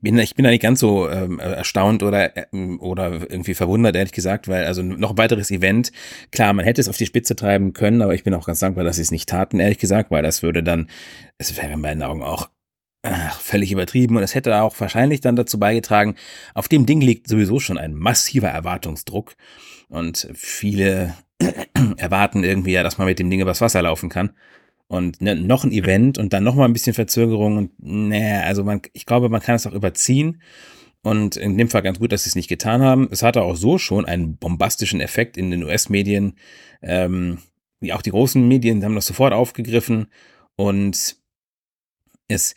bin, 0.02 0.18
ich 0.20 0.36
bin 0.36 0.44
da 0.44 0.52
nicht 0.52 0.62
ganz 0.62 0.80
so 0.80 1.10
ähm, 1.10 1.40
erstaunt 1.40 2.04
oder, 2.04 2.54
ähm, 2.54 2.80
oder 2.80 3.12
irgendwie 3.14 3.54
verwundert, 3.54 3.96
ehrlich 3.96 4.12
gesagt, 4.12 4.48
weil 4.48 4.66
also 4.66 4.84
noch 4.84 5.12
ein 5.12 5.18
weiteres 5.18 5.52
Event, 5.52 5.92
klar, 6.32 6.54
man 6.54 6.66
hätte 6.66 6.82
es 6.82 6.90
auf 6.90 6.98
die 6.98 7.06
Spitze 7.06 7.36
treiben 7.36 7.74
können, 7.74 8.02
aber 8.02 8.14
ich 8.14 8.24
bin 8.24 8.34
auch 8.34 8.46
ganz 8.46 8.60
dankbar, 8.60 8.84
dass 8.84 8.98
sie 8.98 9.02
es 9.02 9.12
nicht 9.12 9.30
taten, 9.30 9.60
ehrlich 9.60 9.80
gesagt, 9.80 10.12
weil 10.12 10.24
das 10.24 10.44
würde 10.44 10.64
dann, 10.64 10.90
es 11.38 11.56
wäre 11.58 11.74
in 11.74 11.82
meinen 11.82 12.04
Augen 12.04 12.22
auch 12.22 12.50
ach, 13.04 13.40
völlig 13.40 13.72
übertrieben 13.72 14.18
und 14.18 14.24
es 14.24 14.36
hätte 14.36 14.62
auch 14.62 14.80
wahrscheinlich 14.80 15.22
dann 15.22 15.36
dazu 15.36 15.60
beigetragen, 15.60 16.16
auf 16.54 16.68
dem 16.68 16.86
Ding 16.86 17.02
liegt 17.02 17.28
sowieso 17.28 17.60
schon 17.60 17.78
ein 17.78 17.96
massiver 17.96 18.50
Erwartungsdruck 18.50 19.36
und 19.90 20.30
viele 20.34 21.16
erwarten 21.98 22.44
irgendwie 22.44 22.74
ja, 22.74 22.84
dass 22.84 22.98
man 22.98 23.08
mit 23.08 23.20
dem 23.20 23.30
Ding 23.30 23.42
übers 23.42 23.62
Wasser 23.62 23.82
laufen 23.82 24.10
kann 24.10 24.32
und 24.88 25.22
ne, 25.22 25.36
noch 25.36 25.64
ein 25.64 25.72
Event 25.72 26.18
und 26.18 26.34
dann 26.34 26.44
noch 26.44 26.56
mal 26.56 26.66
ein 26.66 26.74
bisschen 26.74 26.94
Verzögerung 26.94 27.58
und 27.58 27.72
naja, 27.80 28.42
also 28.42 28.64
man, 28.64 28.82
ich 28.94 29.06
glaube, 29.06 29.30
man 29.30 29.42
kann 29.42 29.56
es 29.56 29.68
auch 29.68 29.74
überziehen. 29.74 30.42
Und 31.04 31.38
in 31.38 31.58
dem 31.58 31.70
Fall 31.70 31.84
ganz 31.84 32.00
gut, 32.00 32.12
dass 32.12 32.24
sie 32.24 32.30
es 32.30 32.36
nicht 32.36 32.50
getan 32.50 32.82
haben. 32.82 33.08
Es 33.12 33.24
hatte 33.24 33.42
auch 33.42 33.56
so 33.56 33.78
schon 33.78 34.06
einen 34.06 34.38
bombastischen 34.38 35.00
Effekt 35.00 35.38
in 35.38 35.52
den 35.52 35.64
US-Medien, 35.64 36.34
ähm, 36.82 37.38
wie 37.80 37.94
auch 37.94 38.02
die 38.02 38.10
großen 38.10 38.46
Medien 38.46 38.84
haben 38.84 38.96
das 38.96 39.06
sofort 39.06 39.32
aufgegriffen. 39.32 40.08
Und 40.56 41.16
es 42.28 42.56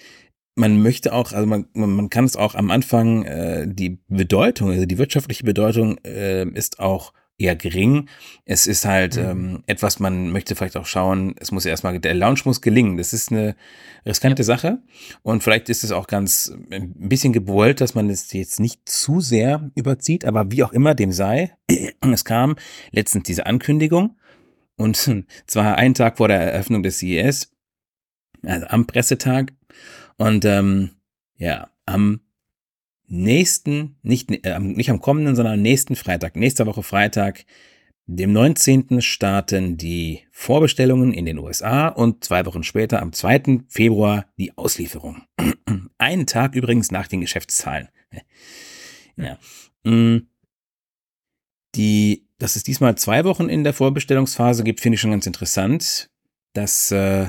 man 0.56 0.82
möchte 0.82 1.12
auch, 1.12 1.32
also 1.32 1.46
man, 1.46 1.66
man 1.72 2.10
kann 2.10 2.24
es 2.24 2.36
auch 2.36 2.54
am 2.54 2.70
Anfang, 2.70 3.24
äh, 3.24 3.66
die 3.66 3.98
Bedeutung, 4.08 4.70
also 4.70 4.86
die 4.86 4.98
wirtschaftliche 4.98 5.44
Bedeutung 5.44 5.98
äh, 6.04 6.44
ist 6.50 6.80
auch 6.80 7.12
eher 7.40 7.56
gering. 7.56 8.08
Es 8.44 8.66
ist 8.66 8.84
halt 8.84 9.16
Mhm. 9.16 9.22
ähm, 9.22 9.62
etwas, 9.66 9.98
man 9.98 10.30
möchte 10.30 10.54
vielleicht 10.54 10.76
auch 10.76 10.86
schauen, 10.86 11.34
es 11.40 11.50
muss 11.50 11.64
erstmal, 11.64 11.98
der 11.98 12.14
Launch 12.14 12.44
muss 12.44 12.60
gelingen. 12.60 12.96
Das 12.96 13.12
ist 13.12 13.32
eine 13.32 13.56
riskante 14.06 14.44
Sache 14.44 14.78
und 15.22 15.42
vielleicht 15.42 15.68
ist 15.68 15.84
es 15.84 15.92
auch 15.92 16.06
ganz 16.06 16.52
äh, 16.70 16.76
ein 16.76 17.08
bisschen 17.08 17.32
gewollt, 17.32 17.80
dass 17.80 17.94
man 17.94 18.10
es 18.10 18.32
jetzt 18.32 18.60
nicht 18.60 18.88
zu 18.88 19.20
sehr 19.20 19.70
überzieht, 19.74 20.24
aber 20.24 20.50
wie 20.50 20.62
auch 20.62 20.72
immer 20.72 20.94
dem 20.94 21.12
sei, 21.12 21.56
es 22.12 22.24
kam 22.24 22.56
letztens 22.92 23.24
diese 23.24 23.46
Ankündigung 23.46 24.16
und 24.76 24.96
zwar 25.46 25.76
einen 25.76 25.94
Tag 25.94 26.18
vor 26.18 26.28
der 26.28 26.40
Eröffnung 26.40 26.82
des 26.82 26.98
CES, 26.98 27.52
also 28.44 28.66
am 28.66 28.86
Pressetag 28.86 29.52
und 30.16 30.44
ähm, 30.44 30.90
ja, 31.36 31.70
am 31.86 32.20
nächsten, 33.10 33.96
nicht, 34.02 34.30
äh, 34.44 34.58
nicht 34.58 34.90
am 34.90 35.00
kommenden, 35.00 35.36
sondern 35.36 35.54
am 35.54 35.62
nächsten 35.62 35.96
Freitag, 35.96 36.36
nächster 36.36 36.66
Woche 36.66 36.82
Freitag, 36.82 37.44
dem 38.06 38.32
19. 38.32 39.02
starten 39.02 39.76
die 39.76 40.26
Vorbestellungen 40.32 41.12
in 41.12 41.26
den 41.26 41.38
USA 41.38 41.88
und 41.88 42.24
zwei 42.24 42.44
Wochen 42.46 42.64
später, 42.64 43.02
am 43.02 43.12
2. 43.12 43.64
Februar, 43.68 44.26
die 44.36 44.56
Auslieferung. 44.56 45.22
Einen 45.98 46.26
Tag 46.26 46.54
übrigens 46.54 46.90
nach 46.90 47.06
den 47.06 47.20
Geschäftszahlen. 47.20 47.88
Ja. 49.16 49.38
Mm. 49.84 50.26
Die, 51.76 52.26
dass 52.38 52.56
es 52.56 52.64
diesmal 52.64 52.96
zwei 52.96 53.24
Wochen 53.24 53.48
in 53.48 53.62
der 53.62 53.74
Vorbestellungsphase 53.74 54.64
gibt, 54.64 54.80
finde 54.80 54.94
ich 54.94 55.00
schon 55.00 55.12
ganz 55.12 55.26
interessant. 55.26 56.10
Das 56.52 56.90
äh, 56.90 57.28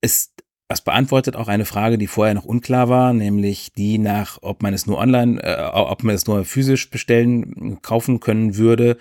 ist, 0.00 0.44
das 0.68 0.80
beantwortet 0.80 1.36
auch 1.36 1.48
eine 1.48 1.64
Frage, 1.64 1.96
die 1.96 2.08
vorher 2.08 2.34
noch 2.34 2.44
unklar 2.44 2.88
war, 2.88 3.12
nämlich 3.12 3.72
die 3.72 3.98
nach, 3.98 4.38
ob 4.42 4.62
man 4.62 4.74
es 4.74 4.86
nur 4.86 4.98
online, 4.98 5.40
äh, 5.42 5.70
ob 5.72 6.02
man 6.02 6.14
es 6.14 6.26
nur 6.26 6.44
physisch 6.44 6.90
bestellen, 6.90 7.80
kaufen 7.82 8.20
können 8.20 8.56
würde 8.56 8.96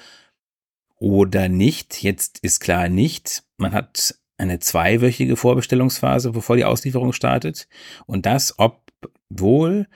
oder 0.98 1.50
nicht. 1.50 2.04
Jetzt 2.04 2.40
ist 2.40 2.60
klar 2.60 2.90
nicht. 2.90 3.44
Man 3.58 3.74
hat 3.74 4.16
eine 4.38 4.60
zweiwöchige 4.60 5.36
Vorbestellungsphase, 5.36 6.32
bevor 6.32 6.56
die 6.56 6.66
Auslieferung 6.66 7.14
startet. 7.14 7.68
Und 8.06 8.26
das, 8.26 8.56
obwohl 8.58 9.88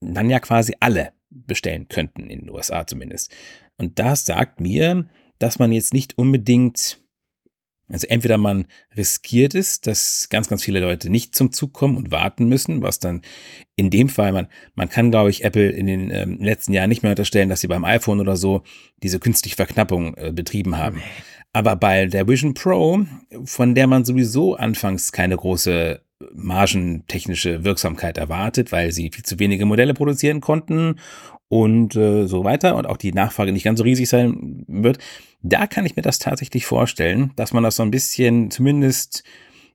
dann 0.00 0.30
ja 0.30 0.40
quasi 0.40 0.74
alle 0.80 1.12
bestellen 1.30 1.88
könnten, 1.88 2.30
in 2.30 2.40
den 2.40 2.50
USA 2.50 2.86
zumindest. 2.86 3.32
Und 3.76 3.98
das 3.98 4.24
sagt 4.24 4.60
mir, 4.60 5.06
dass 5.38 5.58
man 5.58 5.72
jetzt 5.72 5.92
nicht 5.92 6.18
unbedingt, 6.18 7.00
also 7.90 8.06
entweder 8.06 8.38
man 8.38 8.66
riskiert 8.96 9.54
es, 9.54 9.80
dass 9.80 10.28
ganz, 10.30 10.48
ganz 10.48 10.62
viele 10.62 10.80
Leute 10.80 11.10
nicht 11.10 11.34
zum 11.34 11.52
Zug 11.52 11.72
kommen 11.72 11.96
und 11.96 12.10
warten 12.10 12.48
müssen, 12.48 12.82
was 12.82 12.98
dann 12.98 13.22
in 13.76 13.90
dem 13.90 14.08
Fall, 14.08 14.32
man, 14.32 14.48
man 14.74 14.88
kann, 14.88 15.10
glaube 15.10 15.30
ich, 15.30 15.44
Apple 15.44 15.70
in 15.70 15.86
den 15.86 16.10
ähm, 16.10 16.38
letzten 16.40 16.72
Jahren 16.72 16.88
nicht 16.88 17.02
mehr 17.02 17.12
unterstellen, 17.12 17.48
dass 17.48 17.60
sie 17.60 17.68
beim 17.68 17.84
iPhone 17.84 18.20
oder 18.20 18.36
so 18.36 18.62
diese 19.02 19.18
künstliche 19.18 19.56
Verknappung 19.56 20.14
äh, 20.16 20.32
betrieben 20.32 20.76
haben. 20.76 21.02
Aber 21.52 21.76
bei 21.76 22.06
der 22.06 22.28
Vision 22.28 22.54
Pro, 22.54 23.06
von 23.44 23.74
der 23.74 23.86
man 23.86 24.04
sowieso 24.04 24.54
anfangs 24.56 25.12
keine 25.12 25.36
große 25.36 26.02
margentechnische 26.34 27.64
Wirksamkeit 27.64 28.18
erwartet, 28.18 28.72
weil 28.72 28.92
sie 28.92 29.10
viel 29.10 29.24
zu 29.24 29.38
wenige 29.38 29.66
Modelle 29.66 29.94
produzieren 29.94 30.40
konnten 30.40 30.96
und 31.48 31.96
äh, 31.96 32.26
so 32.26 32.44
weiter 32.44 32.76
und 32.76 32.86
auch 32.86 32.96
die 32.96 33.12
Nachfrage 33.12 33.52
nicht 33.52 33.64
ganz 33.64 33.78
so 33.78 33.84
riesig 33.84 34.08
sein 34.08 34.64
wird, 34.68 34.98
da 35.42 35.66
kann 35.66 35.86
ich 35.86 35.96
mir 35.96 36.02
das 36.02 36.18
tatsächlich 36.18 36.66
vorstellen, 36.66 37.32
dass 37.36 37.52
man 37.52 37.62
das 37.62 37.76
so 37.76 37.82
ein 37.82 37.90
bisschen 37.90 38.50
zumindest 38.50 39.24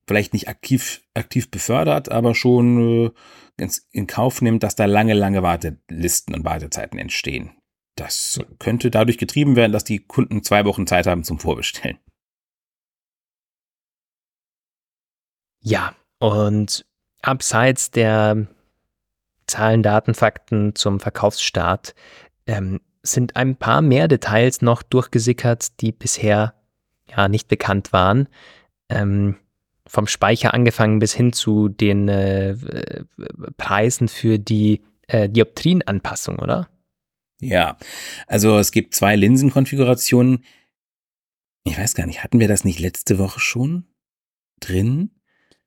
vielleicht 0.07 0.33
nicht 0.33 0.47
aktiv, 0.47 1.01
aktiv 1.13 1.49
befördert, 1.49 2.11
aber 2.11 2.35
schon 2.35 3.11
äh, 3.57 3.67
in 3.91 4.07
Kauf 4.07 4.41
nimmt, 4.41 4.63
dass 4.63 4.75
da 4.75 4.85
lange, 4.85 5.13
lange 5.13 5.43
Wartelisten 5.43 6.35
und 6.35 6.43
Wartezeiten 6.43 6.99
entstehen. 6.99 7.51
Das 7.95 8.39
könnte 8.59 8.89
dadurch 8.89 9.17
getrieben 9.17 9.55
werden, 9.55 9.71
dass 9.71 9.83
die 9.83 9.99
Kunden 9.99 10.43
zwei 10.43 10.65
Wochen 10.65 10.87
Zeit 10.87 11.05
haben 11.05 11.23
zum 11.23 11.39
Vorbestellen. 11.39 11.99
Ja, 15.61 15.95
und 16.19 16.85
abseits 17.21 17.91
der 17.91 18.47
Zahlen, 19.47 19.83
Daten, 19.83 20.13
Fakten 20.13 20.75
zum 20.75 20.99
Verkaufsstart 20.99 21.95
ähm, 22.47 22.81
sind 23.01 23.35
ein 23.35 23.55
paar 23.55 23.81
mehr 23.81 24.07
Details 24.07 24.61
noch 24.61 24.83
durchgesickert, 24.83 25.81
die 25.81 25.91
bisher 25.91 26.53
ja 27.09 27.27
nicht 27.27 27.47
bekannt 27.47 27.93
waren. 27.93 28.27
Ähm, 28.89 29.37
vom 29.85 30.07
Speicher 30.07 30.53
angefangen 30.53 30.99
bis 30.99 31.13
hin 31.13 31.33
zu 31.33 31.67
den 31.69 32.07
äh, 32.07 32.55
Preisen 33.57 34.07
für 34.07 34.39
die 34.39 34.81
äh, 35.07 35.29
Dioptrienanpassung, 35.29 36.39
oder? 36.39 36.69
Ja, 37.41 37.77
also 38.27 38.57
es 38.57 38.71
gibt 38.71 38.95
zwei 38.95 39.15
Linsenkonfigurationen. 39.15 40.45
Ich 41.65 41.77
weiß 41.77 41.95
gar 41.95 42.07
nicht, 42.07 42.23
hatten 42.23 42.39
wir 42.39 42.47
das 42.47 42.63
nicht 42.63 42.79
letzte 42.79 43.19
Woche 43.19 43.39
schon 43.39 43.85
drin? 44.59 45.11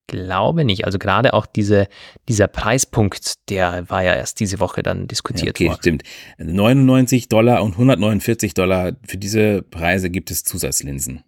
Glaube 0.09 0.65
nicht. 0.65 0.85
Also 0.85 0.99
gerade 0.99 1.35
auch 1.35 1.47
diese, 1.47 1.89
dieser 2.29 2.47
Preispunkt, 2.47 3.35
der 3.51 3.89
war 3.91 4.03
ja 4.05 4.15
erst 4.15 4.39
diese 4.41 4.61
Woche 4.61 4.83
dann 4.83 5.01
Ja, 5.01 5.07
diskutiert 5.07 5.57
okay, 5.57 5.69
worden. 5.69 5.79
stimmt. 5.79 6.03
99 6.39 7.29
Dollar 7.29 7.63
und 7.63 7.73
149 7.73 8.55
Dollar. 8.55 8.93
Für 9.07 9.17
diese 9.17 9.63
Preise 9.63 10.11
gibt 10.11 10.31
es 10.31 10.45
Zusatzlinsen. 10.45 11.23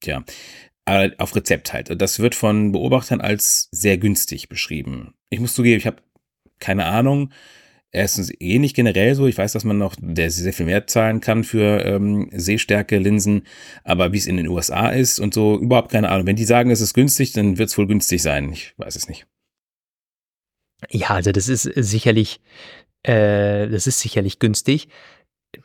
Tja, 0.00 0.24
aber 0.84 1.12
auf 1.18 1.34
Rezept 1.34 1.72
halt. 1.72 1.90
Und 1.90 2.00
Das 2.02 2.18
wird 2.18 2.34
von 2.34 2.72
Beobachtern 2.72 3.20
als 3.20 3.68
sehr 3.72 3.98
günstig 3.98 4.48
beschrieben. 4.48 5.14
Ich 5.30 5.40
muss 5.40 5.54
zugeben, 5.54 5.78
ich 5.78 5.86
habe 5.86 5.96
keine 6.58 6.86
Ahnung. 6.86 7.32
Erstens 7.90 8.30
eh 8.38 8.58
nicht 8.58 8.76
generell 8.76 9.14
so. 9.14 9.26
Ich 9.26 9.38
weiß, 9.38 9.52
dass 9.52 9.64
man 9.64 9.78
noch 9.78 9.94
der 9.98 10.30
sehr 10.30 10.52
viel 10.52 10.66
mehr 10.66 10.86
zahlen 10.86 11.20
kann 11.20 11.42
für 11.42 11.84
ähm, 11.84 12.28
Sehstärke-Linsen, 12.32 13.46
aber 13.82 14.12
wie 14.12 14.18
es 14.18 14.26
in 14.26 14.36
den 14.36 14.48
USA 14.48 14.90
ist 14.90 15.18
und 15.18 15.32
so, 15.32 15.58
überhaupt 15.58 15.90
keine 15.90 16.10
Ahnung. 16.10 16.26
Wenn 16.26 16.36
die 16.36 16.44
sagen, 16.44 16.70
es 16.70 16.82
ist 16.82 16.92
günstig, 16.92 17.32
dann 17.32 17.56
wird 17.56 17.70
es 17.70 17.78
wohl 17.78 17.86
günstig 17.86 18.22
sein. 18.22 18.52
Ich 18.52 18.74
weiß 18.76 18.94
es 18.94 19.08
nicht. 19.08 19.26
Ja, 20.90 21.08
also 21.08 21.32
das 21.32 21.48
ist 21.48 21.62
sicherlich, 21.62 22.40
äh, 23.02 23.68
das 23.68 23.86
ist 23.86 24.00
sicherlich 24.00 24.38
günstig. 24.38 24.88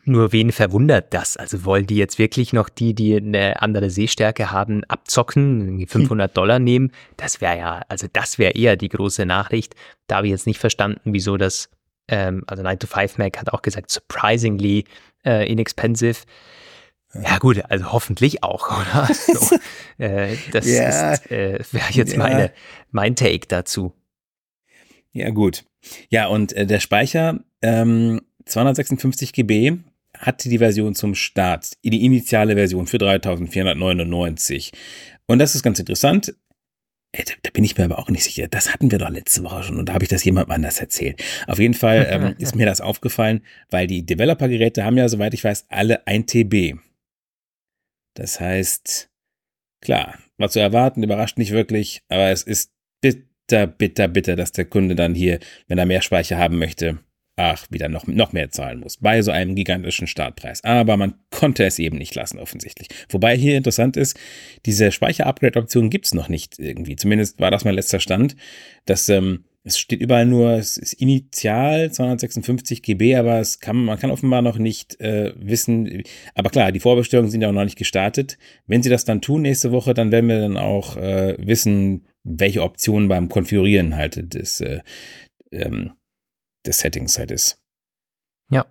Nur 0.06 0.32
wen 0.32 0.54
verwundert 0.54 1.14
das? 1.14 1.36
Also 1.36 1.66
wollen 1.66 1.88
die 1.88 1.98
jetzt 1.98 2.18
wirklich 2.18 2.54
noch 2.54 2.70
die, 2.70 2.96
die 2.96 3.18
eine 3.18 3.62
andere 3.62 3.90
Sehstärke 3.90 4.50
haben, 4.50 4.86
abzocken, 4.86 5.60
irgendwie 5.62 5.88
500 5.88 6.36
Dollar 6.38 6.60
nehmen? 6.60 6.92
Das 7.18 7.42
wäre 7.42 7.58
ja, 7.58 7.82
also 7.90 8.08
das 8.12 8.40
wäre 8.40 8.54
eher 8.54 8.78
die 8.78 8.88
große 8.88 9.26
Nachricht. 9.26 9.76
Da 10.08 10.18
habe 10.18 10.28
ich 10.28 10.32
jetzt 10.32 10.48
nicht 10.48 10.60
verstanden, 10.60 11.02
wieso 11.04 11.36
das, 11.36 11.70
ähm, 12.08 12.44
also 12.48 12.64
9 12.64 12.80
to 12.80 12.88
5 12.88 13.18
Mac 13.18 13.40
hat 13.40 13.52
auch 13.52 13.62
gesagt, 13.62 13.92
surprisingly 13.92 14.86
äh, 15.26 15.50
inexpensive. 15.52 16.20
Ja 17.14 17.38
gut, 17.38 17.62
also 17.70 17.92
hoffentlich 17.92 18.44
auch, 18.44 18.70
oder? 18.82 19.08
So, 19.14 19.56
äh, 20.04 20.36
das 20.52 20.66
ist, 20.66 21.32
äh, 21.32 21.60
wäre 21.72 21.92
jetzt 21.92 22.14
Ja. 22.14 22.18
meine, 22.20 22.52
mein 22.92 23.16
Take 23.16 23.48
dazu. 23.48 23.94
Ja, 25.12 25.30
gut. 25.30 25.64
Ja, 26.10 26.28
und 26.28 26.54
äh, 26.54 26.66
der 26.66 26.80
Speicher, 26.80 27.40
ähm, 27.62 28.22
256 28.46 29.32
GB, 29.34 29.78
hatte 30.18 30.50
die 30.50 30.58
Version 30.60 30.96
zum 30.96 31.16
Start, 31.16 31.72
die 31.84 32.06
initiale 32.06 32.56
Version 32.56 32.88
für 32.88 32.98
3499. 32.98 34.72
Und 35.28 35.40
das 35.40 35.56
ist 35.56 35.64
ganz 35.64 35.80
interessant. 35.80 36.36
Äh, 37.14 37.24
Da, 37.24 37.34
da 37.44 37.50
bin 37.52 37.64
ich 37.64 37.78
mir 37.78 37.86
aber 37.86 38.00
auch 38.00 38.10
nicht 38.10 38.24
sicher. 38.24 38.48
Das 38.48 38.74
hatten 38.74 38.92
wir 38.92 38.98
doch 38.98 39.10
letzte 39.10 39.44
Woche 39.44 39.64
schon 39.64 39.78
und 39.78 39.90
da 39.90 39.94
habe 39.94 40.04
ich 40.04 40.10
das 40.10 40.24
jemandem 40.24 40.52
anders 40.52 40.80
erzählt. 40.80 41.24
Auf 41.48 41.60
jeden 41.60 41.74
Fall 41.74 42.08
ähm, 42.10 42.36
ist 42.40 42.56
mir 42.56 42.66
das 42.66 42.82
aufgefallen, 42.82 43.42
weil 43.70 43.88
die 43.88 44.06
Developer-Geräte 44.06 44.84
haben 44.84 44.98
ja, 44.98 45.08
soweit 45.08 45.34
ich 45.34 45.44
weiß, 45.44 45.68
alle 45.70 46.06
1 46.08 46.26
TB. 46.26 46.80
Das 48.16 48.40
heißt, 48.40 49.10
klar, 49.82 50.20
war 50.38 50.50
zu 50.50 50.60
erwarten, 50.60 51.04
überrascht 51.04 51.38
nicht 51.38 51.52
wirklich, 51.52 52.04
aber 52.10 52.30
es 52.30 52.44
ist 52.44 52.72
bitter, 53.02 53.68
bitter, 53.68 54.08
bitter, 54.08 54.36
dass 54.36 54.52
der 54.52 54.66
Kunde 54.66 54.96
dann 54.96 55.16
hier, 55.16 55.40
wenn 55.68 55.78
er 55.78 55.86
mehr 55.86 56.02
Speicher 56.02 56.38
haben 56.38 56.60
möchte, 56.60 57.00
ach, 57.36 57.66
wieder 57.70 57.90
noch, 57.90 58.08
noch 58.08 58.34
mehr 58.34 58.52
zahlen 58.52 58.80
muss. 58.80 58.98
Bei 58.98 59.22
so 59.22 59.32
einem 59.32 59.56
gigantischen 59.56 60.08
Startpreis. 60.08 60.64
Aber 60.64 60.98
man 60.98 61.16
konnte 61.32 61.66
es 61.66 61.80
eben 61.80 61.98
nicht 61.98 62.14
lassen, 62.16 62.40
offensichtlich. 62.40 62.90
Wobei 63.10 63.36
hier 63.36 63.58
interessant 63.58 63.98
ist, 63.98 64.20
diese 64.66 64.92
Speicher-Upgrade-Option 64.92 65.90
gibt 65.90 66.06
es 66.06 66.14
noch 66.14 66.30
nicht 66.30 66.60
irgendwie. 66.60 66.96
Zumindest 66.96 67.40
war 67.40 67.52
das 67.52 67.66
mein 67.66 67.76
letzter 67.76 68.00
Stand. 68.00 68.36
Das, 68.86 69.10
ähm, 69.10 69.46
es 69.64 69.80
steht 69.80 70.02
überall 70.02 70.26
nur, 70.26 70.52
es 70.52 70.78
ist 70.78 70.94
initial 70.94 71.92
256 71.92 72.84
GB, 72.84 73.16
aber 73.16 73.40
es 73.40 73.60
kann, 73.60 73.86
man 73.86 73.98
kann 73.98 74.12
offenbar 74.12 74.42
noch 74.42 74.58
nicht 74.58 75.00
äh, 75.00 75.34
wissen. 75.38 76.04
Aber 76.36 76.50
klar, 76.50 76.72
die 76.72 76.82
Vorbestellungen 76.82 77.32
sind 77.32 77.42
ja 77.42 77.50
auch 77.50 77.54
noch 77.54 77.64
nicht 77.64 77.78
gestartet. 77.78 78.38
Wenn 78.68 78.84
sie 78.84 78.90
das 78.90 79.06
dann 79.06 79.22
tun 79.22 79.42
nächste 79.42 79.72
Woche, 79.72 79.94
dann 79.94 80.12
werden 80.12 80.30
wir 80.30 80.40
dann 80.40 80.58
auch 80.58 80.98
äh, 80.98 81.36
wissen, 81.40 82.06
welche 82.24 82.62
Optionen 82.62 83.08
beim 83.08 83.30
Konfigurieren 83.30 83.96
halt 83.96 84.34
des, 84.34 84.62
äh, 84.62 84.82
ähm, 85.52 85.94
des 86.66 86.80
Settings 86.80 87.18
halt 87.18 87.32
ist. 87.32 87.62
Ja. 88.50 88.66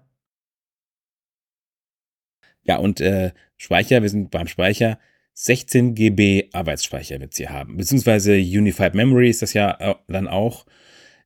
Ja, 2.64 2.76
und 2.76 3.00
äh, 3.00 3.32
Speicher, 3.56 4.02
wir 4.02 4.08
sind 4.08 4.30
beim 4.30 4.46
Speicher. 4.46 4.98
16 5.34 5.94
GB 5.94 6.50
Arbeitsspeicher 6.52 7.18
wird 7.20 7.34
sie 7.34 7.48
haben. 7.48 7.76
Beziehungsweise 7.76 8.34
Unified 8.34 8.94
Memory 8.94 9.30
ist 9.30 9.42
das 9.42 9.54
ja 9.54 9.76
äh, 9.80 9.94
dann 10.08 10.28
auch. 10.28 10.66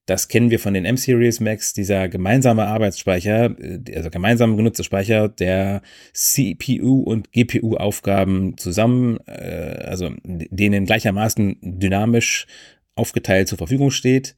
Das 0.07 0.29
kennen 0.29 0.53
wir 0.53 0.61
von 0.61 0.73
den 0.73 0.85
M-Series 0.85 1.41
Macs, 1.41 1.73
dieser 1.73 2.09
gemeinsame 2.09 2.67
Arbeitsspeicher, 2.67 3.57
äh, 3.59 3.97
also 3.97 4.09
gemeinsam 4.11 4.57
genutzte 4.57 4.85
Speicher, 4.85 5.29
der 5.29 5.83
CPU 6.13 7.03
und 7.03 7.33
GPU-Aufgaben 7.33 8.57
zusammen, 8.57 9.19
äh, 9.27 9.83
also 9.85 10.13
denen 10.25 10.87
gleichermaßen 10.87 11.59
dynamisch 11.61 12.47
aufgeteilt 12.95 13.49
zur 13.49 13.59
Verfügung 13.59 13.91
steht. 13.91 14.37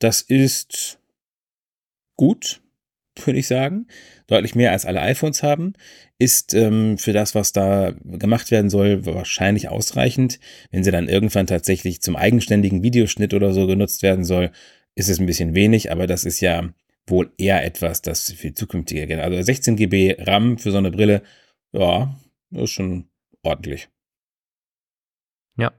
Das 0.00 0.20
ist 0.20 0.97
gut, 2.18 2.60
würde 3.24 3.38
ich 3.38 3.46
sagen. 3.46 3.86
Deutlich 4.26 4.54
mehr 4.54 4.72
als 4.72 4.84
alle 4.84 5.00
iPhones 5.00 5.42
haben. 5.42 5.72
Ist 6.18 6.52
ähm, 6.52 6.98
für 6.98 7.14
das, 7.14 7.34
was 7.34 7.52
da 7.52 7.94
gemacht 8.04 8.50
werden 8.50 8.68
soll, 8.68 9.06
wahrscheinlich 9.06 9.68
ausreichend. 9.70 10.38
Wenn 10.70 10.84
sie 10.84 10.90
dann 10.90 11.08
irgendwann 11.08 11.46
tatsächlich 11.46 12.02
zum 12.02 12.16
eigenständigen 12.16 12.82
Videoschnitt 12.82 13.32
oder 13.32 13.54
so 13.54 13.66
genutzt 13.66 14.02
werden 14.02 14.24
soll, 14.24 14.50
ist 14.94 15.08
es 15.08 15.18
ein 15.18 15.26
bisschen 15.26 15.54
wenig, 15.54 15.92
aber 15.92 16.06
das 16.06 16.24
ist 16.24 16.40
ja 16.40 16.68
wohl 17.06 17.32
eher 17.38 17.64
etwas, 17.64 18.02
das 18.02 18.32
für 18.32 18.52
zukünftige 18.52 19.06
geht. 19.06 19.20
Also 19.20 19.40
16 19.40 19.76
GB 19.76 20.16
RAM 20.18 20.58
für 20.58 20.72
so 20.72 20.78
eine 20.78 20.90
Brille, 20.90 21.22
ja, 21.72 22.14
ist 22.50 22.70
schon 22.70 23.08
ordentlich. 23.42 23.88
Ja. 25.56 25.72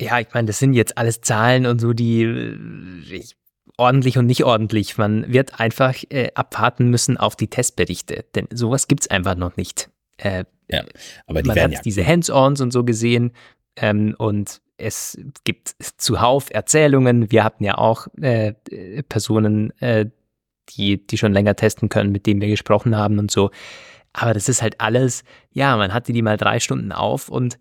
Ja, 0.00 0.20
ich 0.20 0.28
meine, 0.34 0.46
das 0.46 0.58
sind 0.58 0.74
jetzt 0.74 0.98
alles 0.98 1.22
Zahlen 1.22 1.64
und 1.64 1.80
so, 1.80 1.94
die 1.94 2.22
äh, 2.22 2.56
ich, 3.10 3.36
ordentlich 3.76 4.18
und 4.18 4.26
nicht 4.26 4.44
ordentlich. 4.44 4.98
Man 4.98 5.32
wird 5.32 5.60
einfach 5.60 5.94
äh, 6.10 6.30
abwarten 6.34 6.88
müssen 6.88 7.16
auf 7.16 7.36
die 7.36 7.48
Testberichte, 7.48 8.24
denn 8.34 8.48
sowas 8.52 8.88
gibt 8.88 9.02
es 9.02 9.10
einfach 9.10 9.36
noch 9.36 9.56
nicht. 9.56 9.90
Äh, 10.18 10.44
ja, 10.68 10.84
aber 11.26 11.42
die 11.42 11.48
man 11.48 11.56
werden 11.56 11.72
hat 11.72 11.78
ja 11.78 11.82
diese 11.82 12.06
Hands-ons 12.06 12.60
und 12.60 12.72
so 12.72 12.84
gesehen 12.84 13.32
ähm, 13.76 14.14
und 14.18 14.60
es 14.78 15.18
gibt 15.44 15.74
zuhauf 15.96 16.50
Erzählungen. 16.50 17.30
Wir 17.30 17.44
hatten 17.44 17.64
ja 17.64 17.78
auch 17.78 18.08
äh, 18.20 18.54
Personen, 19.08 19.70
äh, 19.80 20.06
die, 20.70 21.06
die 21.06 21.18
schon 21.18 21.32
länger 21.32 21.54
testen 21.56 21.88
können, 21.88 22.12
mit 22.12 22.26
denen 22.26 22.40
wir 22.40 22.48
gesprochen 22.48 22.96
haben 22.96 23.18
und 23.18 23.30
so. 23.30 23.50
Aber 24.12 24.34
das 24.34 24.48
ist 24.48 24.62
halt 24.62 24.80
alles, 24.80 25.24
ja, 25.52 25.76
man 25.76 25.92
hatte 25.92 26.12
die 26.12 26.22
mal 26.22 26.36
drei 26.36 26.58
Stunden 26.58 26.92
auf 26.92 27.28
und 27.28 27.58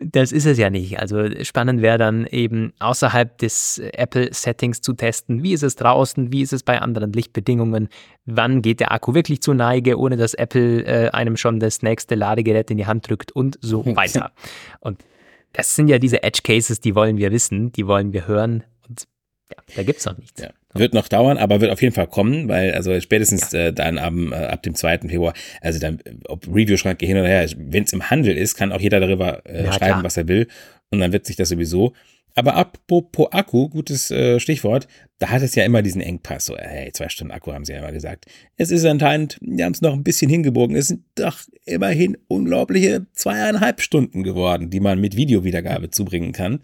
das 0.00 0.32
ist 0.32 0.46
es 0.46 0.58
ja 0.58 0.70
nicht. 0.70 0.98
Also 0.98 1.28
spannend 1.42 1.82
wäre 1.82 1.98
dann 1.98 2.26
eben 2.26 2.72
außerhalb 2.78 3.36
des 3.38 3.78
Apple-Settings 3.78 4.80
zu 4.80 4.94
testen, 4.94 5.42
wie 5.42 5.52
ist 5.52 5.62
es 5.62 5.76
draußen, 5.76 6.32
wie 6.32 6.42
ist 6.42 6.52
es 6.52 6.62
bei 6.62 6.80
anderen 6.80 7.12
Lichtbedingungen, 7.12 7.88
wann 8.24 8.62
geht 8.62 8.80
der 8.80 8.92
Akku 8.92 9.14
wirklich 9.14 9.42
zur 9.42 9.54
Neige, 9.54 9.98
ohne 9.98 10.16
dass 10.16 10.34
Apple 10.34 10.84
äh, 10.84 11.10
einem 11.10 11.36
schon 11.36 11.60
das 11.60 11.82
nächste 11.82 12.14
Ladegerät 12.14 12.70
in 12.70 12.78
die 12.78 12.86
Hand 12.86 13.08
drückt 13.08 13.32
und 13.32 13.58
so 13.60 13.84
weiter. 13.96 14.32
Und 14.80 15.04
das 15.52 15.74
sind 15.74 15.88
ja 15.88 15.98
diese 15.98 16.22
Edge 16.22 16.40
Cases, 16.42 16.80
die 16.80 16.94
wollen 16.94 17.18
wir 17.18 17.30
wissen, 17.30 17.72
die 17.72 17.86
wollen 17.86 18.12
wir 18.14 18.26
hören. 18.26 18.64
Und 18.88 19.06
ja, 19.50 19.62
da 19.76 19.82
gibt 19.82 20.00
es 20.00 20.06
noch 20.06 20.16
nichts. 20.16 20.40
Ja. 20.40 20.50
Wird 20.74 20.94
noch 20.94 21.08
dauern, 21.08 21.36
aber 21.36 21.60
wird 21.60 21.70
auf 21.70 21.82
jeden 21.82 21.94
Fall 21.94 22.06
kommen, 22.06 22.48
weil 22.48 22.72
also 22.72 22.98
spätestens 23.00 23.52
äh, 23.52 23.72
dann 23.72 23.98
ab, 23.98 24.12
äh, 24.32 24.34
ab 24.34 24.62
dem 24.62 24.74
2. 24.74 25.00
Februar, 25.00 25.34
also 25.60 25.78
dann, 25.78 25.98
ob 26.28 26.46
Review-Schranke 26.46 27.04
hin 27.04 27.18
oder 27.18 27.28
her, 27.28 27.46
wenn 27.56 27.84
es 27.84 27.92
im 27.92 28.10
Handel 28.10 28.36
ist, 28.36 28.54
kann 28.54 28.72
auch 28.72 28.80
jeder 28.80 29.00
darüber 29.00 29.44
äh, 29.46 29.64
ja, 29.64 29.72
schreiben, 29.72 29.92
klar. 29.92 30.04
was 30.04 30.16
er 30.16 30.28
will. 30.28 30.48
Und 30.90 31.00
dann 31.00 31.12
wird 31.12 31.26
sich 31.26 31.36
das 31.36 31.48
sowieso. 31.48 31.92
Aber 32.34 32.54
apropos 32.54 33.28
Akku, 33.30 33.68
gutes 33.68 34.10
äh, 34.10 34.40
Stichwort, 34.40 34.88
da 35.18 35.28
hat 35.28 35.42
es 35.42 35.54
ja 35.54 35.64
immer 35.64 35.82
diesen 35.82 36.00
Engpass. 36.00 36.46
So, 36.46 36.56
hey, 36.56 36.90
zwei 36.92 37.08
Stunden 37.08 37.32
Akku 37.32 37.52
haben 37.52 37.64
sie 37.64 37.72
ja 37.72 37.78
immer 37.78 37.92
gesagt. 37.92 38.26
Es 38.56 38.70
ist 38.70 38.84
anscheinend, 38.84 39.38
die 39.42 39.62
haben 39.62 39.72
es 39.72 39.82
noch 39.82 39.92
ein 39.92 40.02
bisschen 40.02 40.30
hingebogen. 40.30 40.74
Es 40.74 40.88
sind 40.88 41.02
doch 41.14 41.40
immerhin 41.66 42.16
unglaubliche 42.28 43.06
zweieinhalb 43.12 43.80
Stunden 43.80 44.22
geworden, 44.22 44.70
die 44.70 44.80
man 44.80 45.00
mit 45.00 45.16
Videowiedergabe 45.16 45.90
zubringen 45.90 46.32
kann. 46.32 46.60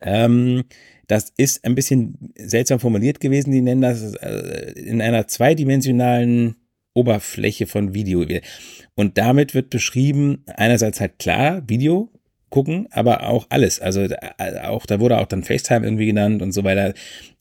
Ähm, 0.00 0.64
das 1.12 1.30
ist 1.36 1.62
ein 1.66 1.74
bisschen 1.74 2.32
seltsam 2.36 2.80
formuliert 2.80 3.20
gewesen. 3.20 3.52
Die 3.52 3.60
nennen 3.60 3.82
das 3.82 4.14
äh, 4.14 4.72
in 4.76 5.02
einer 5.02 5.28
zweidimensionalen 5.28 6.56
Oberfläche 6.94 7.66
von 7.66 7.92
Video. 7.92 8.24
Und 8.94 9.18
damit 9.18 9.54
wird 9.54 9.68
beschrieben, 9.68 10.42
einerseits 10.46 11.02
halt 11.02 11.18
klar, 11.18 11.68
Video 11.68 12.10
gucken, 12.48 12.88
aber 12.90 13.28
auch 13.28 13.46
alles. 13.50 13.78
Also 13.78 14.00
äh, 14.00 14.60
auch, 14.62 14.86
da 14.86 15.00
wurde 15.00 15.18
auch 15.18 15.26
dann 15.26 15.44
FaceTime 15.44 15.84
irgendwie 15.84 16.06
genannt 16.06 16.40
und 16.40 16.52
so 16.52 16.64
weiter. 16.64 16.94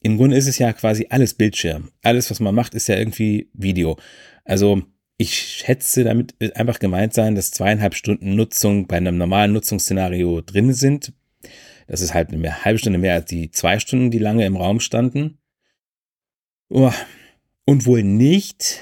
Im 0.04 0.18
Grunde 0.18 0.36
ist 0.36 0.48
es 0.48 0.58
ja 0.58 0.74
quasi 0.74 1.08
alles 1.10 1.34
Bildschirm. 1.34 1.92
Alles, 2.02 2.30
was 2.30 2.42
man 2.42 2.54
macht, 2.54 2.76
ist 2.76 2.88
ja 2.88 2.98
irgendwie 2.98 3.50
Video. 3.54 3.98
Also 4.44 4.82
ich 5.16 5.34
schätze, 5.34 6.04
damit 6.04 6.36
wird 6.40 6.58
einfach 6.58 6.80
gemeint 6.80 7.14
sein, 7.14 7.36
dass 7.36 7.52
zweieinhalb 7.52 7.96
Stunden 7.96 8.36
Nutzung 8.36 8.88
bei 8.88 8.98
einem 8.98 9.18
normalen 9.18 9.54
Nutzungsszenario 9.54 10.42
drin 10.42 10.74
sind 10.74 11.14
das 11.88 12.02
ist 12.02 12.14
halt 12.14 12.32
eine 12.32 12.64
halbe 12.64 12.80
Stunde 12.80 13.00
mehr 13.00 13.16
als 13.16 13.26
die 13.26 13.52
zwei 13.52 13.80
Stunden, 13.80 14.12
die 14.12 14.20
lange 14.20 14.46
im 14.46 14.56
Raum 14.56 14.80
standen. 14.80 15.38
Oh, 16.70 16.92
und 17.66 17.86
wohl 17.86 18.04
nicht 18.04 18.82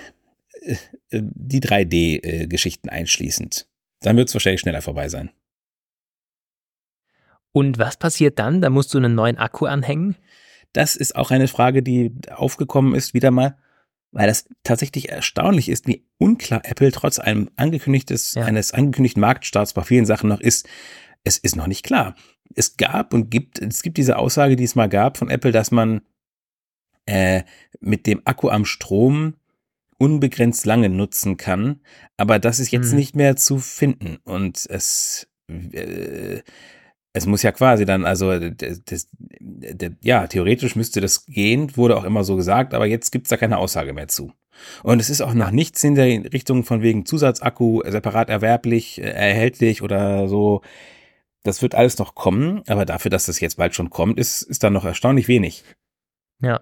äh, 0.62 0.76
die 1.12 1.62
3D-Geschichten 1.62 2.90
einschließend. 2.90 3.68
Dann 4.02 4.18
wird 4.18 4.30
es 4.30 4.36
wahrscheinlich 4.36 4.62
schneller 4.62 4.82
vorbei 4.82 5.10
sein. 5.10 5.32
Und 7.52 7.80
was 7.80 7.98
passiert 7.98 8.38
dann? 8.40 8.62
Da 8.62 8.70
musst 8.70 8.94
du 8.94 9.00
einen 9.00 9.16
neuen 9.16 9.38
Akku 9.38 9.66
anhängen? 9.66 10.16
Das 10.72 10.96
ist 10.96 11.16
auch 11.16 11.32
eine 11.32 11.48
Frage, 11.48 11.82
die 11.82 12.12
aufgekommen 12.30 12.94
ist, 12.94 13.16
wieder 13.16 13.32
mal, 13.32 13.58
weil 14.12 14.28
das 14.28 14.48
tatsächlich 14.64 15.10
erstaunlich 15.10 15.68
ist, 15.68 15.88
wie 15.88 16.06
unklar 16.20 16.62
Apple 16.64 16.92
trotz 16.92 17.18
einem 17.18 17.50
angekündigtes, 17.56 18.36
ja. 18.36 18.46
eines 18.46 18.72
angekündigten 18.72 19.22
Marktstarts 19.22 19.74
bei 19.74 19.82
vielen 19.82 20.06
Sachen 20.06 20.30
noch 20.30 20.40
ist. 20.40 20.68
Es 21.24 21.38
ist 21.38 21.56
noch 21.56 21.68
nicht 21.68 21.84
klar 21.84 22.16
es 22.56 22.78
gab 22.78 23.14
und 23.14 23.30
gibt, 23.30 23.60
es 23.60 23.82
gibt 23.82 23.98
diese 23.98 24.18
Aussage, 24.18 24.56
die 24.56 24.64
es 24.64 24.76
mal 24.76 24.90
gab 24.90 25.18
von 25.18 25.30
Apple, 25.30 25.52
dass 25.52 25.72
man 25.72 26.02
äh, 27.06 27.44
mit 27.80 28.08
dem 28.08 28.22
Akku 28.26 28.50
am 28.50 28.66
Strom 28.66 29.36
unbegrenzt 29.98 30.66
lange 30.66 30.90
nutzen 30.90 31.38
kann, 31.38 31.82
aber 32.18 32.40
das 32.40 32.60
ist 32.60 32.72
jetzt 32.72 32.92
hm. 32.92 32.98
nicht 32.98 33.16
mehr 33.16 33.36
zu 33.36 33.58
finden 33.58 34.18
und 34.24 34.66
es 34.70 35.28
äh, 35.48 36.42
es 37.14 37.26
muss 37.26 37.42
ja 37.44 37.52
quasi 37.52 37.86
dann, 37.86 38.06
also 38.06 38.38
das, 38.38 38.84
das, 38.86 39.08
das, 39.40 39.92
ja, 40.02 40.28
theoretisch 40.28 40.76
müsste 40.76 41.02
das 41.02 41.26
gehen, 41.26 41.76
wurde 41.76 41.98
auch 41.98 42.04
immer 42.04 42.24
so 42.24 42.36
gesagt, 42.36 42.74
aber 42.74 42.86
jetzt 42.86 43.12
gibt 43.12 43.26
es 43.26 43.30
da 43.30 43.38
keine 43.38 43.58
Aussage 43.58 43.94
mehr 43.94 44.08
zu. 44.08 44.32
Und 44.84 45.00
es 45.00 45.10
ist 45.10 45.22
auch 45.22 45.34
noch 45.34 45.52
nichts 45.52 45.84
in 45.84 45.96
der 45.96 46.32
Richtung 46.34 46.64
von 46.64 46.82
wegen 46.82 47.06
Zusatzakku 47.06 47.82
separat 47.86 48.30
erwerblich, 48.30 49.00
äh, 49.02 49.10
erhältlich 49.10 49.82
oder 49.82 50.28
so. 50.28 50.62
Das 51.44 51.62
wird 51.62 51.76
alles 51.76 51.98
noch 51.98 52.16
kommen, 52.16 52.64
aber 52.68 52.86
dafür, 52.86 53.12
dass 53.12 53.28
das 53.28 53.40
jetzt 53.40 53.58
bald 53.58 53.74
schon 53.74 53.90
kommt, 53.90 54.20
ist, 54.20 54.42
ist 54.42 54.64
dann 54.64 54.74
noch 54.74 54.86
erstaunlich 54.86 55.28
wenig. 55.28 55.64
Ja. 56.42 56.62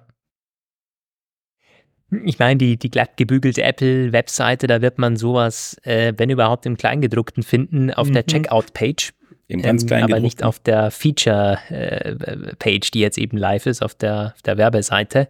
Ich 2.24 2.40
meine, 2.40 2.58
die, 2.58 2.78
die 2.78 2.90
glatt 2.90 3.18
gebügelte 3.18 3.64
Apple-Webseite, 3.64 4.68
da 4.68 4.82
wird 4.82 4.98
man 4.98 5.18
sowas, 5.18 5.76
äh, 5.84 6.14
wenn 6.16 6.30
überhaupt 6.30 6.66
im 6.66 6.78
Kleingedruckten 6.78 7.44
finden, 7.44 7.92
auf 7.92 8.08
mhm. 8.08 8.14
der 8.14 8.26
Checkout-Page. 8.26 9.14
Im 9.50 9.62
ganz 9.62 9.84
ähm, 9.90 10.04
aber 10.04 10.20
nicht 10.20 10.44
auf 10.44 10.60
der 10.60 10.92
Feature-Page, 10.92 12.88
äh, 12.88 12.92
die 12.94 13.00
jetzt 13.00 13.18
eben 13.18 13.38
live 13.38 13.66
ist, 13.66 13.82
auf 13.82 13.96
der, 13.96 14.34
auf 14.36 14.42
der 14.42 14.58
Werbeseite. 14.58 15.30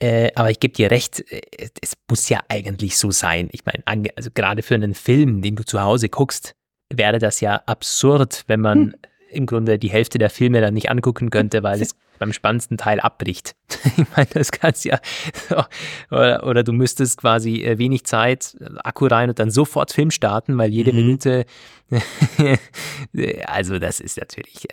Äh, 0.00 0.30
aber 0.34 0.50
ich 0.50 0.60
gebe 0.60 0.74
dir 0.74 0.90
recht, 0.90 1.20
äh, 1.32 1.40
es 1.80 1.94
muss 2.08 2.28
ja 2.28 2.40
eigentlich 2.48 2.96
so 2.96 3.10
sein. 3.10 3.48
Ich 3.52 3.64
meine, 3.64 3.82
also 4.16 4.30
gerade 4.32 4.62
für 4.62 4.74
einen 4.74 4.94
Film, 4.94 5.42
den 5.42 5.56
du 5.56 5.64
zu 5.64 5.80
Hause 5.80 6.08
guckst, 6.08 6.54
wäre 6.90 7.18
das 7.18 7.40
ja 7.40 7.62
absurd, 7.66 8.44
wenn 8.46 8.60
man 8.60 8.78
hm. 8.78 8.94
im 9.30 9.46
Grunde 9.46 9.78
die 9.78 9.90
Hälfte 9.90 10.18
der 10.18 10.30
Filme 10.30 10.60
dann 10.60 10.74
nicht 10.74 10.90
angucken 10.90 11.30
könnte, 11.30 11.62
weil 11.62 11.80
es 11.80 11.94
beim 12.18 12.32
spannendsten 12.32 12.76
Teil 12.76 13.00
abbricht. 13.00 13.54
ich 13.96 14.04
meine, 14.16 14.28
das 14.32 14.50
kannst 14.50 14.84
ja, 14.84 15.00
oder, 16.10 16.44
oder, 16.46 16.64
du 16.64 16.72
müsstest 16.72 17.18
quasi 17.18 17.62
äh, 17.62 17.78
wenig 17.78 18.04
Zeit, 18.04 18.56
Akku 18.78 19.06
rein 19.06 19.28
und 19.28 19.38
dann 19.38 19.50
sofort 19.50 19.92
Film 19.92 20.10
starten, 20.10 20.58
weil 20.58 20.70
jede 20.70 20.92
mhm. 20.92 20.98
Minute, 20.98 21.46
also 23.46 23.78
das 23.78 24.00
ist 24.00 24.18
natürlich, 24.18 24.66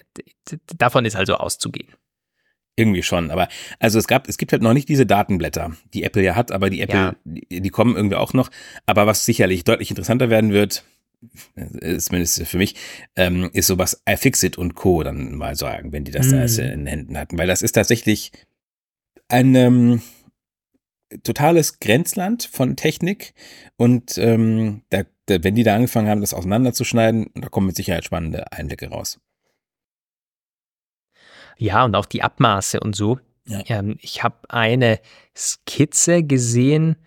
davon 0.77 1.05
ist 1.05 1.15
also 1.15 1.35
auszugehen. 1.35 1.89
Irgendwie 2.77 3.03
schon, 3.03 3.31
aber 3.31 3.47
also 3.79 3.99
es 3.99 4.07
gab, 4.07 4.27
es 4.27 4.37
gibt 4.37 4.51
halt 4.51 4.61
noch 4.61 4.73
nicht 4.73 4.89
diese 4.89 5.05
Datenblätter, 5.05 5.71
die 5.93 6.03
Apple 6.03 6.23
ja 6.23 6.35
hat, 6.35 6.51
aber 6.51 6.69
die 6.69 6.81
Apple, 6.81 6.99
ja. 6.99 7.15
die, 7.23 7.61
die 7.61 7.69
kommen 7.69 7.95
irgendwie 7.95 8.17
auch 8.17 8.33
noch. 8.33 8.49
Aber 8.85 9.07
was 9.07 9.23
sicherlich 9.23 9.63
deutlich 9.63 9.91
interessanter 9.91 10.29
werden 10.29 10.51
wird, 10.51 10.83
äh, 10.83 10.94
zumindest 11.97 12.45
für 12.47 12.57
mich, 12.57 12.75
ähm, 13.15 13.49
ist 13.53 13.67
sowas 13.67 14.01
iFixit 14.07 14.57
und 14.57 14.75
Co. 14.75 15.03
dann 15.03 15.35
mal 15.35 15.55
sagen, 15.55 15.91
wenn 15.91 16.03
die 16.03 16.11
das 16.11 16.27
mhm. 16.27 16.31
da 16.31 16.63
in 16.63 16.85
Händen 16.87 17.17
hatten. 17.17 17.37
Weil 17.37 17.47
das 17.47 17.61
ist 17.61 17.73
tatsächlich 17.73 18.31
ein 19.27 19.55
ähm, 19.55 20.01
totales 21.23 21.79
Grenzland 21.79 22.43
von 22.43 22.75
Technik 22.75 23.33
und 23.77 24.17
ähm, 24.17 24.81
da, 24.89 25.03
da, 25.25 25.43
wenn 25.43 25.55
die 25.55 25.63
da 25.63 25.75
angefangen 25.75 26.09
haben, 26.09 26.21
das 26.21 26.33
auseinanderzuschneiden, 26.33 27.31
da 27.35 27.49
kommen 27.49 27.67
mit 27.67 27.75
Sicherheit 27.75 28.05
spannende 28.05 28.51
Einblicke 28.51 28.89
raus. 28.89 29.19
Ja, 31.57 31.85
und 31.85 31.95
auch 31.95 32.05
die 32.05 32.21
Abmaße 32.21 32.79
und 32.79 32.95
so. 32.95 33.19
Ja. 33.47 33.61
Ähm, 33.67 33.97
ich 34.01 34.23
habe 34.23 34.37
eine 34.49 34.99
Skizze 35.35 36.23
gesehen 36.23 36.97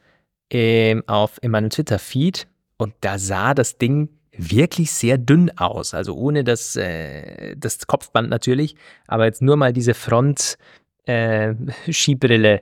ähm, 0.50 1.02
auf, 1.06 1.38
in 1.42 1.50
meinem 1.50 1.70
Twitter-Feed 1.70 2.46
und 2.78 2.94
da 3.00 3.18
sah 3.18 3.52
das 3.54 3.76
Ding 3.76 4.08
wirklich 4.32 4.92
sehr 4.92 5.18
dünn 5.18 5.50
aus. 5.58 5.94
Also 5.94 6.14
ohne 6.14 6.44
das, 6.44 6.76
äh, 6.76 7.56
das 7.56 7.86
Kopfband 7.86 8.30
natürlich, 8.30 8.76
aber 9.06 9.26
jetzt 9.26 9.42
nur 9.42 9.56
mal 9.56 9.72
diese 9.72 9.94
Front. 9.94 10.56
Äh, 11.04 11.54
Skibrille 11.90 12.60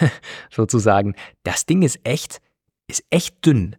sozusagen. 0.50 1.16
Das 1.42 1.66
Ding 1.66 1.82
ist 1.82 1.98
echt, 2.04 2.40
ist 2.86 3.02
echt 3.10 3.44
dünn. 3.44 3.74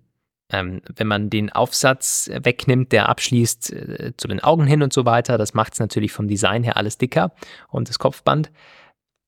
Ähm, 0.52 0.82
wenn 0.94 1.08
man 1.08 1.30
den 1.30 1.50
Aufsatz 1.50 2.30
wegnimmt, 2.44 2.92
der 2.92 3.08
abschließt 3.08 3.72
äh, 3.72 4.12
zu 4.18 4.28
den 4.28 4.42
Augen 4.42 4.66
hin 4.66 4.84
und 4.84 4.92
so 4.92 5.06
weiter, 5.06 5.38
das 5.38 5.54
macht 5.54 5.74
es 5.74 5.80
natürlich 5.80 6.12
vom 6.12 6.28
Design 6.28 6.64
her 6.64 6.76
alles 6.76 6.98
dicker 6.98 7.32
und 7.70 7.88
das 7.88 8.00
Kopfband. 8.00 8.52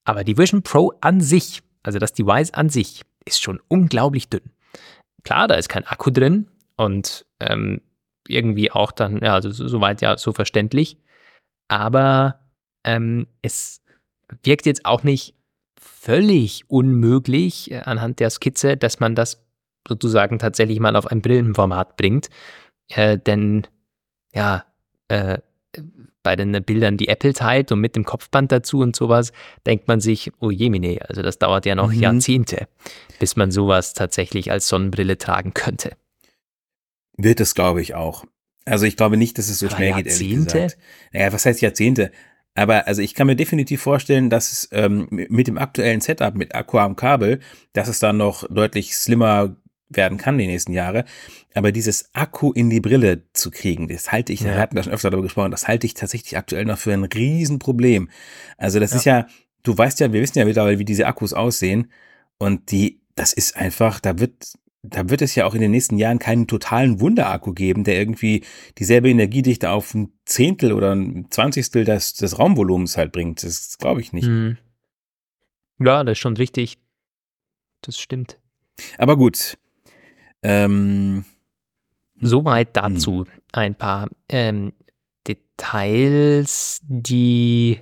Aber 0.03 0.25
die 0.25 0.37
Vision 0.37 0.63
Pro 0.63 0.91
an 0.99 1.21
sich, 1.21 1.61
also 1.81 1.97
das 1.97 2.11
Device 2.11 2.51
an 2.51 2.67
sich, 2.67 3.03
ist 3.23 3.41
schon 3.41 3.61
unglaublich 3.69 4.27
dünn. 4.27 4.51
Klar, 5.23 5.47
da 5.47 5.55
ist 5.55 5.69
kein 5.69 5.85
Akku 5.85 6.11
drin 6.11 6.47
und 6.75 7.25
ähm, 7.39 7.81
irgendwie 8.27 8.71
auch 8.71 8.91
dann, 8.91 9.19
ja, 9.21 9.33
also 9.33 9.51
soweit 9.51 10.01
ja 10.01 10.17
so 10.17 10.31
verständlich. 10.31 10.97
Aber 11.67 12.39
ähm, 12.83 13.27
es 13.41 13.81
wirkt 14.43 14.65
jetzt 14.65 14.85
auch 14.85 15.03
nicht 15.03 15.35
völlig 15.79 16.69
unmöglich 16.69 17.71
äh, 17.71 17.79
anhand 17.79 18.19
der 18.19 18.29
Skizze, 18.29 18.77
dass 18.77 18.99
man 18.99 19.15
das 19.15 19.45
sozusagen 19.87 20.39
tatsächlich 20.39 20.79
mal 20.79 20.95
auf 20.95 21.07
ein 21.07 21.21
Brillenformat 21.21 21.97
bringt. 21.97 22.29
Äh, 22.89 23.17
denn 23.17 23.67
ja, 24.33 24.65
äh, 25.07 25.39
bei 26.23 26.35
den 26.35 26.51
Bildern, 26.63 26.97
die 26.97 27.07
Apple 27.07 27.33
teilt 27.33 27.71
und 27.71 27.79
mit 27.79 27.95
dem 27.95 28.05
Kopfband 28.05 28.51
dazu 28.51 28.79
und 28.79 28.95
sowas, 28.95 29.31
denkt 29.65 29.87
man 29.87 29.99
sich, 29.99 30.31
oh 30.39 30.51
jemine, 30.51 30.99
also 31.07 31.21
das 31.21 31.37
dauert 31.37 31.65
ja 31.65 31.75
noch 31.75 31.91
mhm. 31.91 31.99
Jahrzehnte, 31.99 32.67
bis 33.19 33.35
man 33.35 33.51
sowas 33.51 33.93
tatsächlich 33.93 34.51
als 34.51 34.67
Sonnenbrille 34.67 35.17
tragen 35.17 35.53
könnte. 35.53 35.91
Wird 37.17 37.39
es, 37.39 37.53
glaube 37.55 37.81
ich, 37.81 37.93
auch. 37.93 38.25
Also 38.65 38.85
ich 38.85 38.95
glaube 38.95 39.17
nicht, 39.17 39.37
dass 39.37 39.49
es 39.49 39.59
so 39.59 39.67
Aber 39.67 39.75
schnell 39.75 39.89
Jahrzehnte? 39.89 40.13
geht, 40.13 40.31
ehrlich 40.31 40.45
gesagt. 40.45 40.77
Naja, 41.11 41.33
was 41.33 41.45
heißt 41.45 41.61
Jahrzehnte? 41.61 42.11
Aber 42.55 42.87
also 42.87 43.01
ich 43.01 43.15
kann 43.15 43.27
mir 43.27 43.35
definitiv 43.35 43.81
vorstellen, 43.81 44.29
dass 44.29 44.51
es 44.51 44.69
ähm, 44.71 45.07
mit 45.09 45.47
dem 45.47 45.57
aktuellen 45.57 46.01
Setup, 46.01 46.35
mit 46.35 46.53
Akku 46.55 46.77
am 46.77 46.95
Kabel, 46.95 47.39
dass 47.73 47.87
es 47.87 47.99
dann 47.99 48.17
noch 48.17 48.47
deutlich 48.47 48.95
slimmer 48.95 49.55
werden 49.89 50.17
kann 50.17 50.37
die 50.37 50.47
nächsten 50.47 50.73
Jahre. 50.73 51.05
Aber 51.53 51.71
dieses 51.71 52.09
Akku 52.13 52.51
in 52.51 52.69
die 52.69 52.79
Brille 52.81 53.23
zu 53.33 53.51
kriegen, 53.51 53.87
das 53.87 54.11
halte 54.11 54.33
ich, 54.33 54.41
ja. 54.41 54.47
wir 54.47 54.57
hatten 54.57 54.75
da 54.75 54.83
schon 54.83 54.93
öfter 54.93 55.09
darüber 55.09 55.27
gesprochen, 55.27 55.51
das 55.51 55.67
halte 55.67 55.85
ich 55.85 55.93
tatsächlich 55.93 56.37
aktuell 56.37 56.65
noch 56.65 56.77
für 56.77 56.93
ein 56.93 57.03
Riesenproblem. 57.03 58.09
Also 58.57 58.79
das 58.79 58.91
ja. 58.91 58.97
ist 58.97 59.05
ja, 59.05 59.27
du 59.63 59.77
weißt 59.77 59.99
ja, 59.99 60.13
wir 60.13 60.21
wissen 60.21 60.39
ja 60.39 60.45
mittlerweile, 60.45 60.79
wie 60.79 60.85
diese 60.85 61.07
Akkus 61.07 61.33
aussehen. 61.33 61.91
Und 62.37 62.71
die, 62.71 63.01
das 63.15 63.33
ist 63.33 63.55
einfach, 63.55 63.99
da 63.99 64.19
wird, 64.19 64.53
da 64.81 65.09
wird 65.09 65.21
es 65.21 65.35
ja 65.35 65.45
auch 65.45 65.55
in 65.55 65.61
den 65.61 65.71
nächsten 65.71 65.97
Jahren 65.97 66.19
keinen 66.19 66.47
totalen 66.47 66.99
Wunderakku 66.99 67.53
geben, 67.53 67.83
der 67.83 67.97
irgendwie 67.97 68.43
dieselbe 68.77 69.09
Energiedichte 69.09 69.69
auf 69.69 69.93
ein 69.93 70.11
Zehntel 70.25 70.73
oder 70.73 70.93
ein 70.93 71.27
Zwanzigstel 71.29 71.85
des, 71.85 72.13
des 72.15 72.37
Raumvolumens 72.37 72.97
halt 72.97 73.11
bringt. 73.11 73.43
Das 73.43 73.77
glaube 73.77 74.01
ich 74.01 74.11
nicht. 74.11 74.27
Hm. 74.27 74.57
Ja, 75.79 76.03
das 76.03 76.13
ist 76.13 76.19
schon 76.19 76.37
richtig. 76.37 76.77
Das 77.81 77.97
stimmt. 77.97 78.39
Aber 78.97 79.17
gut, 79.17 79.57
ähm, 80.43 81.25
Soweit 82.19 82.69
dazu 82.73 83.25
hm. 83.25 83.27
ein 83.51 83.75
paar 83.75 84.09
ähm, 84.29 84.73
Details, 85.27 86.81
die. 86.83 87.79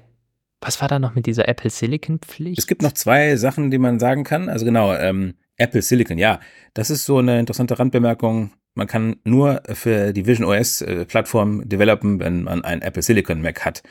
Was 0.63 0.80
war 0.80 0.88
da 0.88 1.00
noch 1.00 1.15
mit 1.15 1.26
dieser 1.26 1.47
Apple 1.47 1.71
Silicon 1.71 2.19
Pflicht? 2.19 2.60
Es 2.60 2.67
gibt 2.67 2.84
noch 2.84 2.91
zwei 2.91 3.36
Sachen, 3.36 3.71
die 3.71 3.80
man 3.80 4.00
sagen 4.00 4.24
kann. 4.24 4.47
Also 4.47 4.63
genau, 4.63 4.93
ähm, 4.93 5.34
Apple 5.58 5.82
Silicon, 5.82 6.19
ja, 6.19 6.39
das 6.76 6.91
ist 6.91 7.06
so 7.06 7.17
eine 7.17 7.39
interessante 7.39 7.80
Randbemerkung. 7.80 8.52
Man 8.76 8.88
kann 8.88 9.17
nur 9.24 9.63
für 9.74 10.13
die 10.13 10.28
Vision 10.28 10.47
OS 10.47 10.82
äh, 10.82 11.06
Plattform 11.06 11.67
developen, 11.67 12.19
wenn 12.19 12.43
man 12.43 12.63
ein 12.63 12.82
Apple 12.84 13.02
Silicon 13.02 13.41
Mac 13.41 13.65
hat. 13.65 13.82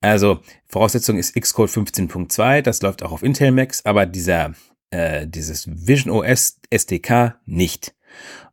Also 0.00 0.40
Voraussetzung 0.66 1.18
ist 1.18 1.34
Xcode 1.34 1.70
15.2, 1.70 2.62
das 2.62 2.80
läuft 2.80 3.02
auch 3.02 3.12
auf 3.12 3.22
Intel 3.22 3.50
Macs, 3.50 3.84
aber 3.84 4.06
dieser 4.06 4.54
äh, 4.90 5.26
dieses 5.26 5.68
Vision 5.68 6.12
OS 6.12 6.60
SDK 6.70 7.34
nicht 7.44 7.94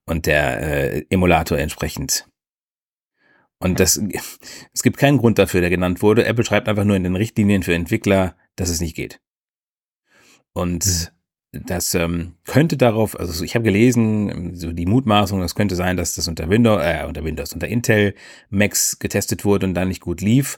und 0.06 0.26
der 0.26 0.62
äh, 0.62 1.06
Emulator 1.10 1.58
entsprechend. 1.58 2.28
Und 3.60 3.80
das, 3.80 4.02
es 4.74 4.84
gibt 4.84 4.98
keinen 4.98 5.18
Grund 5.18 5.40
dafür, 5.40 5.62
der 5.62 5.70
genannt 5.70 6.02
wurde. 6.02 6.26
Apple 6.26 6.46
schreibt 6.46 6.68
einfach 6.68 6.84
nur 6.84 6.96
in 6.96 7.04
den 7.04 7.16
Richtlinien 7.16 7.64
für 7.64 7.74
Entwickler, 7.74 8.36
dass 8.56 8.70
es 8.70 8.82
nicht 8.82 8.96
geht. 8.96 9.22
Und 10.54 11.14
das 11.54 11.94
ähm, 11.96 12.36
könnte 12.46 12.78
darauf, 12.78 13.20
also 13.20 13.44
ich 13.44 13.56
habe 13.56 13.66
gelesen, 13.66 14.56
so 14.56 14.72
die 14.72 14.86
Mutmaßung, 14.86 15.42
das 15.42 15.56
könnte 15.56 15.76
sein, 15.76 15.98
dass 15.98 16.16
das 16.16 16.28
unter 16.28 16.50
Windows, 16.50 16.82
äh, 16.82 17.06
unter 17.06 17.24
Windows, 17.26 17.54
unter 17.54 17.68
Intel 17.68 18.16
Macs 18.50 19.00
getestet 19.00 19.44
wurde 19.44 19.66
und 19.66 19.74
dann 19.74 19.90
nicht 19.90 20.02
gut 20.02 20.22
lief. 20.22 20.58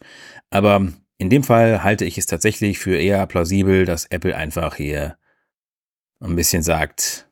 Aber 0.51 0.87
in 1.17 1.29
dem 1.29 1.43
Fall 1.43 1.83
halte 1.83 2.05
ich 2.05 2.17
es 2.17 2.27
tatsächlich 2.27 2.77
für 2.77 2.95
eher 2.95 3.25
plausibel, 3.25 3.85
dass 3.85 4.05
Apple 4.05 4.35
einfach 4.35 4.75
hier 4.75 5.17
ein 6.19 6.35
bisschen 6.35 6.61
sagt, 6.61 7.27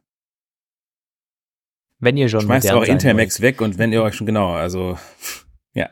wenn 2.02 2.18
ihr 2.18 2.28
schon 2.28 2.42
Schmeißt 2.42 2.72
auch 2.72 2.84
Intermax 2.84 3.42
weg 3.42 3.62
und 3.62 3.78
wenn 3.78 3.94
ihr 3.94 4.04
euch 4.04 4.16
schon 4.16 4.28
genau, 4.28 4.52
also 4.52 4.98
ja. 5.74 5.90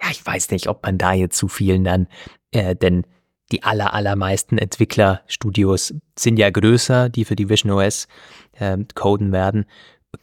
Ja, 0.00 0.10
ich 0.10 0.24
weiß 0.24 0.50
nicht, 0.50 0.68
ob 0.68 0.82
man 0.84 0.96
da 0.96 1.12
jetzt 1.12 1.36
zu 1.36 1.48
vielen 1.48 1.84
dann, 1.84 2.06
äh, 2.52 2.74
denn 2.74 3.04
die 3.52 3.62
aller, 3.62 3.92
allermeisten 3.94 4.58
Entwicklerstudios 4.58 5.94
sind 6.18 6.38
ja 6.38 6.50
größer, 6.50 7.08
die 7.08 7.24
für 7.24 7.36
die 7.36 7.48
Vision 7.48 7.72
OS 7.72 8.06
äh, 8.58 8.76
coden 8.94 9.32
werden. 9.32 9.64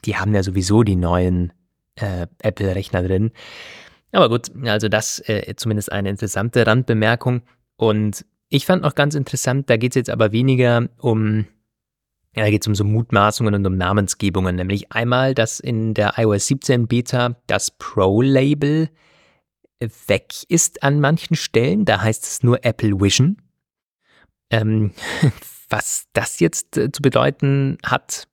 Die 0.06 0.15
haben 0.15 0.34
ja 0.34 0.44
sowieso 0.44 0.84
die 0.84 0.96
neuen 0.96 1.52
äh, 1.96 2.28
Apple-Rechner 2.39 3.04
drin. 3.04 3.32
Aber 4.12 4.30
gut, 4.30 4.52
also 4.65 4.88
das 4.88 5.20
äh, 5.28 5.56
zumindest 5.56 5.91
eine 5.91 6.10
interessante 6.10 6.65
Randbemerkung. 6.65 7.41
Und 7.76 8.26
ich 8.50 8.65
fand 8.65 8.84
noch 8.84 8.96
ganz 8.96 9.15
interessant, 9.15 9.70
da 9.70 9.78
geht 9.78 9.91
es 9.91 9.96
jetzt 9.96 10.10
aber 10.10 10.32
weniger 10.32 10.88
um 11.00 11.46
da 12.43 12.50
geht 12.50 12.63
es 12.63 12.67
um 12.67 12.76
so 12.76 12.84
Mutmaßungen 12.84 13.54
und 13.54 13.65
um 13.65 13.78
Namensgebungen, 13.78 14.56
nämlich 14.56 14.91
einmal, 14.91 15.34
dass 15.34 15.60
in 15.60 15.93
der 15.93 16.13
iOS 16.17 16.48
17 16.48 16.88
Beta 16.88 17.36
das 17.48 17.71
Pro-Label 17.71 18.89
weg 20.08 20.34
ist 20.50 20.84
an 20.84 21.00
manchen 21.00 21.36
Stellen. 21.36 21.86
Da 21.86 22.02
heißt 22.02 22.24
es 22.24 22.43
nur 22.43 22.63
Apple 22.65 23.00
Vision. 23.00 23.41
Ähm, 24.50 24.91
was 25.69 26.08
das 26.13 26.39
jetzt 26.39 26.78
äh, 26.78 26.91
zu 26.91 27.02
bedeuten 27.02 27.78
hat, 27.84 28.28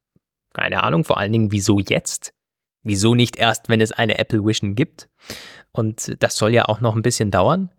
keine 0.53 0.83
Ahnung, 0.83 1.05
vor 1.05 1.19
allen 1.19 1.33
Dingen, 1.33 1.53
wieso 1.53 1.79
jetzt? 1.79 2.35
Wieso 2.83 3.15
nicht 3.15 3.37
erst, 3.37 3.69
wenn 3.69 3.81
es 3.81 3.93
eine 3.93 4.19
Apple 4.19 4.45
Vision 4.45 4.75
gibt? 4.75 5.09
Und 5.73 6.17
das 6.23 6.37
soll 6.37 6.53
ja 6.53 6.67
auch 6.67 6.81
noch 6.81 6.95
ein 6.97 7.03
bisschen 7.03 7.31
dauern. 7.31 7.71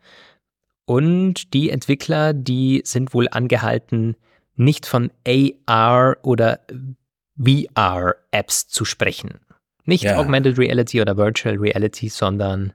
Und 0.85 1.53
die 1.53 1.69
Entwickler, 1.69 2.33
die 2.33 2.81
sind 2.85 3.13
wohl 3.13 3.27
angehalten, 3.29 4.15
nicht 4.55 4.85
von 4.85 5.11
AR 5.27 6.17
oder 6.23 6.59
VR-Apps 7.37 8.67
zu 8.67 8.85
sprechen. 8.85 9.39
Nicht 9.85 10.03
ja. 10.03 10.17
Augmented 10.17 10.57
Reality 10.57 11.01
oder 11.01 11.17
Virtual 11.17 11.57
Reality, 11.57 12.09
sondern 12.09 12.73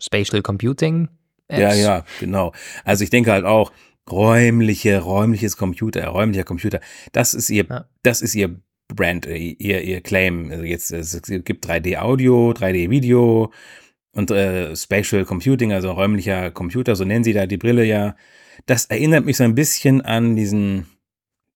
Spatial 0.00 0.42
Computing. 0.42 1.08
-Apps. 1.48 1.58
Ja, 1.58 1.74
ja, 1.74 2.04
genau. 2.20 2.52
Also 2.84 3.04
ich 3.04 3.10
denke 3.10 3.32
halt 3.32 3.44
auch, 3.44 3.72
räumliche, 4.10 5.00
räumliches 5.00 5.56
Computer, 5.56 6.06
räumlicher 6.08 6.44
Computer, 6.44 6.80
das 7.12 7.34
ist 7.34 7.50
ihr, 7.50 7.66
ja. 7.68 7.86
das 8.02 8.22
ist 8.22 8.34
ihr 8.34 8.60
Brand, 8.88 9.26
äh, 9.26 9.36
ihr, 9.36 9.82
ihr 9.82 10.00
Claim. 10.00 10.50
Also 10.50 10.64
jetzt, 10.64 10.92
es 10.92 11.20
gibt 11.22 11.66
3D-Audio, 11.66 12.50
3D-Video 12.50 13.52
und 14.12 14.30
äh, 14.30 14.74
Spatial 14.76 15.24
Computing, 15.24 15.72
also 15.72 15.92
räumlicher 15.92 16.50
Computer, 16.50 16.96
so 16.96 17.04
nennen 17.04 17.24
sie 17.24 17.32
da 17.32 17.46
die 17.46 17.56
Brille 17.56 17.84
ja. 17.84 18.16
Das 18.66 18.86
erinnert 18.86 19.24
mich 19.24 19.36
so 19.36 19.44
ein 19.44 19.54
bisschen 19.54 20.00
an 20.00 20.36
diesen, 20.36 20.86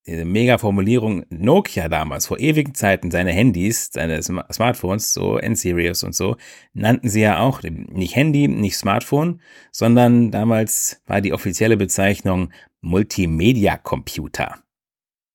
diese 0.07 0.25
Mega-Formulierung 0.25 1.25
Nokia 1.31 1.89
damals, 1.89 2.27
vor 2.27 2.39
ewigen 2.39 2.75
Zeiten, 2.75 3.11
seine 3.11 3.33
Handys, 3.33 3.91
seine 3.93 4.23
Smartphones, 4.23 5.13
so 5.13 5.39
N-Series 5.39 6.03
und 6.03 6.15
so, 6.15 6.37
nannten 6.73 7.09
sie 7.09 7.21
ja 7.21 7.41
auch 7.41 7.63
nicht 7.63 8.17
Handy, 8.17 8.49
nicht 8.49 8.77
Smartphone, 8.77 9.41
sondern 9.71 10.31
damals 10.31 11.03
war 11.07 11.21
die 11.21 11.33
offizielle 11.33 11.77
Bezeichnung 11.77 12.53
Multimedia-Computer. 12.81 14.59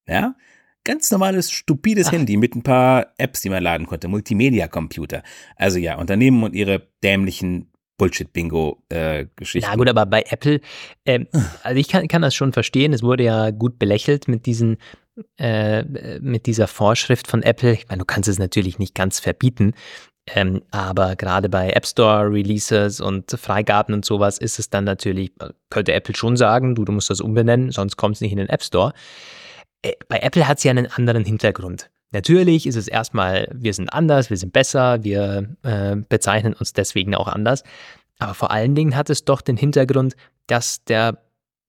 Ja? 0.07 0.35
Ganz 0.83 1.11
normales, 1.11 1.51
stupides 1.51 2.07
Ach. 2.07 2.13
Handy 2.13 2.37
mit 2.37 2.55
ein 2.55 2.63
paar 2.63 3.13
Apps, 3.17 3.41
die 3.41 3.49
man 3.49 3.61
laden 3.61 3.85
konnte. 3.85 4.07
Multimedia-Computer. 4.07 5.23
Also 5.55 5.77
ja, 5.77 5.97
Unternehmen 5.97 6.43
und 6.43 6.55
ihre 6.55 6.87
dämlichen 7.03 7.71
Bullshit-Bingo-Geschichte. 7.99 9.67
Äh, 9.67 9.71
Na 9.71 9.75
gut, 9.75 9.87
aber 9.87 10.07
bei 10.07 10.23
Apple, 10.27 10.61
äh, 11.05 11.25
also 11.61 11.79
ich 11.79 11.87
kann, 11.87 12.07
kann 12.07 12.23
das 12.23 12.33
schon 12.33 12.51
verstehen, 12.51 12.93
es 12.93 13.03
wurde 13.03 13.23
ja 13.23 13.51
gut 13.51 13.77
belächelt 13.77 14.27
mit 14.27 14.47
diesen 14.47 14.77
äh, 15.37 15.83
mit 16.21 16.45
dieser 16.45 16.67
Vorschrift 16.67 17.27
von 17.27 17.43
Apple. 17.43 17.73
Ich 17.73 17.89
meine, 17.89 17.99
du 17.99 18.05
kannst 18.05 18.29
es 18.29 18.39
natürlich 18.39 18.79
nicht 18.79 18.95
ganz 18.95 19.19
verbieten, 19.19 19.73
ähm, 20.33 20.61
aber 20.71 21.15
gerade 21.15 21.49
bei 21.49 21.71
App 21.71 21.85
Store 21.85 22.31
Releases 22.31 23.01
und 23.01 23.31
Freigaben 23.31 23.93
und 23.93 24.05
sowas 24.05 24.37
ist 24.37 24.59
es 24.59 24.69
dann 24.69 24.83
natürlich, 24.83 25.31
könnte 25.69 25.93
Apple 25.93 26.15
schon 26.15 26.37
sagen, 26.37 26.75
du, 26.75 26.85
du 26.85 26.91
musst 26.91 27.09
das 27.09 27.21
umbenennen, 27.21 27.71
sonst 27.71 27.97
kommt 27.97 28.15
es 28.15 28.21
nicht 28.21 28.31
in 28.31 28.37
den 28.37 28.49
App 28.49 28.63
Store. 28.63 28.93
Äh, 29.81 29.93
bei 30.07 30.19
Apple 30.19 30.47
hat 30.47 30.59
es 30.59 30.63
ja 30.63 30.71
einen 30.71 30.87
anderen 30.87 31.25
Hintergrund. 31.25 31.89
Natürlich 32.11 32.65
ist 32.65 32.75
es 32.75 32.87
erstmal, 32.87 33.47
wir 33.53 33.73
sind 33.73 33.93
anders, 33.93 34.29
wir 34.29 34.37
sind 34.37 34.51
besser, 34.51 35.03
wir 35.03 35.55
äh, 35.63 35.95
bezeichnen 35.95 36.53
uns 36.53 36.73
deswegen 36.73 37.13
auch 37.15 37.27
anders. 37.27 37.63
Aber 38.17 38.33
vor 38.33 38.51
allen 38.51 38.75
Dingen 38.75 38.95
hat 38.95 39.09
es 39.09 39.25
doch 39.25 39.41
den 39.41 39.57
Hintergrund, 39.57 40.15
dass 40.47 40.83
der 40.83 41.19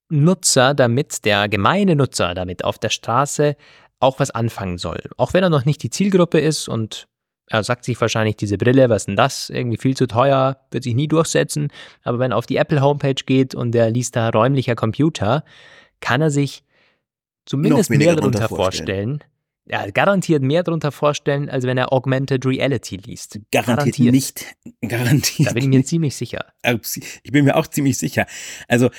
Nutzer 0.08 0.74
damit, 0.74 1.24
der 1.24 1.48
gemeine 1.48 1.94
Nutzer 1.94 2.34
damit 2.34 2.64
auf 2.64 2.78
der 2.78 2.88
Straße 2.88 3.56
auch 4.00 4.18
was 4.18 4.30
anfangen 4.30 4.78
soll. 4.78 5.02
Auch 5.16 5.34
wenn 5.34 5.44
er 5.44 5.50
noch 5.50 5.66
nicht 5.66 5.82
die 5.82 5.90
Zielgruppe 5.90 6.40
ist 6.40 6.68
und 6.68 7.06
er 7.46 7.64
sagt 7.64 7.84
sich 7.84 8.00
wahrscheinlich, 8.00 8.36
diese 8.36 8.58
Brille, 8.58 8.88
was 8.88 9.06
denn 9.06 9.16
das? 9.16 9.50
Irgendwie 9.50 9.76
viel 9.76 9.96
zu 9.96 10.06
teuer, 10.06 10.60
wird 10.70 10.84
sich 10.84 10.94
nie 10.94 11.08
durchsetzen. 11.08 11.68
Aber 12.04 12.18
wenn 12.18 12.30
er 12.30 12.38
auf 12.38 12.46
die 12.46 12.56
Apple 12.56 12.80
Homepage 12.80 13.22
geht 13.26 13.54
und 13.54 13.74
er 13.74 13.90
liest 13.90 14.16
da 14.16 14.30
räumlicher 14.30 14.76
Computer, 14.76 15.44
kann 16.00 16.22
er 16.22 16.30
sich 16.30 16.62
zumindest 17.46 17.90
mehr 17.90 18.14
darunter 18.14 18.48
vorstellen. 18.48 19.18
vorstellen. 19.18 19.29
Ja, 19.70 19.88
garantiert 19.90 20.42
mehr 20.42 20.64
darunter 20.64 20.90
vorstellen, 20.90 21.48
als 21.48 21.64
wenn 21.64 21.78
er 21.78 21.92
Augmented 21.92 22.44
Reality 22.44 22.96
liest. 22.96 23.38
Garantiert, 23.52 23.66
garantiert. 23.66 24.12
nicht. 24.12 24.46
Garantiert. 24.80 25.48
Da 25.48 25.52
bin 25.52 25.62
ich 25.62 25.68
mir 25.68 25.84
ziemlich 25.84 26.16
sicher. 26.16 26.44
Ich 27.22 27.30
bin 27.30 27.44
mir 27.44 27.56
auch 27.56 27.66
ziemlich 27.66 27.96
sicher. 27.98 28.26
Also. 28.68 28.90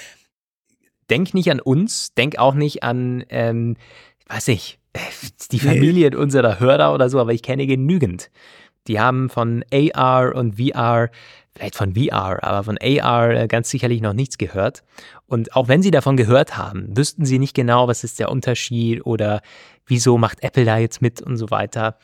Denk 1.09 1.33
nicht 1.33 1.51
an 1.51 1.59
uns, 1.59 2.13
denk 2.13 2.37
auch 2.37 2.53
nicht 2.53 2.83
an, 2.83 3.25
ähm, 3.27 3.75
weiß 4.27 4.47
ich, 4.47 4.79
die 5.51 5.59
Familien 5.59 6.15
unserer 6.15 6.61
Hörer 6.61 6.93
oder 6.93 7.09
so, 7.09 7.19
aber 7.19 7.33
ich 7.33 7.43
kenne 7.43 7.67
genügend. 7.67 8.31
Die 8.87 8.97
haben 8.97 9.29
von 9.29 9.65
AR 9.73 10.33
und 10.35 10.55
VR, 10.55 11.09
vielleicht 11.55 11.75
von 11.75 11.95
VR, 11.95 12.43
aber 12.43 12.63
von 12.63 12.77
AR 12.81 13.31
äh, 13.31 13.47
ganz 13.47 13.69
sicherlich 13.69 14.01
noch 14.01 14.13
nichts 14.13 14.37
gehört. 14.37 14.83
Und 15.27 15.55
auch 15.55 15.67
wenn 15.67 15.81
sie 15.81 15.91
davon 15.91 16.17
gehört 16.17 16.57
haben, 16.57 16.95
wüssten 16.95 17.25
sie 17.25 17.39
nicht 17.39 17.53
genau, 17.53 17.87
was 17.87 18.03
ist 18.03 18.19
der 18.19 18.31
Unterschied 18.31 19.05
oder 19.05 19.41
wieso 19.85 20.17
macht 20.17 20.43
Apple 20.43 20.65
da 20.65 20.77
jetzt 20.77 21.01
mit 21.01 21.21
und 21.21 21.37
so 21.37 21.49
weiter. 21.49 21.97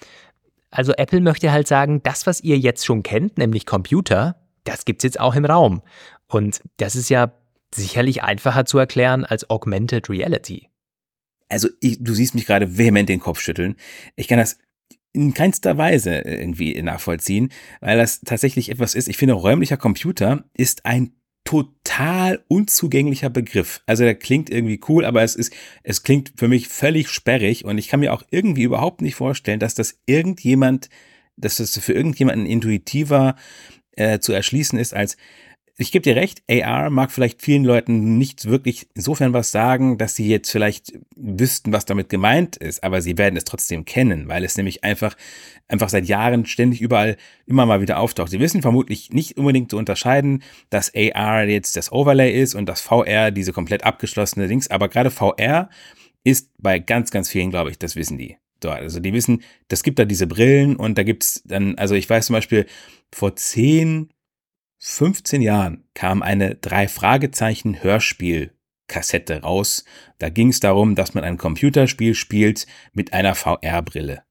Also 0.69 0.93
Apple 0.93 1.21
möchte 1.21 1.51
halt 1.51 1.67
sagen, 1.67 2.01
das, 2.03 2.27
was 2.27 2.41
ihr 2.41 2.57
jetzt 2.57 2.85
schon 2.85 3.03
kennt, 3.03 3.37
nämlich 3.37 3.65
Computer, 3.65 4.35
das 4.63 4.85
gibt 4.85 5.01
es 5.01 5.03
jetzt 5.03 5.19
auch 5.19 5.35
im 5.35 5.45
Raum. 5.45 5.81
Und 6.27 6.61
das 6.77 6.95
ist 6.95 7.09
ja 7.09 7.31
sicherlich 7.73 8.23
einfacher 8.23 8.65
zu 8.65 8.77
erklären 8.77 9.23
als 9.23 9.49
Augmented 9.49 10.09
Reality 10.09 10.69
also 11.49 11.69
ich, 11.79 11.97
du 12.01 12.13
siehst 12.13 12.35
mich 12.35 12.45
gerade 12.45 12.77
vehement 12.77 13.09
den 13.09 13.19
Kopf 13.19 13.39
schütteln. 13.39 13.75
Ich 14.15 14.27
kann 14.27 14.37
das 14.37 14.57
in 15.13 15.33
keinster 15.33 15.77
Weise 15.77 16.19
irgendwie 16.19 16.81
nachvollziehen, 16.81 17.49
weil 17.81 17.97
das 17.97 18.21
tatsächlich 18.21 18.69
etwas 18.69 18.95
ist. 18.95 19.07
Ich 19.07 19.17
finde, 19.17 19.33
räumlicher 19.33 19.77
Computer 19.77 20.43
ist 20.53 20.85
ein 20.85 21.13
total 21.47 22.43
unzugänglicher 22.49 23.29
Begriff. 23.29 23.81
Also 23.85 24.03
der 24.03 24.15
klingt 24.15 24.49
irgendwie 24.49 24.81
cool, 24.89 25.05
aber 25.05 25.23
es 25.23 25.35
ist, 25.35 25.53
es 25.81 26.03
klingt 26.03 26.33
für 26.35 26.49
mich 26.49 26.67
völlig 26.67 27.07
sperrig 27.07 27.63
und 27.63 27.77
ich 27.77 27.87
kann 27.87 28.01
mir 28.01 28.13
auch 28.13 28.23
irgendwie 28.31 28.63
überhaupt 28.63 29.01
nicht 29.01 29.15
vorstellen, 29.15 29.61
dass 29.61 29.73
das 29.73 30.01
irgendjemand, 30.05 30.89
dass 31.37 31.55
das 31.55 31.77
für 31.77 31.93
irgendjemanden 31.93 32.45
intuitiver 32.45 33.37
äh, 33.93 34.19
zu 34.19 34.33
erschließen 34.33 34.77
ist 34.77 34.93
als 34.93 35.15
ich 35.80 35.91
gebe 35.91 36.01
dir 36.01 36.15
recht, 36.15 36.41
AR 36.49 36.89
mag 36.89 37.11
vielleicht 37.11 37.43
vielen 37.43 37.63
Leuten 37.63 38.17
nicht 38.17 38.45
wirklich 38.45 38.88
insofern 38.95 39.34
was 39.34 39.51
sagen, 39.51 39.99
dass 39.99 40.15
sie 40.15 40.28
jetzt 40.28 40.49
vielleicht 40.49 40.93
wüssten, 41.15 41.71
was 41.71 41.86
damit 41.86 42.09
gemeint 42.09 42.57
ist, 42.57 42.84
aber 42.84 42.99
sie 43.03 43.19
werden 43.19 43.38
es 43.38 43.43
trotzdem 43.43 43.86
kennen, 43.86 44.28
weil 44.28 44.43
es 44.43 44.57
nämlich 44.57 44.84
einfach, 44.84 45.15
einfach 45.67 45.89
seit 45.89 46.05
Jahren 46.05 46.47
ständig 46.47 46.82
überall 46.82 47.15
immer 47.45 47.67
mal 47.67 47.80
wieder 47.80 47.99
auftaucht. 47.99 48.32
Sie 48.32 48.39
wissen 48.39 48.63
vermutlich 48.63 49.11
nicht 49.11 49.38
unbedingt 49.38 49.69
zu 49.69 49.78
unterscheiden, 49.78 50.41
dass 50.71 50.91
AR 50.95 51.43
jetzt 51.45 51.75
das 51.75 51.91
Overlay 51.91 52.41
ist 52.41 52.55
und 52.55 52.67
das 52.67 52.82
VR 52.82 53.30
diese 53.30 53.53
komplett 53.53 53.84
abgeschlossene 53.84 54.47
Dings, 54.47 54.71
aber 54.71 54.89
gerade 54.89 55.11
VR 55.11 55.69
ist 56.23 56.49
bei 56.57 56.80
ganz, 56.80 57.11
ganz 57.11 57.30
vielen, 57.30 57.51
glaube 57.51 57.69
ich, 57.69 57.78
das 57.78 57.95
wissen 57.95 58.17
die. 58.17 58.38
Also 58.63 58.99
die 58.99 59.13
wissen, 59.13 59.43
das 59.67 59.84
gibt 59.84 59.99
da 59.99 60.05
diese 60.05 60.25
Brillen 60.25 60.75
und 60.75 60.97
da 60.97 61.03
gibt's 61.03 61.43
dann, 61.45 61.75
also 61.75 61.93
ich 61.93 62.09
weiß 62.09 62.25
zum 62.25 62.34
Beispiel, 62.34 62.65
vor 63.13 63.36
zehn 63.36 64.09
15 64.80 65.41
Jahren 65.41 65.84
kam 65.93 66.21
eine 66.21 66.55
drei 66.55 66.88
Fragezeichen 66.88 67.82
Hörspiel 67.84 68.51
Kassette 68.88 69.41
raus. 69.41 69.84
Da 70.17 70.30
ging 70.30 70.49
es 70.49 70.59
darum, 70.59 70.95
dass 70.95 71.13
man 71.13 71.23
ein 71.23 71.38
Computerspiel 71.38 72.15
spielt 72.15 72.65
mit 72.93 73.13
einer 73.13 73.36
VR-Brille. 73.36 74.23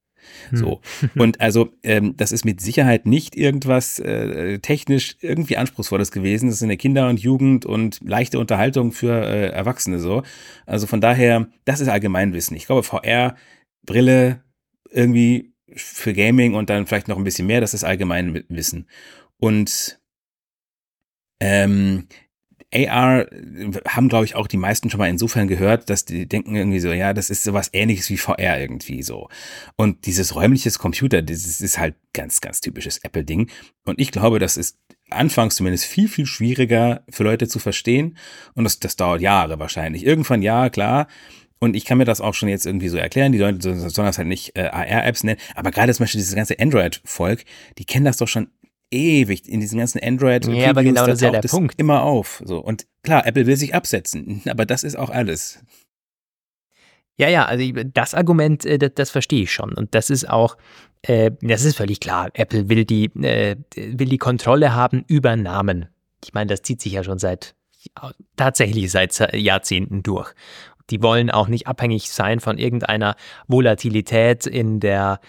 Hm. 0.49 0.59
So. 0.59 0.81
Und 1.17 1.41
also, 1.41 1.73
ähm, 1.83 2.17
das 2.17 2.33
ist 2.33 2.45
mit 2.45 2.61
Sicherheit 2.61 3.07
nicht 3.07 3.37
irgendwas 3.37 3.99
äh, 3.99 4.59
technisch 4.59 5.17
irgendwie 5.21 5.57
Anspruchsvolles 5.57 6.11
gewesen. 6.11 6.47
Das 6.49 6.57
ist 6.57 6.63
eine 6.63 6.77
Kinder- 6.77 7.09
und 7.09 7.21
Jugend- 7.21 7.67
und 7.67 8.01
leichte 8.03 8.39
Unterhaltung 8.39 8.93
für 8.93 9.25
äh, 9.25 9.49
Erwachsene 9.49 9.99
so. 9.99 10.23
Also 10.65 10.87
von 10.87 11.01
daher, 11.01 11.49
das 11.65 11.81
ist 11.81 11.89
Allgemeinwissen. 11.89 12.57
Ich 12.57 12.67
glaube, 12.67 12.83
VR-Brille 12.83 14.43
irgendwie 14.91 15.53
für 15.75 16.15
Gaming 16.15 16.55
und 16.55 16.71
dann 16.71 16.87
vielleicht 16.87 17.09
noch 17.09 17.19
ein 17.19 17.25
bisschen 17.25 17.47
mehr, 17.47 17.61
das 17.61 17.75
ist 17.75 17.85
Allgemeinwissen. 17.85 18.89
Und 19.39 20.01
ähm, 21.41 22.09
AR 22.75 23.27
haben, 23.89 24.09
glaube 24.09 24.25
ich, 24.25 24.35
auch 24.35 24.47
die 24.47 24.57
meisten 24.57 24.91
schon 24.91 24.99
mal 24.99 25.09
insofern 25.09 25.49
gehört, 25.49 25.89
dass 25.89 26.05
die 26.05 26.27
denken 26.29 26.57
irgendwie 26.57 26.81
so, 26.81 26.93
ja, 26.93 27.13
das 27.13 27.31
ist 27.31 27.45
sowas 27.45 27.71
ähnliches 27.73 28.11
wie 28.11 28.17
VR 28.17 28.61
irgendwie 28.61 29.03
so. 29.03 29.29
Und 29.77 30.07
dieses 30.07 30.35
räumliches 30.35 30.79
Computer, 30.79 31.23
das 31.23 31.61
ist 31.61 31.79
halt 31.79 31.95
ganz, 32.13 32.41
ganz 32.41 32.61
typisches 32.61 32.99
Apple-Ding. 32.99 33.51
Und 33.85 34.01
ich 34.01 34.11
glaube, 34.11 34.39
das 34.39 34.57
ist 34.57 34.79
anfangs 35.11 35.57
zumindest 35.57 35.85
viel, 35.85 36.09
viel 36.09 36.27
schwieriger 36.27 37.05
für 37.09 37.23
Leute 37.23 37.47
zu 37.47 37.61
verstehen. 37.61 38.19
Und 38.55 38.65
das, 38.65 38.81
das 38.81 38.97
dauert 38.97 39.21
Jahre 39.21 39.59
wahrscheinlich. 39.59 40.05
Irgendwann 40.05 40.43
ja, 40.43 40.69
klar. 40.69 41.07
Und 41.59 41.75
ich 41.75 41.85
kann 41.87 41.99
mir 41.99 42.05
das 42.05 42.21
auch 42.21 42.35
schon 42.35 42.51
jetzt 42.51 42.67
irgendwie 42.67 42.89
so 42.89 42.99
erklären. 42.99 43.33
Die 43.33 43.39
Leute 43.39 43.63
sollen 43.63 44.07
das 44.07 44.19
halt 44.19 44.29
nicht 44.29 44.57
äh, 44.57 44.67
AR-Apps 44.67 45.25
nennen. 45.25 45.41
Aber 45.55 45.71
gerade 45.71 45.95
zum 45.95 46.05
Beispiel 46.05 46.21
dieses 46.21 46.35
ganze 46.35 46.59
Android-Volk, 46.59 47.45
die 47.79 47.85
kennen 47.87 48.05
das 48.05 48.19
doch 48.19 48.29
schon 48.29 48.49
ewig 48.91 49.49
in 49.49 49.61
diesen 49.61 49.79
ganzen 49.79 50.03
Android 50.03 50.47
ja, 50.47 50.71
aber 50.71 50.83
genau 50.83 51.07
das 51.07 51.17
ist 51.17 51.23
ja 51.23 51.31
der 51.31 51.41
Punkt. 51.41 51.75
immer 51.79 52.03
auf. 52.03 52.43
So 52.45 52.59
und 52.59 52.87
klar 53.03 53.27
Apple 53.27 53.47
will 53.47 53.57
sich 53.57 53.75
absetzen 53.75 54.43
aber 54.49 54.67
das 54.67 54.85
ist 54.85 54.97
auch 54.97 55.11
alles. 55.11 55.61
Ja 57.17 57.29
ja 57.29 57.47
also 57.47 57.65
das 57.73 58.15
Argument 58.15 58.65
äh, 58.65 58.79
das, 58.79 58.93
das 58.95 59.11
verstehe 59.11 59.43
ich 59.43 59.53
schon. 59.53 59.73
Und 59.73 59.95
das 59.95 60.11
ist 60.11 60.29
auch 60.29 60.57
äh, 61.03 61.31
das 61.41 61.65
ist 61.65 61.77
völlig 61.77 62.01
klar. 62.01 62.31
Apple 62.35 62.69
will 62.69 62.85
die 62.85 63.07
äh, 63.23 63.57
will 63.75 64.09
die 64.09 64.19
Kontrolle 64.19 64.75
haben 64.75 65.05
über 65.09 65.37
Namen. 65.37 65.87
Ich 66.25 66.35
meine 66.35 66.49
das 66.49 66.63
zieht 66.63 66.81
sich 66.81 66.93
ja 66.93 67.03
schon 67.03 67.19
seit 67.19 67.55
tatsächlich 68.37 68.91
seit 68.91 69.35
Jahrzehnten 69.35 70.03
durch. 70.03 70.33
Die 70.91 71.03
wollen 71.03 71.31
auch 71.31 71.49
nicht 71.49 71.67
abhängig 71.67 72.11
sein 72.11 72.41
von 72.41 72.59
irgendeiner 72.59 73.17
Volatilität 73.49 74.47
in 74.47 74.79
der 74.79 75.21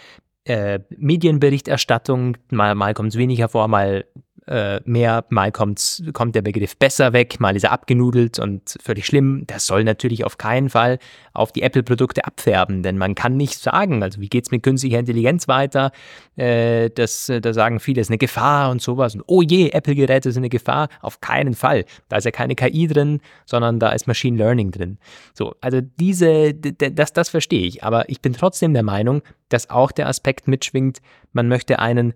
äh, 0.47 0.79
Medienberichterstattung, 0.97 2.37
mal, 2.51 2.73
mal 2.75 2.93
kommt 2.93 3.09
es 3.09 3.17
weniger 3.17 3.49
vor, 3.49 3.67
mal 3.67 4.05
äh, 4.47 4.79
mehr, 4.85 5.25
mal 5.29 5.51
kommt's, 5.51 6.03
kommt 6.13 6.35
der 6.35 6.41
Begriff 6.41 6.77
besser 6.77 7.13
weg, 7.13 7.39
mal 7.39 7.55
ist 7.55 7.63
er 7.63 7.71
abgenudelt 7.71 8.39
und 8.39 8.77
völlig 8.81 9.05
schlimm. 9.05 9.43
Das 9.47 9.65
soll 9.65 9.83
natürlich 9.83 10.23
auf 10.23 10.37
keinen 10.37 10.69
Fall 10.69 10.99
auf 11.33 11.51
die 11.51 11.61
Apple-Produkte 11.61 12.25
abfärben, 12.25 12.83
denn 12.83 12.97
man 12.97 13.15
kann 13.15 13.37
nicht 13.37 13.59
sagen, 13.59 14.03
also 14.03 14.19
wie 14.21 14.29
geht 14.29 14.45
es 14.45 14.51
mit 14.51 14.63
künstlicher 14.63 14.99
Intelligenz 14.99 15.47
weiter? 15.47 15.91
Äh, 16.35 16.89
das, 16.91 17.31
da 17.41 17.53
sagen 17.53 17.79
viele, 17.79 18.01
es 18.01 18.07
ist 18.07 18.11
eine 18.11 18.17
Gefahr 18.17 18.71
und 18.71 18.81
sowas. 18.81 19.15
Und 19.15 19.23
oh 19.27 19.41
je, 19.41 19.69
Apple-Geräte 19.69 20.31
sind 20.31 20.41
eine 20.41 20.49
Gefahr. 20.49 20.89
Auf 21.01 21.21
keinen 21.21 21.53
Fall. 21.53 21.85
Da 22.09 22.17
ist 22.17 22.25
ja 22.25 22.31
keine 22.31 22.55
KI 22.55 22.87
drin, 22.87 23.21
sondern 23.45 23.79
da 23.79 23.89
ist 23.89 24.07
Machine 24.07 24.37
Learning 24.37 24.71
drin. 24.71 24.97
So, 25.33 25.55
also 25.61 25.81
diese, 25.81 26.53
das, 26.53 27.13
das 27.13 27.29
verstehe 27.29 27.65
ich. 27.65 27.83
Aber 27.83 28.09
ich 28.09 28.21
bin 28.21 28.33
trotzdem 28.33 28.73
der 28.73 28.83
Meinung, 28.83 29.21
dass 29.49 29.69
auch 29.69 29.91
der 29.91 30.07
Aspekt 30.07 30.47
mitschwingt, 30.47 30.99
man 31.33 31.47
möchte 31.47 31.79
einen 31.79 32.13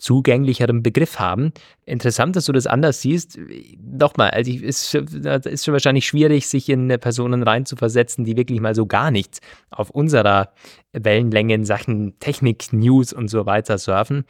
zugänglicheren 0.00 0.82
Begriff 0.82 1.18
haben. 1.18 1.52
Interessant, 1.84 2.34
dass 2.34 2.46
du 2.46 2.52
das 2.52 2.66
anders 2.66 3.02
siehst. 3.02 3.38
Nochmal, 3.80 4.30
also 4.30 4.50
es 4.50 4.94
ist 4.94 5.64
schon 5.64 5.72
wahrscheinlich 5.72 6.06
schwierig, 6.06 6.48
sich 6.48 6.68
in 6.68 6.88
Personen 6.88 7.42
reinzuversetzen, 7.42 8.24
die 8.24 8.36
wirklich 8.36 8.60
mal 8.60 8.74
so 8.74 8.86
gar 8.86 9.10
nichts 9.10 9.40
auf 9.70 9.90
unserer 9.90 10.52
Wellenlänge 10.92 11.54
in 11.54 11.64
Sachen 11.64 12.18
Technik, 12.18 12.72
News 12.72 13.12
und 13.12 13.28
so 13.28 13.46
weiter 13.46 13.78
surfen, 13.78 14.24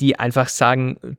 die 0.00 0.18
einfach 0.18 0.48
sagen, 0.48 1.16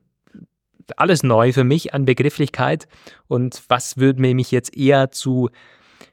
alles 0.96 1.22
neu 1.22 1.52
für 1.52 1.64
mich 1.64 1.94
an 1.94 2.04
Begrifflichkeit 2.04 2.86
und 3.26 3.62
was 3.68 3.96
würde 3.96 4.20
mich 4.20 4.50
jetzt 4.50 4.76
eher 4.76 5.10
zu, 5.10 5.50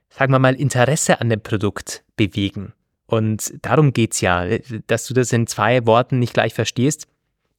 sagen 0.10 0.34
wir 0.34 0.40
mal, 0.40 0.56
Interesse 0.56 1.22
an 1.22 1.30
dem 1.30 1.42
Produkt 1.42 2.04
bewegen. 2.16 2.74
Und 3.06 3.54
darum 3.62 3.94
geht 3.94 4.14
es 4.14 4.22
ja, 4.22 4.46
dass 4.88 5.06
du 5.06 5.14
das 5.14 5.32
in 5.32 5.46
zwei 5.46 5.86
Worten 5.86 6.18
nicht 6.20 6.34
gleich 6.34 6.54
verstehst 6.54 7.08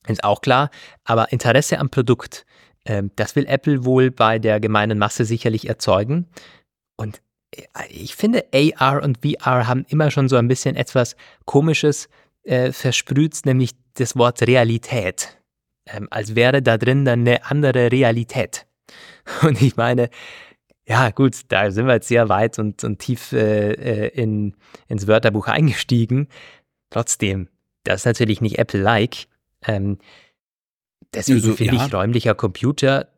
ist 0.09 0.25
auch 0.25 0.41
klar. 0.41 0.71
Aber 1.05 1.33
Interesse 1.33 1.79
am 1.79 1.91
Produkt, 1.91 2.45
äh, 2.85 3.03
das 3.17 3.37
will 3.37 3.47
Apple 3.47 3.85
wohl 3.85 4.11
bei 4.11 4.39
der 4.39 4.61
gemeinen 4.61 4.99
Masse 4.99 5.25
sicherlich 5.25 5.69
erzeugen. 5.69 6.27
Und 6.97 7.21
äh, 7.53 7.63
ich 7.89 8.15
finde, 8.15 8.45
AR 8.53 9.03
und 9.03 9.19
VR 9.25 9.67
haben 9.67 9.85
immer 9.89 10.11
schon 10.11 10.29
so 10.29 10.37
ein 10.37 10.49
bisschen 10.49 10.77
etwas 10.77 11.17
Komisches 11.45 12.09
äh, 12.45 12.73
versprüht, 12.73 13.41
nämlich 13.45 13.73
das 13.95 14.17
Wort 14.17 14.43
Realität. 14.43 15.39
Ähm, 15.87 16.09
als 16.11 16.35
wäre 16.35 16.63
da 16.63 16.79
drin 16.79 17.05
dann 17.05 17.21
eine 17.21 17.45
andere 17.47 17.93
Realität. 17.93 18.67
Und 19.43 19.61
ich 19.61 19.77
meine, 19.77 20.09
ja, 20.87 21.11
gut, 21.11 21.41
da 21.49 21.71
sind 21.71 21.87
wir 21.87 21.95
jetzt 21.95 22.09
sehr 22.09 22.29
weit 22.29 22.59
und, 22.59 22.85
und 22.85 22.99
tief 22.99 23.33
äh, 23.33 23.73
äh 23.73 24.09
in, 24.09 24.55
ins 24.87 25.07
Wörterbuch 25.07 25.49
eingestiegen. 25.49 26.29
trotzdem, 26.91 27.49
das 27.85 28.03
ist 28.03 28.07
natürlich 28.07 28.41
nicht 28.43 28.59
Apple-like. 28.59 29.27
Ähm, 29.67 29.99
deswegen 31.15 31.39
Also, 31.39 31.55
finde 31.55 31.77
ja. 31.77 31.87
ich 31.87 31.93
räumlicher 31.93 32.35
Computer 32.35 33.09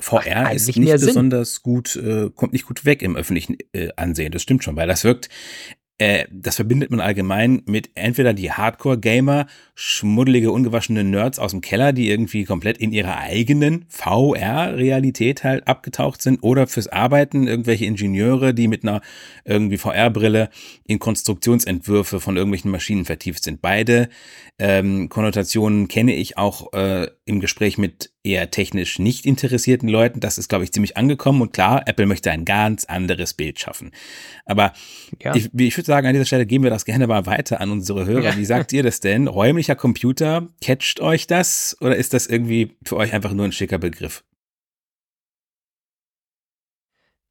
VR 0.00 0.52
ist 0.52 0.68
nicht 0.68 0.98
Sinn. 0.98 1.08
besonders 1.08 1.62
gut, 1.62 1.96
äh, 1.96 2.30
kommt 2.30 2.54
nicht 2.54 2.64
gut 2.64 2.84
weg 2.86 3.02
im 3.02 3.14
öffentlichen 3.14 3.58
äh, 3.72 3.90
Ansehen. 3.96 4.32
Das 4.32 4.42
stimmt 4.42 4.64
schon, 4.64 4.76
weil 4.76 4.88
das 4.88 5.04
wirkt, 5.04 5.28
äh, 6.02 6.26
das 6.32 6.56
verbindet 6.56 6.90
man 6.90 6.98
allgemein 6.98 7.62
mit 7.66 7.90
entweder 7.94 8.34
die 8.34 8.50
Hardcore-Gamer, 8.50 9.46
schmuddelige, 9.76 10.50
ungewaschene 10.50 11.04
Nerds 11.04 11.38
aus 11.38 11.52
dem 11.52 11.60
Keller, 11.60 11.92
die 11.92 12.10
irgendwie 12.10 12.42
komplett 12.42 12.78
in 12.78 12.90
ihrer 12.90 13.18
eigenen 13.18 13.84
VR-Realität 13.88 15.44
halt 15.44 15.68
abgetaucht 15.68 16.20
sind, 16.20 16.42
oder 16.42 16.66
fürs 16.66 16.88
Arbeiten 16.88 17.46
irgendwelche 17.46 17.84
Ingenieure, 17.84 18.52
die 18.52 18.66
mit 18.66 18.82
einer 18.82 19.00
irgendwie 19.44 19.78
VR-Brille 19.78 20.50
in 20.88 20.98
Konstruktionsentwürfe 20.98 22.18
von 22.18 22.36
irgendwelchen 22.36 22.72
Maschinen 22.72 23.04
vertieft 23.04 23.44
sind. 23.44 23.62
Beide 23.62 24.08
ähm, 24.58 25.08
Konnotationen 25.08 25.86
kenne 25.86 26.16
ich 26.16 26.36
auch 26.36 26.72
äh, 26.72 27.06
im 27.26 27.38
Gespräch 27.38 27.78
mit 27.78 28.11
eher 28.24 28.50
technisch 28.50 28.98
nicht 28.98 29.26
interessierten 29.26 29.88
Leuten. 29.88 30.20
Das 30.20 30.38
ist, 30.38 30.48
glaube 30.48 30.64
ich, 30.64 30.72
ziemlich 30.72 30.96
angekommen. 30.96 31.42
Und 31.42 31.52
klar, 31.52 31.82
Apple 31.86 32.06
möchte 32.06 32.30
ein 32.30 32.44
ganz 32.44 32.84
anderes 32.84 33.34
Bild 33.34 33.58
schaffen. 33.58 33.90
Aber 34.44 34.72
Ja. 35.20 35.34
ich, 35.34 35.50
ich 35.54 35.76
würde 35.76 35.86
sagen, 35.86 36.06
an 36.06 36.12
dieser 36.12 36.24
Stelle 36.26 36.46
geben 36.46 36.62
wir 36.64 36.70
das 36.70 36.84
gerne 36.84 37.06
mal 37.06 37.26
weiter 37.26 37.60
an 37.60 37.70
unsere 37.70 38.06
Hörer. 38.06 38.22
Ja. 38.30 38.36
Wie 38.36 38.44
sagt 38.44 38.72
ihr 38.72 38.82
das 38.82 39.00
denn? 39.00 39.26
Räumlicher 39.26 39.74
Computer, 39.74 40.48
catcht 40.62 41.00
euch 41.00 41.26
das? 41.26 41.76
Oder 41.80 41.96
ist 41.96 42.14
das 42.14 42.26
irgendwie 42.28 42.76
für 42.84 42.96
euch 42.96 43.12
einfach 43.12 43.32
nur 43.32 43.44
ein 43.44 43.52
schicker 43.52 43.78
Begriff? 43.78 44.22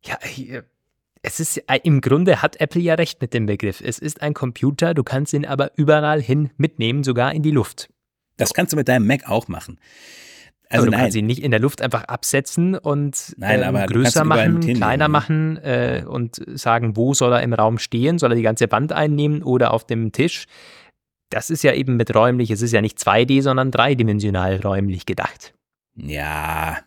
Ja, 0.05 0.17
hier- 0.23 0.65
es 1.23 1.39
ist 1.39 1.57
äh, 1.69 1.79
im 1.83 2.01
Grunde 2.01 2.41
hat 2.41 2.59
Apple 2.59 2.81
ja 2.81 2.95
recht 2.95 3.21
mit 3.21 3.33
dem 3.35 3.45
Begriff. 3.45 3.79
Es 3.81 3.99
ist 3.99 4.21
ein 4.23 4.33
Computer, 4.33 4.95
du 4.95 5.03
kannst 5.03 5.33
ihn 5.33 5.45
aber 5.45 5.71
überall 5.77 6.19
hin 6.21 6.49
mitnehmen, 6.57 7.03
sogar 7.03 7.33
in 7.33 7.43
die 7.43 7.51
Luft. 7.51 7.89
Das 8.37 8.53
kannst 8.55 8.73
du 8.73 8.77
mit 8.77 8.87
deinem 8.87 9.05
Mac 9.05 9.29
auch 9.29 9.47
machen. 9.47 9.79
Also 10.71 10.83
Also 10.83 10.85
du 10.85 10.91
nein, 10.91 11.01
kannst 11.01 11.17
ihn 11.17 11.25
nicht 11.25 11.43
in 11.43 11.51
der 11.51 11.59
Luft 11.59 11.81
einfach 11.81 12.05
absetzen 12.05 12.75
und 12.75 13.33
Nein, 13.37 13.61
ähm, 13.63 13.85
größer 13.85 14.23
machen, 14.23 14.59
kleiner 14.61 15.07
ne? 15.07 15.11
machen 15.11 15.57
äh, 15.57 16.03
und 16.07 16.41
sagen, 16.57 16.95
wo 16.95 17.13
soll 17.13 17.33
er 17.33 17.43
im 17.43 17.53
Raum 17.53 17.77
stehen? 17.77 18.17
Soll 18.19 18.31
er 18.31 18.35
die 18.35 18.41
ganze 18.41 18.71
Wand 18.71 18.93
einnehmen 18.93 19.43
oder 19.43 19.73
auf 19.73 19.85
dem 19.85 20.11
Tisch? 20.11 20.45
Das 21.29 21.49
ist 21.49 21.63
ja 21.63 21.73
eben 21.73 21.95
mit 21.97 22.13
räumlich, 22.15 22.51
es 22.51 22.61
ist 22.61 22.71
ja 22.73 22.81
nicht 22.81 22.97
2D, 22.97 23.41
sondern 23.41 23.71
dreidimensional 23.71 24.57
räumlich 24.57 25.05
gedacht. 25.05 25.53
ja. 25.95 26.77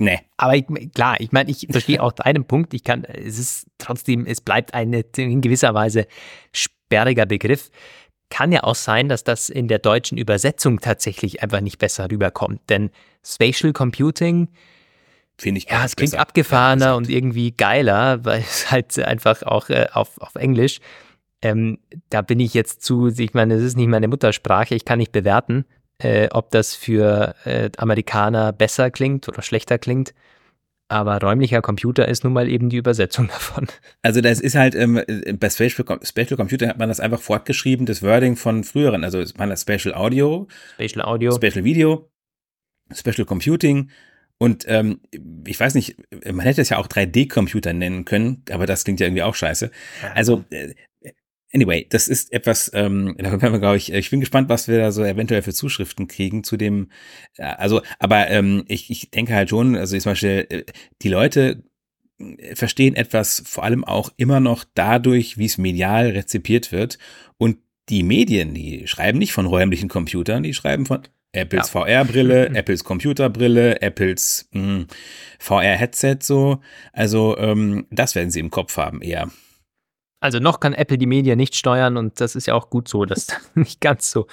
Nee. 0.00 0.18
Aber 0.38 0.56
ich, 0.56 0.64
klar, 0.94 1.20
ich 1.20 1.30
meine, 1.30 1.50
ich 1.50 1.66
verstehe 1.70 2.02
auch 2.02 2.12
deinen 2.12 2.46
Punkt. 2.46 2.72
Ich 2.72 2.84
kann, 2.84 3.04
es 3.04 3.38
ist 3.38 3.66
trotzdem, 3.76 4.24
es 4.24 4.40
bleibt 4.40 4.72
ein 4.72 4.92
in 4.94 5.42
gewisser 5.42 5.74
Weise 5.74 6.06
sperriger 6.52 7.26
Begriff. 7.26 7.70
Kann 8.30 8.52
ja 8.52 8.62
auch 8.62 8.74
sein, 8.74 9.08
dass 9.08 9.24
das 9.24 9.48
in 9.48 9.68
der 9.68 9.78
deutschen 9.78 10.16
Übersetzung 10.16 10.80
tatsächlich 10.80 11.42
einfach 11.42 11.60
nicht 11.60 11.78
besser 11.78 12.10
rüberkommt. 12.10 12.60
Denn 12.70 12.90
Spatial 13.24 13.72
Computing, 13.72 14.48
Finde 15.36 15.58
ich 15.58 15.70
ja, 15.70 15.84
es 15.84 15.96
klingt 15.96 16.12
besser. 16.12 16.20
abgefahrener 16.20 16.84
Ja, 16.86 16.94
und 16.94 17.08
irgendwie 17.08 17.52
geiler, 17.52 18.24
weil 18.24 18.40
es 18.40 18.70
halt 18.70 18.98
einfach 18.98 19.42
auch 19.42 19.68
äh, 19.70 19.86
auf, 19.92 20.20
auf 20.20 20.34
Englisch. 20.34 20.80
Ähm, 21.42 21.78
da 22.10 22.20
bin 22.20 22.38
ich 22.40 22.52
jetzt 22.52 22.82
zu, 22.82 23.08
ich 23.08 23.32
meine, 23.32 23.54
es 23.54 23.62
ist 23.62 23.76
nicht 23.76 23.88
meine 23.88 24.08
Muttersprache, 24.08 24.74
ich 24.74 24.84
kann 24.84 24.98
nicht 24.98 25.12
bewerten, 25.12 25.64
äh, 25.98 26.28
ob 26.30 26.50
das 26.50 26.74
für 26.74 27.34
äh, 27.44 27.70
Amerikaner 27.78 28.52
besser 28.52 28.90
klingt 28.90 29.28
oder 29.28 29.40
schlechter 29.40 29.78
klingt. 29.78 30.12
Aber 30.90 31.18
räumlicher 31.20 31.62
Computer 31.62 32.08
ist 32.08 32.24
nun 32.24 32.32
mal 32.32 32.48
eben 32.48 32.68
die 32.68 32.76
Übersetzung 32.78 33.28
davon. 33.32 33.68
Also 34.02 34.20
das 34.20 34.40
ist 34.40 34.56
halt, 34.56 34.74
ähm, 34.74 35.00
bei 35.38 35.48
Spatial, 35.48 35.84
Com- 35.84 36.04
Spatial 36.04 36.36
Computer 36.36 36.66
hat 36.68 36.78
man 36.78 36.88
das 36.88 36.98
einfach 36.98 37.20
fortgeschrieben, 37.20 37.86
das 37.86 38.02
Wording 38.02 38.34
von 38.34 38.64
früheren. 38.64 39.04
Also 39.04 39.22
man 39.38 39.50
hat 39.50 39.58
Spatial 39.60 39.94
Audio, 39.94 40.48
Spatial 40.74 41.04
Audio. 41.04 41.30
Spatial 41.32 41.64
Video, 41.64 42.10
Spatial 42.92 43.24
Computing 43.24 43.90
und 44.38 44.64
ähm, 44.68 45.00
ich 45.46 45.60
weiß 45.60 45.74
nicht, 45.74 45.96
man 46.24 46.40
hätte 46.40 46.60
es 46.62 46.70
ja 46.70 46.78
auch 46.78 46.88
3D-Computer 46.88 47.72
nennen 47.72 48.04
können, 48.04 48.42
aber 48.50 48.66
das 48.66 48.82
klingt 48.84 48.98
ja 48.98 49.06
irgendwie 49.06 49.22
auch 49.22 49.34
scheiße. 49.36 49.70
Also 50.14 50.44
äh, 50.50 50.74
anyway, 51.52 51.86
das 51.88 52.08
ist 52.08 52.32
etwas, 52.32 52.70
ähm, 52.74 53.14
da 53.18 53.30
werden 53.40 53.52
wir, 53.52 53.60
glaube 53.60 53.76
ich, 53.76 53.92
ich 53.92 54.10
bin 54.10 54.20
gespannt, 54.20 54.48
was 54.48 54.68
wir 54.68 54.78
da 54.78 54.92
so 54.92 55.04
eventuell 55.04 55.42
für 55.42 55.52
Zuschriften 55.52 56.08
kriegen 56.08 56.44
zu 56.44 56.56
dem, 56.56 56.90
äh, 57.36 57.44
also, 57.44 57.82
aber 57.98 58.28
ähm, 58.28 58.64
ich, 58.68 58.90
ich 58.90 59.10
denke 59.10 59.34
halt 59.34 59.50
schon, 59.50 59.76
also 59.76 59.98
zum 59.98 60.12
Beispiel, 60.12 60.46
äh, 60.48 60.64
die 61.02 61.08
Leute 61.08 61.62
äh, 62.18 62.54
verstehen 62.54 62.96
etwas 62.96 63.42
vor 63.46 63.64
allem 63.64 63.84
auch 63.84 64.10
immer 64.16 64.40
noch 64.40 64.64
dadurch, 64.74 65.38
wie 65.38 65.46
es 65.46 65.58
medial 65.58 66.10
rezipiert 66.10 66.72
wird 66.72 66.98
und 67.38 67.58
die 67.88 68.02
Medien, 68.02 68.54
die 68.54 68.86
schreiben 68.86 69.18
nicht 69.18 69.32
von 69.32 69.46
räumlichen 69.46 69.88
Computern, 69.88 70.44
die 70.44 70.54
schreiben 70.54 70.86
von 70.86 71.02
Apples 71.32 71.70
VR-Brille, 71.70 72.50
Apples 72.54 72.84
Computerbrille, 72.84 73.80
Apples 73.82 74.48
mh, 74.52 74.86
VR-Headset 75.38 76.18
so. 76.20 76.60
Also 76.92 77.36
ähm, 77.38 77.86
das 77.90 78.14
werden 78.14 78.30
sie 78.30 78.40
im 78.40 78.50
Kopf 78.50 78.76
haben 78.76 79.00
eher. 79.02 79.30
Also 80.20 80.38
noch 80.38 80.60
kann 80.60 80.74
Apple 80.74 80.98
die 80.98 81.06
Medien 81.06 81.38
nicht 81.38 81.56
steuern 81.56 81.96
und 81.96 82.20
das 82.20 82.36
ist 82.36 82.46
ja 82.46 82.54
auch 82.54 82.70
gut 82.70 82.88
so, 82.88 83.04
dass 83.04 83.26
das 83.26 83.38
nicht 83.54 83.80
ganz 83.80 84.10
so 84.10 84.26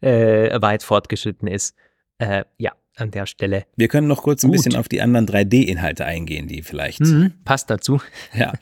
äh, 0.00 0.60
weit 0.60 0.82
fortgeschritten 0.82 1.48
ist. 1.48 1.74
Äh, 2.18 2.44
ja, 2.56 2.72
an 2.96 3.10
der 3.10 3.26
Stelle. 3.26 3.64
Wir 3.76 3.88
können 3.88 4.08
noch 4.08 4.22
kurz 4.22 4.42
ein 4.42 4.48
Gut. 4.48 4.56
bisschen 4.56 4.76
auf 4.76 4.88
die 4.88 5.00
anderen 5.00 5.26
3D-Inhalte 5.26 6.04
eingehen, 6.04 6.48
die 6.48 6.62
vielleicht. 6.62 7.00
Mhm, 7.00 7.32
passt 7.44 7.70
dazu. 7.70 8.00
Ja. 8.34 8.52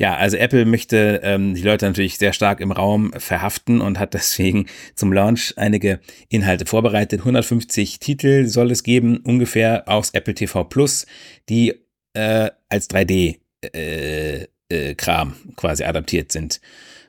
Ja, 0.00 0.14
also 0.14 0.36
Apple 0.36 0.64
möchte 0.64 1.20
ähm, 1.24 1.54
die 1.54 1.62
Leute 1.62 1.84
natürlich 1.84 2.18
sehr 2.18 2.32
stark 2.32 2.60
im 2.60 2.70
Raum 2.70 3.12
verhaften 3.16 3.80
und 3.80 3.98
hat 3.98 4.14
deswegen 4.14 4.66
zum 4.94 5.12
Launch 5.12 5.54
einige 5.56 5.98
Inhalte 6.28 6.66
vorbereitet. 6.66 7.18
150 7.22 7.98
Titel 7.98 8.46
soll 8.46 8.70
es 8.70 8.84
geben, 8.84 9.16
ungefähr 9.24 9.88
aus 9.88 10.10
Apple 10.10 10.34
TV 10.34 10.62
Plus, 10.62 11.04
die 11.48 11.74
äh, 12.12 12.48
als 12.68 12.88
3D 12.88 13.40
äh, 13.62 14.46
äh, 14.68 14.94
Kram 14.94 15.34
quasi 15.56 15.84
adaptiert 15.84 16.32
sind. 16.32 16.60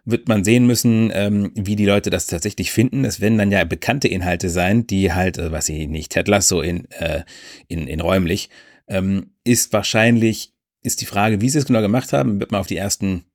Wird 0.06 0.28
man 0.28 0.44
sehen 0.44 0.66
müssen, 0.66 1.12
ähm, 1.14 1.52
wie 1.56 1.76
die 1.76 1.86
Leute 1.86 2.10
das 2.10 2.28
tatsächlich 2.28 2.72
finden. 2.72 3.06
Es 3.06 3.20
werden 3.20 3.38
dann 3.38 3.52
ja 3.52 3.64
bekannte 3.64 4.08
Inhalte 4.08 4.50
sein, 4.50 4.88
die 4.88 5.14
halt, 5.14 5.38
äh, 5.38 5.52
was 5.52 5.70
ich 5.70 5.88
nicht, 5.88 6.12
Ted 6.12 6.28
Lasso 6.28 6.62
in, 6.62 6.90
äh, 6.92 7.24
in, 7.68 7.88
in 7.88 8.00
räumlich, 8.00 8.50
ähm, 8.88 9.32
ist 9.44 9.72
wahrscheinlich, 9.74 10.54
ist 10.82 11.02
die 11.02 11.06
Frage, 11.06 11.42
wie 11.42 11.50
sie 11.50 11.60
es 11.60 11.66
genau 11.66 11.82
gemacht 11.82 12.14
haben, 12.14 12.40
wird 12.40 12.52
man 12.52 12.62
auf 12.62 12.68
die 12.68 12.78
ersten 12.78 13.26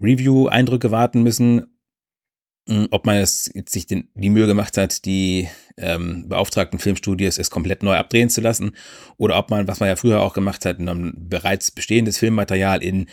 Review-Eindrücke 0.00 0.90
warten 0.90 1.22
müssen, 1.22 1.78
mh, 2.68 2.88
ob 2.90 3.06
man 3.06 3.16
es 3.16 3.44
sich 3.66 3.86
den, 3.86 4.08
die 4.14 4.30
Mühe 4.30 4.46
gemacht 4.46 4.76
hat, 4.76 5.04
die 5.04 5.48
ähm, 5.76 6.28
beauftragten 6.28 6.80
Filmstudios 6.80 7.38
es 7.38 7.50
komplett 7.50 7.82
neu 7.82 7.94
abdrehen 7.96 8.28
zu 8.28 8.40
lassen, 8.40 8.72
oder 9.16 9.38
ob 9.38 9.50
man, 9.50 9.68
was 9.68 9.80
man 9.80 9.88
ja 9.88 9.96
früher 9.96 10.20
auch 10.20 10.34
gemacht 10.34 10.66
hat, 10.66 10.78
bereits 10.80 11.70
bestehendes 11.70 12.18
Filmmaterial 12.18 12.82
in 12.82 13.06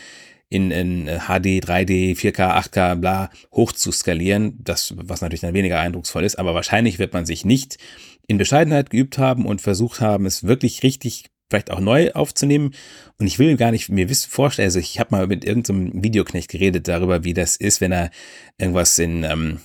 in, 0.52 0.70
in 0.70 1.06
HD, 1.06 1.64
3D, 1.64 2.14
4K, 2.14 2.68
8K, 2.68 2.96
bla, 2.96 3.30
hoch 3.52 3.72
zu 3.72 3.90
skalieren, 3.90 4.58
das, 4.62 4.92
was 4.96 5.22
natürlich 5.22 5.40
dann 5.40 5.54
weniger 5.54 5.80
eindrucksvoll 5.80 6.24
ist, 6.24 6.38
aber 6.38 6.54
wahrscheinlich 6.54 6.98
wird 6.98 7.14
man 7.14 7.24
sich 7.24 7.46
nicht 7.46 7.78
in 8.26 8.36
Bescheidenheit 8.36 8.90
geübt 8.90 9.16
haben 9.16 9.46
und 9.46 9.62
versucht 9.62 10.00
haben, 10.00 10.26
es 10.26 10.44
wirklich 10.44 10.82
richtig 10.82 11.24
vielleicht 11.48 11.70
auch 11.70 11.80
neu 11.80 12.12
aufzunehmen. 12.12 12.74
Und 13.18 13.26
ich 13.26 13.38
will 13.38 13.56
gar 13.56 13.72
nicht 13.72 13.90
mir 13.90 14.08
wissen, 14.08 14.30
vorstellen, 14.30 14.66
also 14.66 14.78
ich 14.78 14.98
habe 14.98 15.14
mal 15.14 15.26
mit 15.26 15.44
irgendeinem 15.44 16.02
Videoknecht 16.02 16.50
geredet 16.50 16.88
darüber, 16.88 17.24
wie 17.24 17.34
das 17.34 17.56
ist, 17.56 17.80
wenn 17.82 17.92
er 17.92 18.10
irgendwas 18.58 18.98
in, 18.98 19.22
ähm, 19.22 19.60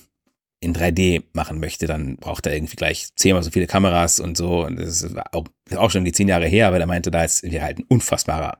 in 0.60 0.74
3D 0.74 1.24
machen 1.32 1.60
möchte, 1.60 1.86
dann 1.86 2.16
braucht 2.16 2.46
er 2.46 2.54
irgendwie 2.54 2.76
gleich 2.76 3.08
zehnmal 3.16 3.42
so 3.42 3.50
viele 3.50 3.66
Kameras 3.66 4.20
und 4.20 4.36
so. 4.36 4.64
Und 4.66 4.78
das 4.78 5.02
ist 5.02 5.16
auch, 5.32 5.46
ist 5.68 5.78
auch 5.78 5.90
schon 5.90 6.04
die 6.04 6.12
zehn 6.12 6.28
Jahre 6.28 6.46
her, 6.46 6.68
aber 6.68 6.78
der 6.78 6.86
meinte, 6.86 7.10
da 7.10 7.24
ist 7.24 7.42
wir 7.42 7.62
halt 7.62 7.78
ein 7.78 7.86
unfassbarer 7.88 8.58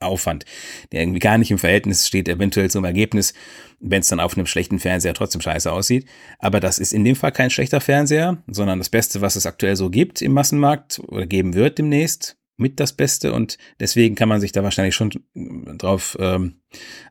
Aufwand, 0.00 0.44
der 0.92 1.02
irgendwie 1.02 1.18
gar 1.18 1.38
nicht 1.38 1.50
im 1.50 1.58
Verhältnis 1.58 2.06
steht, 2.06 2.28
eventuell 2.28 2.70
zum 2.70 2.84
Ergebnis, 2.84 3.34
wenn 3.80 4.00
es 4.00 4.08
dann 4.08 4.20
auf 4.20 4.36
einem 4.36 4.46
schlechten 4.46 4.78
Fernseher 4.78 5.14
trotzdem 5.14 5.40
scheiße 5.40 5.70
aussieht. 5.70 6.06
Aber 6.38 6.60
das 6.60 6.78
ist 6.78 6.92
in 6.92 7.04
dem 7.04 7.16
Fall 7.16 7.32
kein 7.32 7.50
schlechter 7.50 7.80
Fernseher, 7.80 8.42
sondern 8.46 8.78
das 8.78 8.90
Beste, 8.90 9.20
was 9.20 9.36
es 9.36 9.46
aktuell 9.46 9.76
so 9.76 9.90
gibt 9.90 10.22
im 10.22 10.32
Massenmarkt 10.32 11.00
oder 11.06 11.26
geben 11.26 11.54
wird 11.54 11.78
demnächst, 11.78 12.36
mit 12.56 12.80
das 12.80 12.92
Beste. 12.92 13.32
Und 13.32 13.58
deswegen 13.80 14.14
kann 14.14 14.28
man 14.28 14.40
sich 14.40 14.52
da 14.52 14.62
wahrscheinlich 14.62 14.94
schon 14.94 15.10
drauf 15.34 16.16
ähm, 16.20 16.60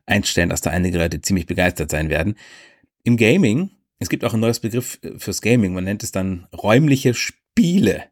einstellen, 0.06 0.50
dass 0.50 0.60
da 0.60 0.70
einige 0.70 0.98
Leute 0.98 1.20
ziemlich 1.20 1.46
begeistert 1.46 1.90
sein 1.90 2.10
werden. 2.10 2.36
Im 3.02 3.16
Gaming, 3.16 3.70
es 3.98 4.08
gibt 4.08 4.24
auch 4.24 4.34
ein 4.34 4.40
neues 4.40 4.60
Begriff 4.60 5.00
fürs 5.16 5.40
Gaming, 5.42 5.72
man 5.72 5.84
nennt 5.84 6.02
es 6.02 6.12
dann 6.12 6.46
räumliche 6.54 7.14
Spiele. 7.14 8.04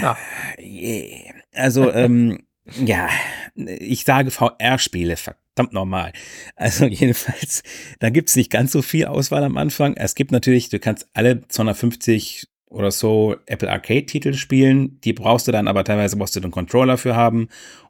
Ja. 0.00 0.16
Yeah. 0.58 1.34
Also, 1.52 1.92
ähm, 1.92 2.46
ja, 2.84 3.08
ich 3.54 4.04
sage 4.04 4.30
VR-Spiele, 4.30 5.16
verdammt 5.16 5.72
normal. 5.72 6.12
Also 6.54 6.86
jedenfalls, 6.86 7.62
da 7.98 8.10
gibt's 8.10 8.36
nicht 8.36 8.50
ganz 8.50 8.72
so 8.72 8.82
viel 8.82 9.06
Auswahl 9.06 9.44
am 9.44 9.56
Anfang. 9.56 9.94
Es 9.96 10.14
gibt 10.14 10.32
natürlich, 10.32 10.68
du 10.68 10.78
kannst 10.78 11.08
alle 11.14 11.46
250 11.48 12.48
oder 12.68 12.90
so 12.90 13.36
Apple 13.46 13.70
Arcade-Titel 13.70 14.34
spielen. 14.34 15.00
Die 15.02 15.12
brauchst 15.12 15.48
du 15.48 15.52
dann 15.52 15.68
aber 15.68 15.84
teilweise 15.84 16.16
brauchst 16.16 16.36
du 16.36 16.40
den 16.40 16.50
Controller 16.50 16.98
für 16.98 17.14
haben. 17.14 17.48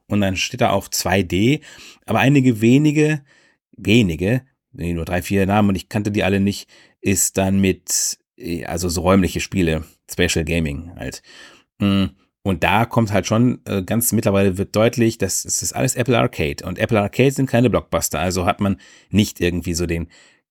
Und 0.09 0.20
dann 0.20 0.37
steht 0.37 0.61
da 0.61 0.70
auch 0.70 0.89
2D. 0.89 1.61
Aber 2.05 2.20
einige 2.20 2.61
wenige 2.61 3.22
wenige, 3.77 4.43
nur 4.72 5.05
drei, 5.05 5.22
vier 5.22 5.47
Namen 5.47 5.70
und 5.70 5.77
ich 5.77 5.89
kannte 5.89 6.11
die 6.11 6.24
alle 6.24 6.41
nicht, 6.41 6.68
ist 7.01 7.39
dann 7.39 7.61
mit, 7.61 8.18
äh, 8.37 8.64
also 8.64 8.89
so 8.89 9.03
räumliche 9.03 9.41
Spiele, 9.41 9.85
Special 10.11 10.45
Gaming 10.45 10.93
halt. 10.97 11.22
Mm, 11.79 12.07
und 12.47 12.62
da 12.62 12.84
kommt 12.84 13.12
halt 13.12 13.26
schon 13.26 13.59
äh, 13.64 13.82
ganz 13.82 14.12
mittlerweile 14.12 14.57
wird 14.57 14.76
deutlich, 14.76 15.18
dass 15.18 15.44
es 15.44 15.62
ist 15.62 15.72
alles 15.72 15.97
Apple 15.97 16.16
Arcade 16.16 16.64
und 16.64 16.78
Apple 16.78 17.01
Arcade 17.01 17.32
sind 17.32 17.51
keine 17.51 17.70
Blockbuster, 17.70 18.20
also 18.20 18.47
hat 18.47 18.61
man 18.61 18.76
nicht 19.11 19.40
irgendwie 19.40 19.74
so 19.74 19.84
den 19.84 20.07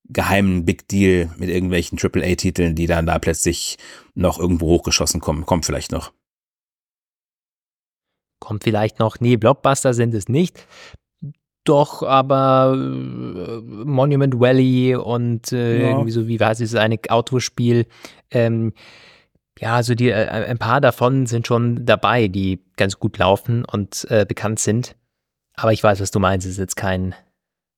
geheimen 0.09 0.65
Big 0.65 0.89
Deal 0.89 1.29
mit 1.37 1.49
irgendwelchen 1.49 1.97
AAA-Titeln, 1.97 2.75
die 2.75 2.85
dann 2.85 3.05
da 3.05 3.17
plötzlich 3.17 3.77
noch 4.13 4.37
irgendwo 4.37 4.67
hochgeschossen 4.67 5.21
kommen. 5.21 5.45
Kommt 5.45 5.65
vielleicht 5.65 5.93
noch. 5.93 6.11
Kommt 8.39 8.65
vielleicht 8.65 8.99
noch. 8.99 9.21
Nee, 9.21 9.37
Blockbuster 9.37 9.93
sind 9.93 10.13
es 10.13 10.27
nicht. 10.27 10.67
Doch, 11.63 12.03
aber 12.03 12.73
äh, 12.75 13.61
Monument 13.61 14.37
Valley 14.37 14.95
und 14.95 15.53
äh, 15.53 15.81
ja. 15.81 15.89
irgendwie 15.91 16.11
so, 16.11 16.27
wie 16.27 16.41
weiß 16.41 16.59
ich, 16.59 16.69
so 16.69 16.77
ein 16.77 16.97
Autospiel. 17.07 17.87
Ähm, 18.31 18.73
ja, 19.59 19.75
also 19.75 19.95
die, 19.95 20.09
äh, 20.09 20.27
ein 20.29 20.57
paar 20.57 20.81
davon 20.81 21.25
sind 21.25 21.47
schon 21.47 21.85
dabei, 21.85 22.27
die 22.27 22.63
ganz 22.75 22.99
gut 22.99 23.17
laufen 23.17 23.65
und 23.65 24.05
äh, 24.09 24.25
bekannt 24.25 24.59
sind. 24.59 24.95
Aber 25.55 25.71
ich 25.71 25.83
weiß, 25.83 26.01
was 26.01 26.11
du 26.11 26.19
meinst. 26.19 26.45
Es 26.45 26.53
ist 26.53 26.59
jetzt 26.59 26.75
kein, 26.75 27.15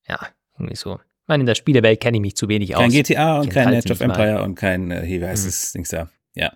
ja, 0.08 0.18
irgendwie 0.56 0.76
so 0.76 0.98
ich 1.28 1.30
meine, 1.30 1.42
in 1.42 1.46
der 1.46 1.56
Spielewelt 1.56 2.00
kenne 2.00 2.16
ich 2.16 2.22
mich 2.22 2.36
zu 2.36 2.48
wenig 2.48 2.70
kein 2.70 2.86
aus. 2.86 2.92
Kein 2.94 3.02
GTA 3.02 3.40
und 3.40 3.50
kein 3.50 3.74
Age 3.74 3.90
of 3.90 4.00
Empire 4.00 4.32
mal. 4.36 4.42
und 4.44 4.54
kein, 4.54 4.90
äh, 4.90 5.02
wie 5.04 5.22
heißt 5.22 5.46
es, 5.46 5.72
Dings 5.72 5.90
da. 5.90 6.08
Ja. 6.34 6.54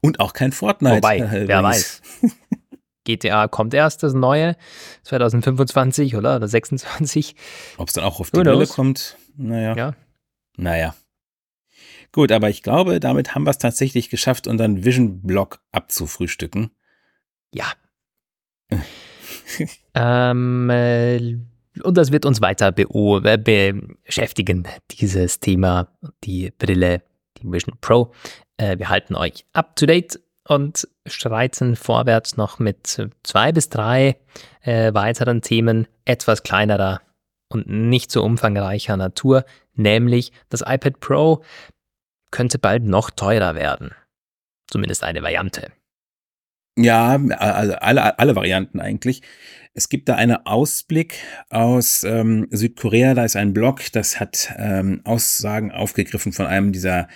Und 0.00 0.20
auch 0.20 0.32
kein 0.32 0.52
Fortnite. 0.52 0.98
Wobei, 0.98 1.28
wer 1.48 1.60
weiß. 1.60 2.02
GTA 3.02 3.48
kommt 3.48 3.74
erst, 3.74 4.04
das 4.04 4.14
neue, 4.14 4.54
2025 5.02 6.14
oder, 6.14 6.36
oder 6.36 6.46
26. 6.46 7.34
Ob 7.78 7.88
es 7.88 7.94
dann 7.94 8.04
auch 8.04 8.20
auf 8.20 8.30
die 8.30 8.38
Brille 8.42 8.68
kommt, 8.68 9.16
naja. 9.36 9.74
Ja. 9.76 9.94
Naja. 10.56 10.94
Gut, 12.12 12.30
aber 12.30 12.50
ich 12.50 12.62
glaube, 12.62 13.00
damit 13.00 13.34
haben 13.34 13.44
wir 13.44 13.50
es 13.50 13.58
tatsächlich 13.58 14.10
geschafft, 14.10 14.46
unseren 14.46 14.84
Vision-Block 14.84 15.60
abzufrühstücken. 15.72 16.70
Ja. 17.54 17.72
ähm, 19.94 20.70
äh, 20.70 21.38
und 21.82 21.96
das 21.96 22.12
wird 22.12 22.26
uns 22.26 22.42
weiter 22.42 22.72
äh, 22.76 23.72
beschäftigen, 24.04 24.68
dieses 24.90 25.40
Thema, 25.40 25.88
die 26.24 26.50
Brille, 26.50 27.02
die 27.38 27.50
Vision 27.50 27.78
Pro. 27.80 28.12
Äh, 28.58 28.78
wir 28.78 28.90
halten 28.90 29.14
euch 29.14 29.46
up 29.54 29.74
to 29.76 29.86
date 29.86 30.20
und 30.46 30.86
streiten 31.06 31.76
vorwärts 31.76 32.36
noch 32.36 32.58
mit 32.58 33.10
zwei 33.22 33.52
bis 33.52 33.70
drei 33.70 34.16
äh, 34.60 34.92
weiteren 34.92 35.40
Themen 35.40 35.86
etwas 36.04 36.42
kleinerer 36.42 37.00
und 37.48 37.68
nicht 37.68 38.10
so 38.10 38.22
umfangreicher 38.22 38.96
Natur, 38.96 39.44
nämlich 39.74 40.32
das 40.48 40.62
iPad 40.62 41.00
Pro 41.00 41.42
könnte 42.32 42.58
bald 42.58 42.82
noch 42.84 43.10
teurer 43.10 43.54
werden. 43.54 43.92
Zumindest 44.66 45.04
eine 45.04 45.22
Variante. 45.22 45.70
Ja, 46.76 47.20
also 47.38 47.74
alle, 47.74 48.18
alle 48.18 48.34
Varianten 48.34 48.80
eigentlich. 48.80 49.22
Es 49.74 49.88
gibt 49.88 50.08
da 50.08 50.16
einen 50.16 50.36
Ausblick 50.46 51.18
aus 51.50 52.02
ähm, 52.02 52.48
Südkorea, 52.50 53.14
da 53.14 53.24
ist 53.24 53.36
ein 53.36 53.52
Blog, 53.52 53.80
das 53.92 54.20
hat 54.20 54.52
ähm, 54.58 55.00
Aussagen 55.04 55.70
aufgegriffen 55.70 56.32
von 56.32 56.46
einem 56.46 56.72
dieser, 56.72 57.08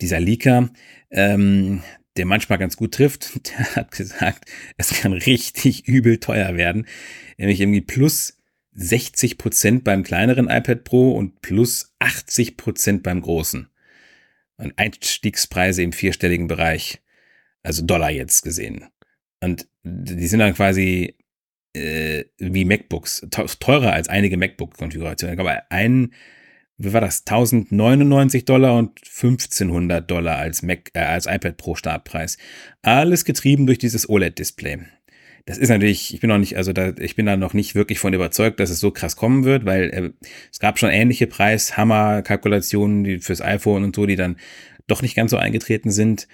dieser 0.00 0.20
Leaker, 0.20 0.70
ähm, 1.10 1.82
der 2.16 2.26
manchmal 2.26 2.58
ganz 2.58 2.76
gut 2.76 2.94
trifft. 2.94 3.30
Der 3.58 3.76
hat 3.76 3.90
gesagt, 3.92 4.50
es 4.76 4.90
kann 4.90 5.14
richtig 5.14 5.88
übel 5.88 6.18
teuer 6.18 6.56
werden, 6.56 6.86
nämlich 7.38 7.60
irgendwie 7.60 7.80
plus 7.80 8.38
60 8.72 9.38
Prozent 9.38 9.84
beim 9.84 10.02
kleineren 10.02 10.48
iPad 10.48 10.84
Pro 10.84 11.12
und 11.12 11.40
plus 11.40 11.94
80 11.98 12.56
Prozent 12.56 13.02
beim 13.02 13.20
großen. 13.20 13.71
Und 14.62 14.78
Einstiegspreise 14.78 15.82
im 15.82 15.92
vierstelligen 15.92 16.46
Bereich 16.46 17.00
also 17.62 17.84
Dollar 17.84 18.10
jetzt 18.10 18.42
gesehen. 18.42 18.86
Und 19.40 19.68
die 19.82 20.26
sind 20.26 20.40
dann 20.40 20.54
quasi 20.54 21.16
äh, 21.74 22.24
wie 22.38 22.64
MacBooks, 22.64 23.26
teurer 23.60 23.92
als 23.92 24.08
einige 24.08 24.36
MacBook-Konfigurationen. 24.36 25.36
Glaube, 25.36 25.70
ein, 25.70 26.12
wie 26.76 26.92
war 26.92 27.00
das, 27.00 27.20
1099 27.20 28.44
Dollar 28.44 28.76
und 28.76 29.00
1500 29.04 30.08
Dollar 30.10 30.38
als, 30.38 30.62
Mac, 30.62 30.90
äh, 30.94 31.00
als 31.00 31.26
iPad 31.26 31.56
Pro 31.56 31.74
Startpreis. 31.74 32.38
Alles 32.82 33.24
getrieben 33.24 33.66
durch 33.66 33.78
dieses 33.78 34.08
OLED-Display. 34.08 34.80
Das 35.44 35.58
ist 35.58 35.68
natürlich, 35.68 36.14
ich 36.14 36.20
bin 36.20 36.28
noch 36.28 36.38
nicht, 36.38 36.56
also 36.56 36.72
da, 36.72 36.92
ich 36.98 37.16
bin 37.16 37.26
da 37.26 37.36
noch 37.36 37.52
nicht 37.52 37.74
wirklich 37.74 37.98
von 37.98 38.14
überzeugt, 38.14 38.60
dass 38.60 38.70
es 38.70 38.80
so 38.80 38.90
krass 38.90 39.16
kommen 39.16 39.44
wird, 39.44 39.64
weil 39.64 39.90
äh, 39.90 40.10
es 40.52 40.60
gab 40.60 40.78
schon 40.78 40.90
ähnliche 40.90 41.26
Preishammer-Kalkulationen 41.26 43.20
fürs 43.20 43.40
iPhone 43.40 43.84
und 43.84 43.96
so, 43.96 44.06
die 44.06 44.16
dann 44.16 44.36
doch 44.86 45.02
nicht 45.02 45.16
ganz 45.16 45.32
so 45.32 45.36
eingetreten 45.36 45.90
sind. 45.90 46.28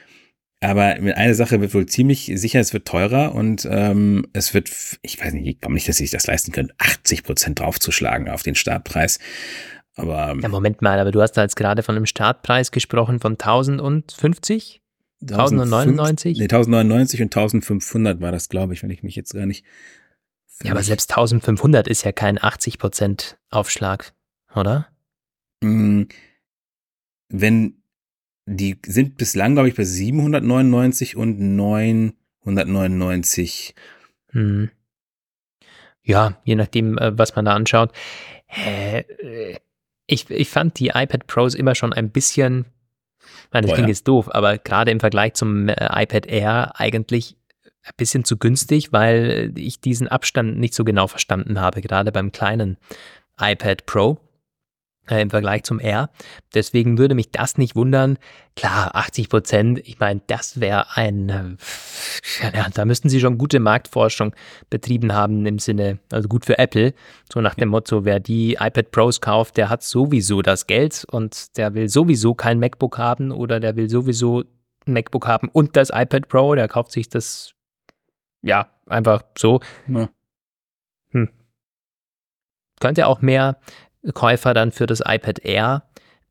Aber 0.60 0.82
eine 0.82 1.34
Sache 1.34 1.60
wird 1.60 1.72
wohl 1.72 1.86
ziemlich 1.86 2.32
sicher, 2.34 2.58
es 2.58 2.72
wird 2.72 2.86
teurer 2.86 3.34
und 3.34 3.66
ähm, 3.70 4.26
es 4.32 4.54
wird, 4.54 4.70
ich 5.02 5.22
weiß 5.22 5.32
nicht, 5.32 5.46
ich 5.46 5.60
glaube 5.60 5.74
nicht, 5.74 5.88
dass 5.88 5.98
sie 5.98 6.04
sich 6.04 6.10
das 6.10 6.26
leisten 6.26 6.50
können, 6.50 6.72
80 6.78 7.22
Prozent 7.22 7.60
draufzuschlagen 7.60 8.28
auf 8.28 8.42
den 8.42 8.56
Startpreis. 8.56 9.20
Aber. 9.94 10.36
Ja, 10.40 10.48
Moment 10.48 10.82
mal, 10.82 10.98
aber 10.98 11.12
du 11.12 11.22
hast 11.22 11.32
da 11.32 11.42
jetzt 11.42 11.56
gerade 11.56 11.82
von 11.82 11.96
einem 11.96 12.06
Startpreis 12.06 12.72
gesprochen 12.72 13.20
von 13.20 13.32
1050? 13.32 14.80
1099? 15.20 16.38
Nee, 16.38 16.44
1099 16.44 17.22
und 17.22 17.36
1500 17.36 18.20
war 18.20 18.30
das, 18.32 18.48
glaube 18.48 18.74
ich, 18.74 18.82
wenn 18.82 18.90
ich 18.90 19.02
mich 19.02 19.16
jetzt 19.16 19.34
gar 19.34 19.46
nicht. 19.46 19.64
Ja, 20.62 20.72
aber 20.72 20.82
selbst 20.82 21.10
1500 21.10 21.88
ist 21.88 22.04
ja 22.04 22.12
kein 22.12 22.42
80 22.42 22.78
Prozent 22.78 23.38
Aufschlag, 23.50 24.14
oder? 24.54 24.88
Mm, 25.60 26.04
wenn 27.28 27.74
die 28.46 28.78
sind 28.86 29.18
bislang, 29.18 29.54
glaube 29.54 29.68
ich, 29.68 29.74
bei 29.74 29.84
799 29.84 31.16
und 31.16 31.38
999. 31.38 33.74
Hm. 34.30 34.70
Ja, 36.02 36.40
je 36.44 36.54
nachdem, 36.54 36.96
äh, 36.98 37.18
was 37.18 37.34
man 37.36 37.44
da 37.44 37.54
anschaut. 37.54 37.92
Ich, 40.06 40.30
ich 40.30 40.48
fand 40.48 40.78
die 40.78 40.88
iPad 40.88 41.26
Pros 41.26 41.54
immer 41.54 41.74
schon 41.74 41.92
ein 41.92 42.08
bisschen, 42.10 42.64
meine, 43.52 43.66
das 43.66 43.74
klingt 43.74 43.88
jetzt 43.88 44.06
doof, 44.06 44.28
aber 44.32 44.58
gerade 44.58 44.90
im 44.90 45.00
Vergleich 45.00 45.34
zum 45.34 45.68
äh, 45.68 46.02
iPad 46.02 46.26
Air 46.26 46.72
eigentlich 46.76 47.36
ein 47.84 47.92
bisschen 47.96 48.24
zu 48.24 48.36
günstig, 48.36 48.92
weil 48.92 49.52
ich 49.56 49.80
diesen 49.80 50.08
Abstand 50.08 50.58
nicht 50.58 50.74
so 50.74 50.84
genau 50.84 51.06
verstanden 51.06 51.60
habe, 51.60 51.80
gerade 51.80 52.12
beim 52.12 52.32
kleinen 52.32 52.76
iPad 53.40 53.86
Pro 53.86 54.18
äh, 55.08 55.20
im 55.20 55.30
Vergleich 55.30 55.64
zum 55.64 55.80
R. 55.80 56.10
Deswegen 56.54 56.98
würde 56.98 57.14
mich 57.14 57.30
das 57.30 57.58
nicht 57.58 57.76
wundern. 57.76 58.18
Klar, 58.56 58.94
80 58.94 59.28
Prozent, 59.28 59.78
ich 59.84 59.98
meine, 59.98 60.20
das 60.26 60.60
wäre 60.60 60.96
ein, 60.96 61.28
äh, 61.28 62.56
ja, 62.56 62.66
da 62.72 62.84
müssten 62.84 63.08
sie 63.08 63.20
schon 63.20 63.38
gute 63.38 63.60
Marktforschung 63.60 64.34
betrieben 64.70 65.12
haben 65.12 65.46
im 65.46 65.58
Sinne, 65.58 65.98
also 66.12 66.28
gut 66.28 66.44
für 66.44 66.58
Apple. 66.58 66.94
So 67.32 67.40
nach 67.40 67.54
dem 67.54 67.68
Motto, 67.68 68.04
wer 68.04 68.20
die 68.20 68.54
iPad 68.54 68.90
Pros 68.90 69.20
kauft, 69.20 69.56
der 69.56 69.68
hat 69.68 69.82
sowieso 69.82 70.42
das 70.42 70.66
Geld 70.66 71.06
und 71.10 71.56
der 71.56 71.74
will 71.74 71.88
sowieso 71.88 72.34
kein 72.34 72.58
MacBook 72.58 72.98
haben 72.98 73.30
oder 73.30 73.60
der 73.60 73.76
will 73.76 73.88
sowieso 73.88 74.44
ein 74.86 74.92
MacBook 74.94 75.26
haben 75.26 75.48
und 75.52 75.76
das 75.76 75.90
iPad 75.90 76.28
Pro, 76.28 76.54
der 76.54 76.68
kauft 76.68 76.92
sich 76.92 77.08
das, 77.08 77.54
ja, 78.42 78.68
einfach 78.86 79.22
so. 79.36 79.60
Ja. 79.86 80.08
Hm. 81.10 81.28
Könnte 82.80 83.06
auch 83.06 83.20
mehr 83.20 83.58
Käufer 84.14 84.54
dann 84.54 84.72
für 84.72 84.86
das 84.86 85.00
iPad 85.00 85.44
Air 85.44 85.82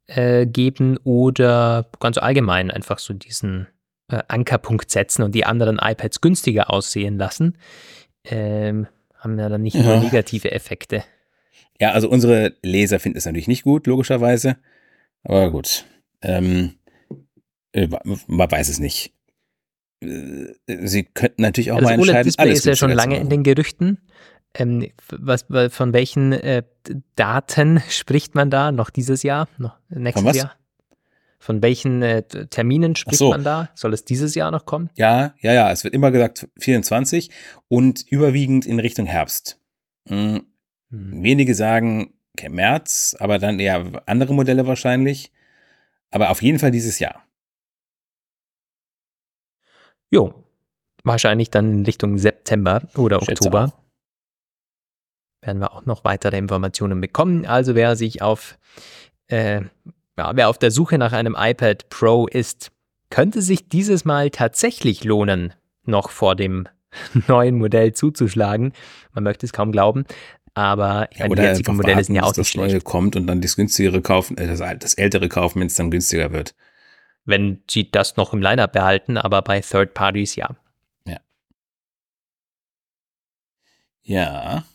äh, 0.08 0.46
geben 0.46 0.98
oder 1.04 1.90
ganz 2.00 2.18
allgemein 2.18 2.72
einfach 2.72 3.00
so 3.00 3.14
diesen 3.14 3.68
äh, 4.10 4.22
Ankerpunkt 4.28 4.90
setzen 4.90 5.24
und 5.24 5.36
die 5.36 5.46
anderen 5.46 5.80
iPads 5.82 6.22
günstiger 6.22 6.72
aussehen 6.72 7.18
lassen, 7.18 7.58
ähm, 8.24 8.88
haben 9.16 9.38
ja 9.38 9.50
dann 9.50 9.62
nicht 9.62 9.76
ja. 9.76 9.84
nur 9.84 9.98
negative 9.98 10.52
Effekte. 10.52 11.04
Ja, 11.80 11.92
also 11.92 12.10
unsere 12.10 12.54
Leser 12.64 13.00
finden 13.00 13.18
es 13.18 13.26
natürlich 13.26 13.48
nicht 13.48 13.64
gut, 13.64 13.86
logischerweise. 13.88 14.58
Aber 15.24 15.52
gut. 15.52 15.86
Ähm, 16.22 16.76
äh, 17.74 17.88
man 18.28 18.52
weiß 18.52 18.70
es 18.70 18.80
nicht. 18.80 19.14
Äh, 20.02 20.48
sie 20.66 21.04
könnten 21.04 21.42
natürlich 21.42 21.72
auch 21.72 21.78
also 21.78 21.88
mal 21.88 21.94
entscheiden. 21.96 22.28
Das 22.28 22.40
OLED-Display 22.40 22.52
ist 22.54 22.66
ja 22.66 22.76
schon 22.76 22.92
lange 22.92 23.18
in 23.18 23.30
den 23.30 23.44
Gerüchten. 23.44 24.00
Ähm, 24.60 24.90
was, 25.12 25.46
von 25.70 25.94
welchen 25.94 26.34
äh, 26.34 26.64
Daten 27.16 27.82
spricht 27.90 28.36
man 28.36 28.50
da 28.50 28.72
noch 28.72 28.90
dieses 28.90 29.24
Jahr, 29.24 29.48
noch 29.58 29.78
nächstes 29.90 30.36
Jahr? 30.36 30.54
Von 31.40 31.62
welchen 31.62 32.02
äh, 32.02 32.24
Terminen 32.24 32.96
spricht 32.96 33.20
so. 33.20 33.30
man 33.30 33.44
da? 33.44 33.70
Soll 33.76 33.94
es 33.94 34.04
dieses 34.04 34.34
Jahr 34.34 34.50
noch 34.52 34.66
kommen? 34.66 34.90
Ja, 34.96 35.36
ja, 35.40 35.54
ja. 35.54 35.72
Es 35.72 35.84
wird 35.84 35.94
immer 35.94 36.12
gesagt 36.12 36.50
24 36.60 37.30
und 37.68 38.04
überwiegend 38.10 38.66
in 38.66 38.80
Richtung 38.80 39.06
Herbst. 39.06 39.60
Mhm. 40.10 40.48
Hm. 40.90 41.24
Wenige 41.24 41.54
sagen 41.54 42.14
okay, 42.34 42.50
März, 42.50 43.16
aber 43.20 43.40
dann 43.40 43.60
eher 43.60 44.04
andere 44.06 44.34
Modelle 44.34 44.68
wahrscheinlich. 44.68 45.32
Aber 46.12 46.30
auf 46.30 46.42
jeden 46.42 46.60
Fall 46.60 46.72
dieses 46.72 47.00
Jahr. 47.00 47.24
Jo, 50.10 50.46
wahrscheinlich 51.04 51.50
dann 51.50 51.72
in 51.72 51.86
Richtung 51.86 52.18
September 52.18 52.82
oder 52.96 53.22
Oktober. 53.22 53.74
Werden 55.42 55.60
wir 55.60 55.74
auch 55.74 55.86
noch 55.86 56.04
weitere 56.04 56.38
Informationen 56.38 57.02
bekommen. 57.02 57.46
Also 57.46 57.76
wer 57.76 57.96
sich 57.96 58.22
auf, 58.22 58.58
äh, 59.28 59.62
ja, 60.18 60.32
wer 60.36 60.50
auf 60.50 60.58
der 60.58 60.72
Suche 60.72 60.98
nach 60.98 61.14
einem 61.14 61.36
iPad 61.38 61.90
Pro 61.90 62.28
ist, 62.28 62.72
könnte 63.10 63.42
sich 63.42 63.70
dieses 63.70 64.06
Mal 64.06 64.30
tatsächlich 64.30 65.04
lohnen, 65.04 65.54
noch 65.86 66.10
vor 66.10 66.36
dem 66.36 66.68
neuen 67.28 67.58
Modell 67.58 67.94
zuzuschlagen. 67.94 68.74
Man 69.14 69.24
möchte 69.24 69.46
es 69.46 69.54
kaum 69.54 69.72
glauben. 69.72 70.06
Aber 70.54 71.08
ja, 71.16 71.28
die 71.28 71.40
jetzigen 71.40 71.76
Modelle 71.76 72.04
sind 72.04 72.16
ja 72.16 72.24
auch 72.24 72.30
nicht 72.30 72.40
das 72.40 72.50
schlecht. 72.50 72.72
Neue 72.72 72.82
kommt 72.82 73.16
und 73.16 73.28
dann 73.28 73.42
das 73.42 73.56
günstigere 73.56 74.02
kaufen, 74.02 74.38
äh, 74.38 74.48
das, 74.48 74.60
das 74.80 74.96
ältere 74.96 75.30
kaufen, 75.30 75.60
wenn 75.60 75.68
es 75.68 75.76
dann 75.76 75.92
günstiger 75.92 76.32
wird. 76.32 76.56
Wenn 77.26 77.62
sie 77.70 77.92
das 77.92 78.18
noch 78.18 78.34
im 78.34 78.42
Lineup 78.42 78.72
behalten, 78.72 79.18
aber 79.18 79.44
bei 79.44 79.60
Third 79.62 79.94
Parties 79.94 80.36
ja. 80.36 80.56
Ja. 81.06 81.20
Ja. 84.02 84.66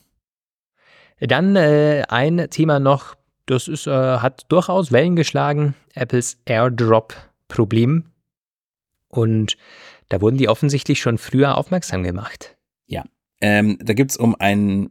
Dann 1.29 1.55
äh, 1.55 2.03
ein 2.09 2.49
Thema 2.51 2.81
noch, 2.81 3.15
das 3.47 3.69
ist, 3.69 3.87
äh, 3.87 3.91
hat 3.91 4.45
durchaus 4.49 4.91
Wellen 4.91 5.15
geschlagen, 5.15 5.75
Apples 5.95 6.39
AirDrop-Problem. 6.47 8.07
Und 9.09 9.57
da 10.09 10.21
wurden 10.21 10.37
die 10.37 10.49
offensichtlich 10.49 11.01
schon 11.01 11.19
früher 11.19 11.57
aufmerksam 11.57 12.03
gemacht. 12.03 12.57
Ja, 12.87 13.05
ähm, 13.41 13.79
da 13.81 13.93
gibt 13.93 14.11
es 14.11 14.17
um 14.17 14.35
ein, 14.39 14.91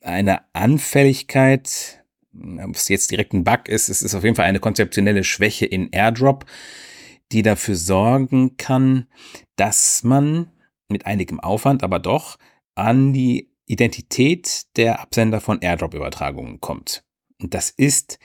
eine 0.00 0.40
Anfälligkeit, 0.54 2.02
ob 2.34 2.74
es 2.74 2.88
jetzt 2.88 3.10
direkt 3.10 3.32
ein 3.32 3.44
Bug 3.44 3.68
ist, 3.68 3.88
es 3.88 4.02
ist 4.02 4.14
auf 4.14 4.24
jeden 4.24 4.34
Fall 4.34 4.46
eine 4.46 4.60
konzeptionelle 4.60 5.22
Schwäche 5.22 5.66
in 5.66 5.92
AirDrop, 5.92 6.46
die 7.30 7.42
dafür 7.42 7.76
sorgen 7.76 8.56
kann, 8.56 9.06
dass 9.56 10.02
man 10.02 10.50
mit 10.88 11.06
einigem 11.06 11.38
Aufwand, 11.38 11.84
aber 11.84 11.98
doch 11.98 12.38
an 12.74 13.12
die 13.12 13.51
Identität 13.66 14.62
der 14.76 15.00
Absender 15.00 15.40
von 15.40 15.60
AirDrop-Übertragungen 15.60 16.60
kommt. 16.60 17.04
Und 17.40 17.54
das 17.54 17.70
ist 17.70 18.18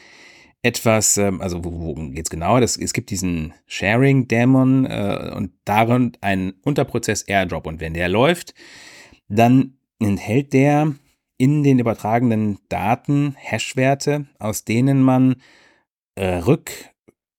etwas, 0.61 1.17
ähm, 1.17 1.41
also 1.41 1.63
worum 1.63 2.13
geht 2.13 2.25
es 2.25 2.29
genau? 2.29 2.59
Das, 2.59 2.77
es 2.77 2.93
gibt 2.93 3.09
diesen 3.09 3.53
Sharing-Dämon 3.67 4.85
äh, 4.85 5.31
und 5.35 5.51
darin 5.65 6.13
einen 6.21 6.53
Unterprozess 6.63 7.21
AirDrop. 7.23 7.67
Und 7.67 7.79
wenn 7.79 7.93
der 7.93 8.09
läuft, 8.09 8.53
dann 9.27 9.77
enthält 9.99 10.53
der 10.53 10.95
in 11.37 11.63
den 11.63 11.79
übertragenen 11.79 12.59
Daten 12.69 13.35
Hash-Werte, 13.37 14.27
aus 14.39 14.65
denen 14.65 15.01
man 15.01 15.35
äh, 16.15 16.41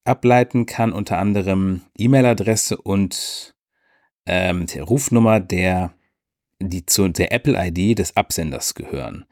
rückableiten 0.07 0.67
kann, 0.67 0.93
unter 0.93 1.19
anderem 1.19 1.83
E-Mail-Adresse 1.97 2.77
und 2.77 3.55
ähm, 4.27 4.67
Rufnummer 4.79 5.41
der, 5.41 5.93
die 6.61 6.87
zu 6.87 7.09
der 7.09 7.33
Apple-ID 7.33 7.99
des 7.99 8.17
Absenders 8.17 8.75
gehören. 8.75 9.25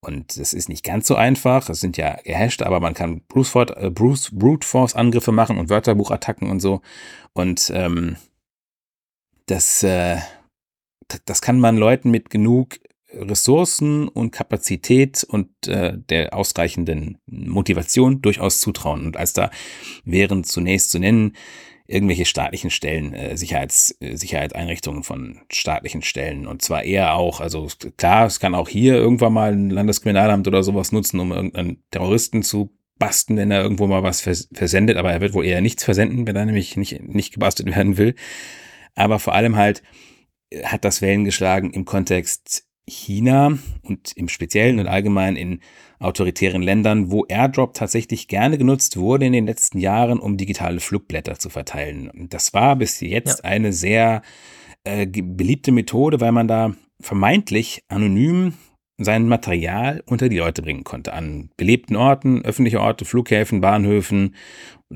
Und 0.00 0.38
das 0.38 0.52
ist 0.52 0.68
nicht 0.68 0.84
ganz 0.84 1.06
so 1.06 1.16
einfach. 1.16 1.68
Es 1.68 1.80
sind 1.80 1.96
ja 1.96 2.16
gehasht, 2.24 2.62
aber 2.62 2.80
man 2.80 2.94
kann 2.94 3.22
Brute, 3.26 3.76
äh, 3.76 4.58
Force 4.64 4.94
Angriffe 4.94 5.32
machen 5.32 5.58
und 5.58 5.68
Wörterbuchattacken 5.68 6.48
und 6.48 6.60
so. 6.60 6.80
Und 7.32 7.72
ähm, 7.74 8.16
das, 9.46 9.82
äh, 9.82 10.18
das 11.24 11.42
kann 11.42 11.58
man 11.58 11.76
Leuten 11.76 12.10
mit 12.10 12.30
genug 12.30 12.78
Ressourcen 13.12 14.08
und 14.08 14.30
Kapazität 14.30 15.24
und 15.24 15.48
äh, 15.66 15.96
der 15.96 16.34
ausreichenden 16.34 17.18
Motivation 17.26 18.20
durchaus 18.20 18.60
zutrauen. 18.60 19.06
Und 19.06 19.16
als 19.16 19.32
da 19.32 19.50
wären 20.04 20.44
zunächst 20.44 20.90
zu 20.90 20.98
nennen 20.98 21.36
irgendwelche 21.86 22.24
staatlichen 22.24 22.70
Stellen, 22.70 23.12
äh, 23.12 23.36
Sicherheits, 23.36 23.96
äh, 24.00 24.16
Sicherheitseinrichtungen 24.16 25.02
von 25.02 25.40
staatlichen 25.50 26.02
Stellen. 26.02 26.46
Und 26.46 26.62
zwar 26.62 26.84
eher 26.84 27.14
auch, 27.14 27.40
also 27.40 27.68
klar, 27.96 28.26
es 28.26 28.40
kann 28.40 28.54
auch 28.54 28.68
hier 28.68 28.94
irgendwann 28.94 29.32
mal 29.32 29.52
ein 29.52 29.70
Landeskriminalamt 29.70 30.48
oder 30.48 30.62
sowas 30.62 30.92
nutzen, 30.92 31.20
um 31.20 31.32
irgendeinen 31.32 31.82
Terroristen 31.90 32.42
zu 32.42 32.76
basten, 32.98 33.36
wenn 33.36 33.50
er 33.50 33.62
irgendwo 33.62 33.86
mal 33.86 34.02
was 34.02 34.20
vers 34.20 34.48
versendet, 34.52 34.96
aber 34.96 35.12
er 35.12 35.20
wird 35.20 35.34
wohl 35.34 35.44
eher 35.44 35.60
nichts 35.60 35.84
versenden, 35.84 36.26
wenn 36.26 36.36
er 36.36 36.46
nämlich 36.46 36.76
nicht, 36.76 37.02
nicht 37.02 37.34
gebastelt 37.34 37.68
werden 37.76 37.98
will. 37.98 38.14
Aber 38.94 39.18
vor 39.18 39.34
allem 39.34 39.56
halt 39.56 39.82
äh, 40.50 40.64
hat 40.64 40.84
das 40.84 41.02
Wellen 41.02 41.24
geschlagen 41.24 41.70
im 41.70 41.84
Kontext 41.84 42.65
China 42.88 43.58
und 43.82 44.12
im 44.16 44.28
Speziellen 44.28 44.78
und 44.78 44.86
allgemein 44.86 45.36
in 45.36 45.60
autoritären 45.98 46.62
Ländern, 46.62 47.10
wo 47.10 47.24
AirDrop 47.26 47.74
tatsächlich 47.74 48.28
gerne 48.28 48.58
genutzt 48.58 48.96
wurde 48.96 49.26
in 49.26 49.32
den 49.32 49.46
letzten 49.46 49.78
Jahren, 49.78 50.20
um 50.20 50.36
digitale 50.36 50.80
Flugblätter 50.80 51.38
zu 51.38 51.50
verteilen. 51.50 52.28
Das 52.30 52.54
war 52.54 52.76
bis 52.76 53.00
jetzt 53.00 53.40
ja. 53.42 53.50
eine 53.50 53.72
sehr 53.72 54.22
äh, 54.84 55.06
beliebte 55.06 55.72
Methode, 55.72 56.20
weil 56.20 56.32
man 56.32 56.48
da 56.48 56.74
vermeintlich 57.00 57.82
anonym 57.88 58.54
sein 58.98 59.28
Material 59.28 60.02
unter 60.06 60.28
die 60.28 60.38
Leute 60.38 60.62
bringen 60.62 60.84
konnte. 60.84 61.12
An 61.12 61.50
belebten 61.56 61.96
Orten, 61.96 62.42
öffentliche 62.42 62.80
Orte, 62.80 63.04
Flughäfen, 63.04 63.60
Bahnhöfen, 63.60 64.34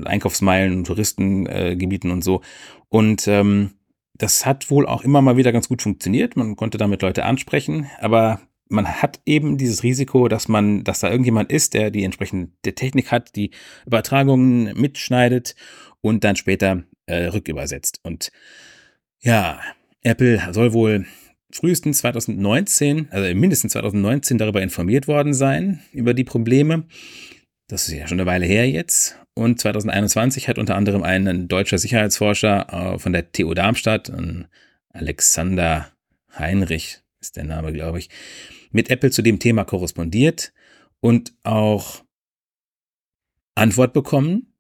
Einkaufsmeilen, 0.05 0.85
Touristengebieten 0.85 2.11
äh, 2.11 2.13
und 2.13 2.25
so. 2.25 2.41
Und 2.89 3.29
ähm, 3.29 3.73
das 4.21 4.45
hat 4.45 4.71
wohl 4.71 4.87
auch 4.87 5.03
immer 5.03 5.23
mal 5.23 5.39
wieder 5.39 5.51
ganz 5.51 5.69
gut 5.69 5.81
funktioniert. 5.81 6.37
Man 6.37 6.55
konnte 6.55 6.77
damit 6.77 7.01
Leute 7.01 7.25
ansprechen, 7.25 7.91
aber 8.01 8.41
man 8.69 8.87
hat 8.87 9.21
eben 9.25 9.57
dieses 9.57 9.83
Risiko, 9.83 10.29
dass 10.29 10.47
man, 10.47 10.85
dass 10.85 11.01
da 11.01 11.11
irgendjemand 11.11 11.51
ist, 11.51 11.73
der 11.73 11.91
die 11.91 12.05
entsprechende 12.05 12.75
Technik 12.75 13.11
hat, 13.11 13.35
die 13.35 13.51
Übertragungen 13.87 14.79
mitschneidet 14.79 15.57
und 16.03 16.23
dann 16.23 16.37
später 16.37 16.85
äh, 17.07 17.25
rückübersetzt. 17.27 18.01
Und 18.03 18.31
ja, 19.21 19.59
Apple 20.03 20.41
soll 20.53 20.75
wohl 20.75 21.07
frühestens 21.51 21.99
2019, 21.99 23.09
also 23.11 23.35
mindestens 23.35 23.73
2019 23.73 24.37
darüber 24.37 24.63
informiert 24.63 25.09
worden 25.09 25.33
sein, 25.33 25.81
über 25.93 26.13
die 26.13 26.25
Probleme. 26.25 26.85
Das 27.71 27.87
ist 27.87 27.95
ja 27.95 28.09
schon 28.09 28.19
eine 28.19 28.27
Weile 28.27 28.47
her 28.47 28.69
jetzt. 28.69 29.17
Und 29.35 29.61
2021 29.61 30.49
hat 30.49 30.59
unter 30.59 30.75
anderem 30.75 31.05
ein 31.05 31.47
deutscher 31.47 31.79
Sicherheitsforscher 31.79 32.95
äh, 32.95 32.99
von 32.99 33.13
der 33.13 33.31
TU 33.31 33.55
Darmstadt, 33.55 34.13
Alexander 34.93 35.93
Heinrich 36.37 36.99
ist 37.21 37.37
der 37.37 37.45
Name, 37.45 37.73
glaube 37.73 38.01
ich, 38.01 38.11
mit 38.73 38.91
Apple 38.91 39.11
zu 39.11 39.23
dem 39.23 39.39
Thema 39.39 39.65
korrespondiert 39.65 40.53
und 41.01 41.33
auch 41.45 42.03
Antwort 43.55 43.93
bekommen. 43.93 44.53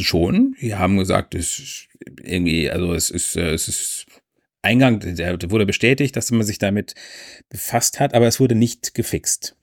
Schon. 0.00 0.56
Die 0.60 0.74
haben 0.74 0.98
gesagt, 0.98 1.36
es 1.36 1.58
ist 1.60 1.88
irgendwie, 2.24 2.68
also 2.68 2.94
es 2.94 3.10
ist, 3.10 3.36
äh, 3.36 3.52
es 3.52 3.68
ist 3.68 4.06
Eingang, 4.62 4.98
der 4.98 5.50
wurde 5.52 5.66
bestätigt, 5.66 6.16
dass 6.16 6.32
man 6.32 6.42
sich 6.42 6.58
damit 6.58 6.96
befasst 7.48 8.00
hat, 8.00 8.14
aber 8.14 8.26
es 8.26 8.40
wurde 8.40 8.56
nicht 8.56 8.94
gefixt. 8.94 9.56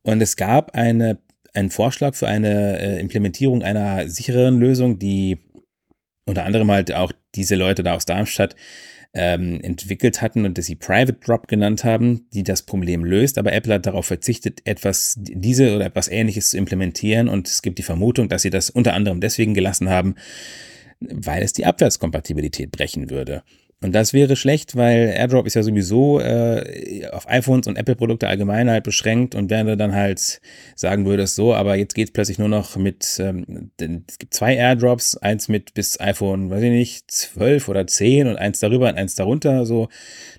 Und 0.00 0.22
es 0.22 0.36
gab 0.36 0.74
eine, 0.74 1.20
einen 1.54 1.70
Vorschlag 1.70 2.14
für 2.14 2.28
eine 2.28 2.78
äh, 2.78 3.00
Implementierung 3.00 3.62
einer 3.62 4.08
sichereren 4.08 4.58
Lösung, 4.58 4.98
die 4.98 5.38
unter 6.26 6.44
anderem 6.44 6.70
halt 6.70 6.92
auch 6.92 7.12
diese 7.34 7.56
Leute 7.56 7.82
da 7.82 7.94
aus 7.94 8.04
Darmstadt 8.04 8.54
ähm, 9.14 9.60
entwickelt 9.62 10.20
hatten 10.20 10.44
und 10.44 10.58
das 10.58 10.66
sie 10.66 10.76
Private 10.76 11.14
Drop 11.14 11.48
genannt 11.48 11.84
haben, 11.84 12.28
die 12.32 12.42
das 12.42 12.62
Problem 12.62 13.04
löst. 13.04 13.38
Aber 13.38 13.52
Apple 13.52 13.74
hat 13.74 13.86
darauf 13.86 14.06
verzichtet, 14.06 14.60
etwas, 14.64 15.14
diese 15.18 15.74
oder 15.74 15.86
etwas 15.86 16.08
ähnliches 16.08 16.50
zu 16.50 16.58
implementieren. 16.58 17.28
Und 17.28 17.48
es 17.48 17.62
gibt 17.62 17.78
die 17.78 17.82
Vermutung, 17.82 18.28
dass 18.28 18.42
sie 18.42 18.50
das 18.50 18.70
unter 18.70 18.94
anderem 18.94 19.20
deswegen 19.20 19.54
gelassen 19.54 19.88
haben, 19.88 20.16
weil 21.00 21.42
es 21.42 21.52
die 21.52 21.64
Abwärtskompatibilität 21.64 22.70
brechen 22.70 23.08
würde. 23.08 23.42
Und 23.80 23.92
das 23.92 24.12
wäre 24.12 24.34
schlecht, 24.34 24.74
weil 24.74 25.14
AirDrop 25.16 25.46
ist 25.46 25.54
ja 25.54 25.62
sowieso 25.62 26.18
äh, 26.18 27.06
auf 27.12 27.28
iPhones 27.28 27.68
und 27.68 27.78
Apple-Produkte 27.78 28.26
allgemein 28.26 28.68
halt 28.68 28.82
beschränkt 28.82 29.36
und 29.36 29.50
wenn 29.50 29.68
du 29.68 29.76
dann 29.76 29.94
halt 29.94 30.40
sagen 30.74 31.06
würdest, 31.06 31.36
so, 31.36 31.54
aber 31.54 31.76
jetzt 31.76 31.94
geht 31.94 32.08
es 32.08 32.12
plötzlich 32.12 32.40
nur 32.40 32.48
noch 32.48 32.76
mit, 32.76 33.20
ähm, 33.20 33.70
es 33.78 34.18
gibt 34.18 34.34
zwei 34.34 34.56
AirDrops, 34.56 35.16
eins 35.18 35.46
mit 35.46 35.74
bis 35.74 36.00
iPhone, 36.00 36.50
weiß 36.50 36.62
ich 36.64 36.70
nicht, 36.70 37.10
12 37.10 37.68
oder 37.68 37.86
10 37.86 38.26
und 38.26 38.36
eins 38.36 38.58
darüber 38.58 38.88
und 38.88 38.96
eins 38.96 39.14
darunter, 39.14 39.64
so, 39.64 39.88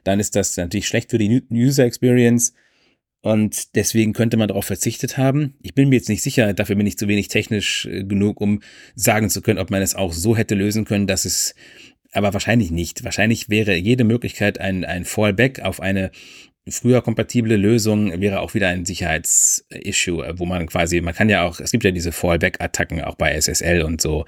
dann 0.04 0.20
ist 0.20 0.36
das 0.36 0.58
natürlich 0.58 0.88
schlecht 0.88 1.10
für 1.10 1.18
die 1.18 1.42
User 1.50 1.86
Experience. 1.86 2.54
Und 3.22 3.76
deswegen 3.76 4.14
könnte 4.14 4.38
man 4.38 4.48
darauf 4.48 4.64
verzichtet 4.64 5.18
haben. 5.18 5.56
Ich 5.62 5.74
bin 5.74 5.90
mir 5.90 5.98
jetzt 5.98 6.08
nicht 6.08 6.22
sicher, 6.22 6.54
dafür 6.54 6.78
bin 6.78 6.88
ich 6.88 6.98
zu 6.98 7.10
wenig 7.10 7.28
technisch 7.28 7.86
äh, 7.86 8.06
genug, 8.06 8.40
um 8.40 8.62
sagen 8.96 9.30
zu 9.30 9.42
können, 9.42 9.60
ob 9.60 9.72
man 9.72 9.82
es 9.82 9.94
auch 9.94 10.14
so 10.14 10.38
hätte 10.38 10.56
lösen 10.56 10.86
können, 10.86 11.06
dass 11.06 11.26
es 11.26 11.54
aber 12.12 12.34
wahrscheinlich 12.34 12.72
nicht. 12.72 13.03
Wahrscheinlich 13.03 13.49
wäre 13.49 13.76
jede 13.76 14.03
Möglichkeit 14.03 14.60
ein, 14.60 14.86
ein 14.86 15.05
Fallback 15.05 15.62
auf 15.62 15.80
eine 15.80 16.12
früher 16.72 17.01
kompatible 17.01 17.55
Lösung 17.55 18.20
wäre 18.20 18.41
auch 18.41 18.53
wieder 18.53 18.68
ein 18.68 18.86
Sicherheitsissue, 18.86 20.34
wo 20.38 20.45
man 20.45 20.68
quasi, 20.68 21.01
man 21.01 21.14
kann 21.14 21.30
ja 21.30 21.43
auch, 21.43 21.60
es 21.60 21.72
gibt 21.72 21.84
ja 21.84 21.91
diese 21.91 22.12
Fallback-Attacken 22.12 23.01
auch 23.01 23.16
bei 23.16 23.34
SSL 23.39 23.82
und 23.82 24.01
so, 24.01 24.26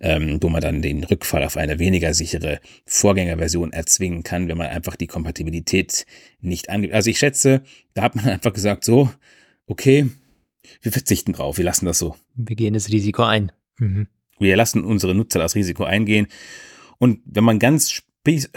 ähm, 0.00 0.38
wo 0.40 0.48
man 0.48 0.60
dann 0.60 0.82
den 0.82 1.04
Rückfall 1.04 1.44
auf 1.44 1.56
eine 1.56 1.78
weniger 1.78 2.14
sichere 2.14 2.60
Vorgängerversion 2.86 3.72
erzwingen 3.72 4.22
kann, 4.22 4.48
wenn 4.48 4.58
man 4.58 4.68
einfach 4.68 4.96
die 4.96 5.06
Kompatibilität 5.06 6.06
nicht 6.40 6.70
angibt. 6.70 6.94
Also 6.94 7.10
ich 7.10 7.18
schätze, 7.18 7.62
da 7.94 8.02
hat 8.02 8.16
man 8.16 8.24
einfach 8.28 8.52
gesagt, 8.52 8.84
so, 8.84 9.10
okay, 9.66 10.08
wir 10.80 10.92
verzichten 10.92 11.32
drauf, 11.32 11.58
wir 11.58 11.64
lassen 11.64 11.86
das 11.86 11.98
so. 11.98 12.16
Wir 12.34 12.56
gehen 12.56 12.74
das 12.74 12.88
Risiko 12.88 13.24
ein. 13.24 13.52
Mhm. 13.78 14.06
Wir 14.38 14.56
lassen 14.56 14.84
unsere 14.84 15.14
Nutzer 15.14 15.38
das 15.38 15.54
Risiko 15.54 15.84
eingehen 15.84 16.26
und 16.98 17.20
wenn 17.24 17.44
man 17.44 17.58
ganz 17.58 18.02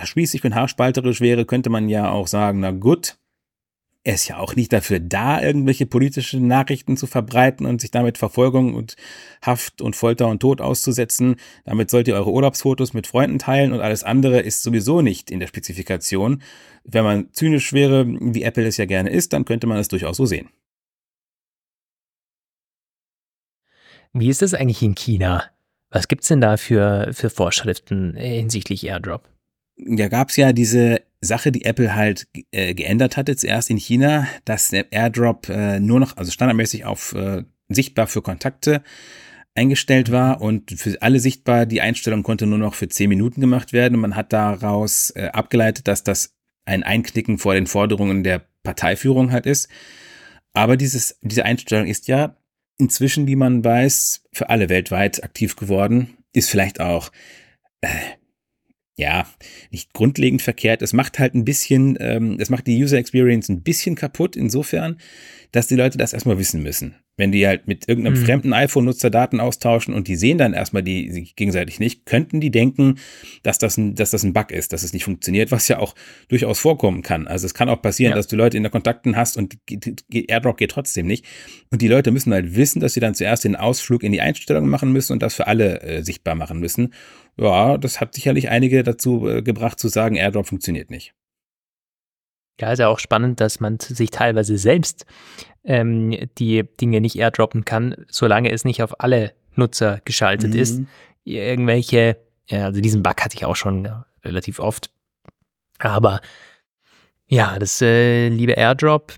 spießig 0.04 0.44
und 0.44 0.56
haarspalterisch 0.56 1.22
wäre, 1.22 1.46
könnte 1.46 1.70
man 1.70 1.90
ja 1.90 2.10
auch 2.10 2.28
sagen, 2.28 2.60
na 2.62 2.72
gut, 2.72 3.18
er 4.08 4.14
ist 4.14 4.30
ja 4.30 4.38
auch 4.38 4.56
nicht 4.56 4.72
dafür 4.72 5.02
da, 5.02 5.42
irgendwelche 5.42 5.86
politische 5.86 6.40
Nachrichten 6.40 6.96
zu 6.96 7.08
verbreiten 7.08 7.66
und 7.66 7.82
sich 7.82 7.92
damit 7.92 8.18
Verfolgung 8.18 8.74
und 8.74 8.96
Haft 9.42 9.82
und 9.82 9.98
Folter 9.98 10.30
und 10.30 10.40
Tod 10.40 10.62
auszusetzen. 10.62 11.36
Damit 11.66 11.90
sollt 11.90 12.08
ihr 12.08 12.16
eure 12.16 12.32
Urlaubsfotos 12.32 12.94
mit 12.94 13.06
Freunden 13.06 13.38
teilen 13.38 13.74
und 13.74 13.82
alles 13.82 14.06
andere 14.06 14.40
ist 14.40 14.64
sowieso 14.64 15.02
nicht 15.02 15.30
in 15.30 15.42
der 15.42 15.48
Spezifikation. 15.48 16.42
Wenn 16.86 17.04
man 17.04 17.34
zynisch 17.34 17.74
wäre, 17.74 18.08
wie 18.08 18.44
Apple 18.44 18.66
es 18.66 18.78
ja 18.78 18.86
gerne 18.86 19.10
ist, 19.10 19.34
dann 19.34 19.44
könnte 19.44 19.68
man 19.68 19.78
es 19.78 19.90
durchaus 19.90 20.16
so 20.16 20.26
sehen. 20.26 20.48
Wie 24.14 24.30
ist 24.30 24.42
das 24.42 24.54
eigentlich 24.54 24.82
in 24.82 24.96
China? 24.96 25.44
Was 25.90 26.08
gibt 26.08 26.24
es 26.24 26.28
denn 26.28 26.42
da 26.42 26.58
für, 26.58 27.12
für 27.14 27.30
Vorschriften 27.30 28.16
hinsichtlich 28.16 28.86
AirDrop? 28.86 29.30
Ja, 29.78 30.08
gab 30.08 30.30
es 30.30 30.36
ja 30.36 30.54
diese 30.54 31.02
Sache, 31.22 31.52
die 31.52 31.66
Apple 31.66 31.96
halt 31.96 32.28
äh, 32.52 32.74
geändert 32.74 33.18
hatte, 33.18 33.36
zuerst 33.36 33.70
in 33.70 33.78
China, 33.78 34.28
dass 34.46 34.70
der 34.70 34.92
AirDrop 34.92 35.50
äh, 35.50 35.80
nur 35.80 36.00
noch, 36.00 36.18
also 36.18 36.32
standardmäßig 36.32 36.86
auf 36.86 37.14
äh, 37.14 37.44
sichtbar 37.70 38.08
für 38.08 38.22
Kontakte 38.22 38.82
eingestellt 39.56 40.12
war 40.12 40.42
und 40.42 40.72
für 40.72 41.02
alle 41.02 41.20
sichtbar, 41.20 41.66
die 41.66 41.82
Einstellung 41.82 42.24
konnte 42.24 42.46
nur 42.46 42.60
noch 42.60 42.76
für 42.76 42.88
10 42.88 43.10
Minuten 43.10 43.42
gemacht 43.42 43.74
werden 43.74 43.96
und 43.96 44.02
man 44.02 44.16
hat 44.16 44.32
daraus 44.32 45.10
äh, 45.12 45.30
abgeleitet, 45.34 45.88
dass 45.88 46.04
das 46.04 46.36
ein 46.66 46.84
Einknicken 46.84 47.40
vor 47.40 47.56
den 47.56 47.66
Forderungen 47.66 48.24
der 48.24 48.44
Parteiführung 48.64 49.32
halt 49.32 49.46
ist. 49.46 49.70
Aber 50.54 50.78
dieses, 50.78 51.18
diese 51.22 51.46
Einstellung 51.46 51.88
ist 51.88 52.08
ja 52.08 52.36
inzwischen, 52.78 53.28
wie 53.28 53.36
man 53.36 53.64
weiß, 53.64 54.24
für 54.32 54.50
alle 54.50 54.70
weltweit 54.70 55.24
aktiv 55.24 55.56
geworden, 55.56 56.18
ist 56.34 56.50
vielleicht 56.50 56.80
auch 56.80 57.12
äh, 57.82 57.90
ja, 58.98 59.28
nicht 59.70 59.94
grundlegend 59.94 60.42
verkehrt. 60.42 60.82
Es 60.82 60.92
macht 60.92 61.20
halt 61.20 61.36
ein 61.36 61.46
bisschen, 61.46 61.98
ähm, 62.00 62.38
es 62.40 62.50
macht 62.50 62.66
die 62.66 62.82
User 62.82 62.98
Experience 62.98 63.48
ein 63.48 63.62
bisschen 63.62 63.96
kaputt, 63.96 64.36
insofern, 64.36 64.98
dass 65.52 65.68
die 65.68 65.76
Leute 65.76 65.98
das 65.98 66.14
erstmal 66.14 66.38
wissen 66.38 66.62
müssen. 66.62 66.96
Wenn 67.20 67.32
die 67.32 67.48
halt 67.48 67.68
mit 67.68 67.90
irgendeinem 67.90 68.20
mhm. 68.20 68.26
fremden 68.26 68.54
iPhone-Nutzer 68.54 69.10
Daten 69.10 69.40
austauschen 69.40 69.96
und 69.96 70.08
die 70.08 70.16
sehen 70.16 70.38
dann 70.38 70.54
erstmal 70.54 70.84
die 70.84 71.32
gegenseitig 71.36 71.80
nicht, 71.80 72.06
könnten 72.06 72.40
die 72.40 72.52
denken, 72.52 73.00
dass 73.42 73.58
das 73.58 73.76
ein, 73.78 73.96
dass 73.96 74.12
das 74.12 74.24
ein 74.24 74.34
Bug 74.34 74.52
ist, 74.52 74.72
dass 74.72 74.84
es 74.84 74.94
nicht 74.94 75.04
funktioniert, 75.04 75.52
was 75.52 75.68
ja 75.68 75.80
auch 75.80 75.96
durchaus 76.28 76.60
vorkommen 76.60 77.02
kann. 77.02 77.28
Also 77.28 77.48
es 77.48 77.56
kann 77.56 77.70
auch 77.70 77.82
passieren, 77.82 78.12
ja. 78.12 78.16
dass 78.16 78.28
du 78.28 78.36
Leute 78.36 78.56
in 78.56 78.64
der 78.64 78.72
Kontakten 78.72 79.16
hast 79.16 79.36
und 79.36 79.58
AirDrop 80.12 80.58
geht 80.58 80.72
trotzdem 80.72 81.08
nicht. 81.08 81.26
Und 81.72 81.82
die 81.82 81.88
Leute 81.88 82.12
müssen 82.12 82.34
halt 82.34 82.56
wissen, 82.56 82.82
dass 82.82 82.94
sie 82.94 83.00
dann 83.00 83.16
zuerst 83.16 83.44
den 83.44 83.56
Ausflug 83.56 84.04
in 84.04 84.12
die 84.12 84.22
Einstellungen 84.22 84.70
machen 84.70 84.92
müssen 84.92 85.14
und 85.14 85.24
das 85.24 85.34
für 85.34 85.48
alle 85.48 85.82
äh, 85.82 86.04
sichtbar 86.04 86.36
machen 86.36 86.60
müssen. 86.60 86.94
Ja, 87.40 87.80
das 87.80 88.00
hat 88.00 88.14
sicherlich 88.14 88.50
einige 88.50 88.84
dazu 88.84 89.28
äh, 89.28 89.42
gebracht 89.42 89.80
zu 89.80 89.88
sagen, 89.88 90.16
AirDrop 90.18 90.48
funktioniert 90.48 90.92
nicht. 90.92 91.16
Ja, 92.60 92.72
ist 92.72 92.80
ja 92.80 92.88
auch 92.88 93.00
spannend, 93.00 93.40
dass 93.40 93.60
man 93.60 93.80
sich 93.80 94.10
teilweise 94.10 94.58
selbst 94.58 95.06
ähm, 95.64 96.18
die 96.38 96.64
Dinge 96.64 97.02
nicht 97.02 97.18
airdroppen 97.18 97.66
kann, 97.66 97.96
solange 98.10 98.52
es 98.52 98.66
nicht 98.66 98.82
auf 98.82 99.00
alle 99.00 99.34
Nutzer 99.56 100.02
geschaltet 100.06 100.54
mhm. 100.54 100.60
ist. 100.60 100.82
Irgendwelche, 101.24 102.18
ja, 102.48 102.66
also 102.66 102.82
diesen 102.82 103.04
Bug 103.04 103.22
hatte 103.22 103.36
ich 103.36 103.46
auch 103.46 103.56
schon 103.56 103.86
ja, 103.86 104.06
relativ 104.24 104.60
oft. 104.60 104.90
Aber 105.80 106.22
ja, 107.28 107.60
das 107.60 107.82
äh, 107.82 108.30
liebe 108.30 108.54
Airdrop, 108.54 109.14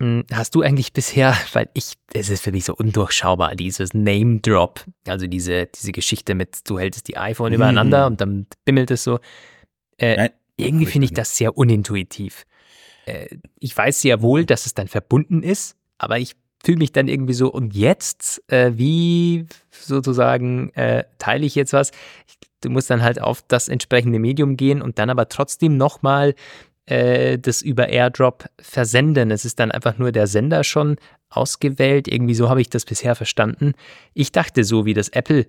hm, 0.00 0.24
hast 0.32 0.54
du 0.54 0.62
eigentlich 0.62 0.92
bisher, 0.92 1.36
weil 1.52 1.68
ich, 1.74 1.94
es 2.12 2.28
ist 2.28 2.42
für 2.42 2.52
mich 2.52 2.64
so 2.64 2.74
undurchschaubar, 2.74 3.56
dieses 3.56 3.94
Name 3.94 4.40
Drop, 4.40 4.84
also 5.08 5.26
diese, 5.26 5.66
diese 5.66 5.92
Geschichte 5.92 6.34
mit, 6.34 6.58
du 6.68 6.78
hältst 6.78 7.08
die 7.08 7.16
iPhone 7.16 7.50
mhm. 7.50 7.56
übereinander 7.56 8.06
und 8.06 8.20
dann 8.20 8.46
bimmelt 8.64 8.90
es 8.90 9.04
so. 9.04 9.18
Äh, 9.96 10.16
Nein, 10.16 10.30
irgendwie 10.56 10.86
finde 10.86 11.06
ich 11.06 11.14
das 11.14 11.36
sehr 11.36 11.56
unintuitiv 11.56 12.44
äh, 13.06 13.26
ich 13.58 13.76
weiß 13.76 14.00
sehr 14.00 14.22
wohl, 14.22 14.44
dass 14.44 14.66
es 14.66 14.74
dann 14.74 14.88
verbunden 14.88 15.42
ist, 15.42 15.76
aber 15.98 16.18
ich 16.18 16.36
fühle 16.64 16.78
mich 16.78 16.92
dann 16.92 17.08
irgendwie 17.08 17.34
so, 17.34 17.52
und 17.52 17.74
jetzt, 17.74 18.42
äh, 18.50 18.72
wie 18.74 19.46
sozusagen 19.70 20.70
äh, 20.70 21.04
teile 21.18 21.44
ich 21.44 21.54
jetzt 21.54 21.72
was? 21.72 21.90
Ich, 22.26 22.38
du 22.62 22.70
musst 22.70 22.90
dann 22.90 23.02
halt 23.02 23.20
auf 23.20 23.42
das 23.46 23.68
entsprechende 23.68 24.18
Medium 24.18 24.56
gehen 24.56 24.80
und 24.80 24.98
dann 24.98 25.10
aber 25.10 25.28
trotzdem 25.28 25.76
nochmal 25.76 26.34
äh, 26.86 27.38
das 27.38 27.62
über 27.62 27.88
AirDrop 27.88 28.46
versenden. 28.58 29.30
Es 29.30 29.44
ist 29.44 29.60
dann 29.60 29.70
einfach 29.70 29.98
nur 29.98 30.12
der 30.12 30.26
Sender 30.26 30.64
schon 30.64 30.96
ausgewählt. 31.28 32.08
Irgendwie 32.08 32.34
so 32.34 32.48
habe 32.48 32.60
ich 32.60 32.70
das 32.70 32.84
bisher 32.84 33.14
verstanden. 33.14 33.72
Ich 34.14 34.32
dachte 34.32 34.64
so, 34.64 34.86
wie 34.86 34.94
das 34.94 35.10
Apple 35.10 35.46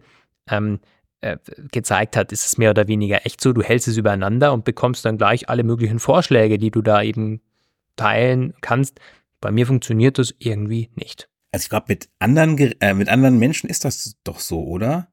ähm, 0.50 0.80
äh, 1.22 1.38
gezeigt 1.72 2.18
hat, 2.18 2.32
ist 2.32 2.46
es 2.46 2.58
mehr 2.58 2.72
oder 2.72 2.88
weniger 2.88 3.26
echt 3.26 3.42
so, 3.42 3.54
du 3.54 3.62
hältst 3.62 3.88
es 3.88 3.98
übereinander 3.98 4.54
und 4.54 4.66
bekommst 4.66 5.06
dann 5.06 5.18
gleich 5.18 5.50
alle 5.50 5.64
möglichen 5.64 6.00
Vorschläge, 6.00 6.58
die 6.58 6.72
du 6.72 6.82
da 6.82 7.02
eben 7.02 7.42
teilen 7.96 8.54
kannst. 8.62 9.00
Bei 9.42 9.52
mir 9.52 9.68
funktioniert 9.68 10.18
das 10.18 10.34
irgendwie 10.40 10.90
nicht. 10.96 11.30
Also 11.52 11.64
ich 11.64 11.70
glaube, 11.70 11.86
mit 11.90 12.10
anderen, 12.20 12.58
äh, 12.58 12.94
mit 12.94 13.08
anderen 13.10 13.38
Menschen 13.40 13.70
ist 13.70 13.86
das 13.86 14.18
doch 14.24 14.40
so, 14.40 14.64
oder? 14.64 15.08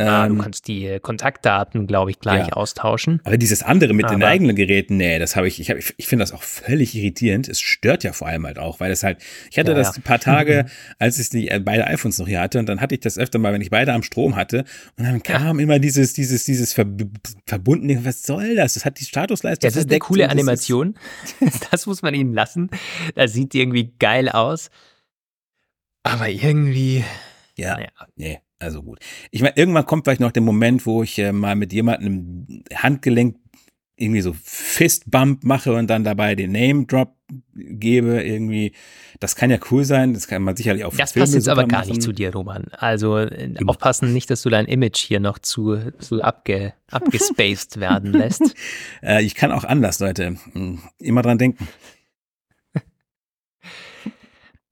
Ah, 0.00 0.26
du 0.26 0.34
ähm, 0.34 0.40
kannst 0.40 0.68
die 0.68 0.98
Kontaktdaten, 1.00 1.86
glaube 1.86 2.10
ich, 2.10 2.18
gleich 2.18 2.48
ja. 2.48 2.52
austauschen. 2.54 3.20
Aber 3.24 3.36
dieses 3.36 3.62
andere 3.62 3.92
mit 3.92 4.06
Aber 4.06 4.14
den 4.14 4.22
eigenen 4.22 4.56
Geräten, 4.56 4.96
nee, 4.96 5.18
das 5.18 5.36
habe 5.36 5.48
ich, 5.48 5.60
ich, 5.60 5.70
hab, 5.70 5.78
ich, 5.78 6.06
finde 6.06 6.22
das 6.22 6.32
auch 6.32 6.42
völlig 6.42 6.94
irritierend. 6.94 7.48
Es 7.48 7.60
stört 7.60 8.04
ja 8.04 8.12
vor 8.12 8.28
allem 8.28 8.46
halt 8.46 8.58
auch, 8.58 8.80
weil 8.80 8.90
es 8.90 9.02
halt, 9.02 9.18
ich 9.50 9.58
hatte 9.58 9.72
ja, 9.72 9.76
das 9.76 9.96
ein 9.96 10.02
paar 10.02 10.18
Tage, 10.18 10.66
als 10.98 11.18
ich 11.18 11.30
die 11.30 11.48
äh, 11.48 11.60
beide 11.60 11.86
iPhones 11.86 12.18
noch 12.18 12.26
hier 12.26 12.40
hatte 12.40 12.58
und 12.58 12.68
dann 12.68 12.80
hatte 12.80 12.94
ich 12.94 13.00
das 13.00 13.18
öfter 13.18 13.38
mal, 13.38 13.52
wenn 13.52 13.62
ich 13.62 13.70
beide 13.70 13.92
am 13.92 14.02
Strom 14.02 14.36
hatte 14.36 14.64
und 14.96 15.04
dann 15.04 15.22
kam 15.22 15.58
immer 15.58 15.78
dieses, 15.78 16.12
dieses, 16.12 16.44
dieses 16.44 16.72
Ver 16.72 16.86
verbundene, 17.46 18.04
was 18.04 18.22
soll 18.22 18.56
das? 18.56 18.74
Das 18.74 18.84
hat 18.84 18.98
die 19.00 19.04
Statusleistung. 19.04 19.68
Das 19.68 19.76
ist 19.76 19.90
eine 19.90 19.98
coole 19.98 20.28
Animation. 20.28 20.94
das 21.70 21.86
muss 21.86 22.02
man 22.02 22.14
ihnen 22.14 22.32
lassen. 22.32 22.70
Das 23.14 23.32
sieht 23.32 23.54
irgendwie 23.54 23.92
geil 23.98 24.28
aus. 24.28 24.70
Aber 26.02 26.28
irgendwie. 26.28 27.04
Ja, 27.56 27.74
naja. 27.74 27.88
nee. 28.16 28.40
Also 28.60 28.82
gut. 28.82 28.98
Ich 29.30 29.42
meine, 29.42 29.56
irgendwann 29.56 29.86
kommt 29.86 30.04
vielleicht 30.04 30.20
noch 30.20 30.32
der 30.32 30.42
Moment, 30.42 30.86
wo 30.86 31.02
ich 31.02 31.18
äh, 31.18 31.32
mal 31.32 31.56
mit 31.56 31.72
jemandem 31.72 32.62
Handgelenk 32.74 33.36
irgendwie 33.96 34.20
so 34.20 34.34
Fistbump 34.42 35.44
mache 35.44 35.74
und 35.74 35.88
dann 35.88 36.04
dabei 36.04 36.34
den 36.34 36.52
Name 36.52 36.86
Drop 36.86 37.14
gebe 37.54 38.22
irgendwie. 38.22 38.72
Das 39.18 39.36
kann 39.36 39.50
ja 39.50 39.58
cool 39.70 39.84
sein. 39.84 40.14
Das 40.14 40.26
kann 40.26 40.42
man 40.42 40.56
sicherlich 40.56 40.84
auch. 40.84 40.94
Das 40.94 41.12
Filme 41.12 41.24
passt 41.24 41.34
jetzt 41.34 41.48
aber 41.48 41.66
gar 41.66 41.80
machen. 41.80 41.90
nicht 41.90 42.02
zu 42.02 42.12
dir, 42.12 42.32
Roman. 42.32 42.68
Also 42.72 43.18
äh, 43.18 43.54
aufpassen 43.66 44.12
nicht, 44.12 44.30
dass 44.30 44.42
du 44.42 44.48
dein 44.48 44.66
Image 44.66 44.98
hier 44.98 45.20
noch 45.20 45.38
zu, 45.38 45.78
zu 45.98 46.22
abge, 46.22 46.72
abgespaced 46.90 47.78
werden 47.78 48.12
lässt. 48.12 48.54
äh, 49.02 49.22
ich 49.22 49.34
kann 49.34 49.52
auch 49.52 49.64
anders, 49.64 50.00
Leute. 50.00 50.36
Hm, 50.52 50.80
immer 50.98 51.22
dran 51.22 51.38
denken. 51.38 51.68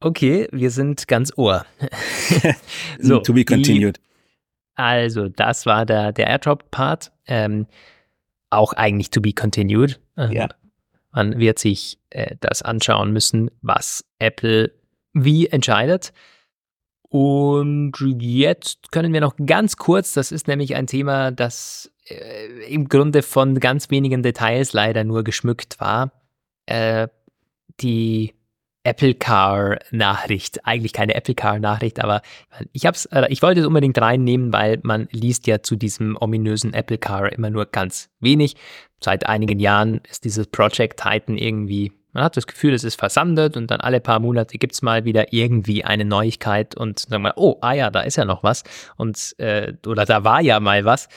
Okay, 0.00 0.48
wir 0.52 0.70
sind 0.70 1.08
ganz 1.08 1.32
ohr. 1.36 1.66
so, 3.00 3.18
to 3.18 3.32
be 3.32 3.44
continued. 3.44 3.98
Also, 4.74 5.28
das 5.28 5.66
war 5.66 5.84
der, 5.84 6.12
der 6.12 6.28
Airdrop-Part. 6.28 7.10
Ähm, 7.26 7.66
auch 8.50 8.72
eigentlich 8.74 9.10
to 9.10 9.20
be 9.20 9.32
continued. 9.32 10.00
Ähm, 10.16 10.32
ja. 10.32 10.48
Man 11.10 11.38
wird 11.38 11.58
sich 11.58 11.98
äh, 12.10 12.36
das 12.40 12.62
anschauen 12.62 13.12
müssen, 13.12 13.50
was 13.60 14.04
Apple 14.20 14.72
wie 15.12 15.48
entscheidet. 15.48 16.12
Und 17.08 17.94
jetzt 18.20 18.92
können 18.92 19.12
wir 19.12 19.20
noch 19.20 19.34
ganz 19.44 19.76
kurz, 19.76 20.12
das 20.12 20.30
ist 20.30 20.46
nämlich 20.46 20.76
ein 20.76 20.86
Thema, 20.86 21.30
das 21.32 21.90
äh, 22.06 22.72
im 22.72 22.88
Grunde 22.88 23.22
von 23.22 23.58
ganz 23.58 23.90
wenigen 23.90 24.22
Details 24.22 24.74
leider 24.74 25.04
nur 25.04 25.24
geschmückt 25.24 25.80
war. 25.80 26.12
Äh, 26.66 27.08
die 27.80 28.34
Apple 28.84 29.14
Car 29.14 29.78
Nachricht. 29.90 30.64
Eigentlich 30.64 30.92
keine 30.92 31.14
Apple 31.14 31.34
Car 31.34 31.58
Nachricht, 31.58 32.02
aber 32.02 32.22
ich 32.72 32.86
hab's, 32.86 33.06
äh, 33.06 33.26
ich 33.28 33.42
wollte 33.42 33.60
es 33.60 33.66
unbedingt 33.66 34.00
reinnehmen, 34.00 34.52
weil 34.52 34.78
man 34.82 35.08
liest 35.10 35.46
ja 35.46 35.62
zu 35.62 35.76
diesem 35.76 36.16
ominösen 36.18 36.74
Apple 36.74 36.98
Car 36.98 37.32
immer 37.32 37.50
nur 37.50 37.66
ganz 37.66 38.10
wenig. 38.20 38.56
Seit 39.00 39.26
einigen 39.26 39.58
Jahren 39.60 40.00
ist 40.10 40.24
dieses 40.24 40.46
Project 40.46 41.00
Titan 41.00 41.36
irgendwie, 41.36 41.92
man 42.12 42.24
hat 42.24 42.36
das 42.36 42.46
Gefühl, 42.46 42.74
es 42.74 42.84
ist 42.84 42.98
versandet 42.98 43.56
und 43.56 43.70
dann 43.70 43.80
alle 43.80 44.00
paar 44.00 44.18
Monate 44.18 44.58
gibt 44.58 44.74
es 44.74 44.82
mal 44.82 45.04
wieder 45.04 45.32
irgendwie 45.32 45.84
eine 45.84 46.04
Neuigkeit 46.04 46.74
und 46.76 46.98
sagen 47.00 47.22
wir, 47.22 47.34
oh, 47.36 47.58
ah 47.60 47.74
ja, 47.74 47.90
da 47.90 48.00
ist 48.00 48.16
ja 48.16 48.24
noch 48.24 48.42
was 48.42 48.64
und 48.96 49.34
äh, 49.38 49.74
oder 49.86 50.04
da 50.04 50.24
war 50.24 50.40
ja 50.40 50.58
mal 50.60 50.84
was. 50.84 51.08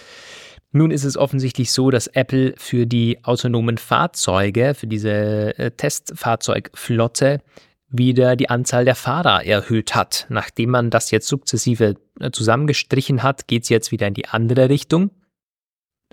Nun 0.71 0.91
ist 0.91 1.03
es 1.03 1.17
offensichtlich 1.17 1.71
so, 1.71 1.91
dass 1.91 2.07
Apple 2.07 2.53
für 2.57 2.85
die 2.85 3.23
autonomen 3.23 3.77
Fahrzeuge, 3.77 4.73
für 4.73 4.87
diese 4.87 5.57
äh, 5.57 5.71
Testfahrzeugflotte, 5.71 7.41
wieder 7.89 8.37
die 8.37 8.49
Anzahl 8.49 8.85
der 8.85 8.95
Fahrer 8.95 9.45
erhöht 9.45 9.95
hat. 9.95 10.25
Nachdem 10.29 10.69
man 10.69 10.89
das 10.89 11.11
jetzt 11.11 11.27
sukzessive 11.27 11.95
äh, 12.21 12.31
zusammengestrichen 12.31 13.21
hat, 13.21 13.47
geht 13.47 13.63
es 13.63 13.69
jetzt 13.69 13.91
wieder 13.91 14.07
in 14.07 14.13
die 14.13 14.29
andere 14.29 14.69
Richtung. 14.69 15.11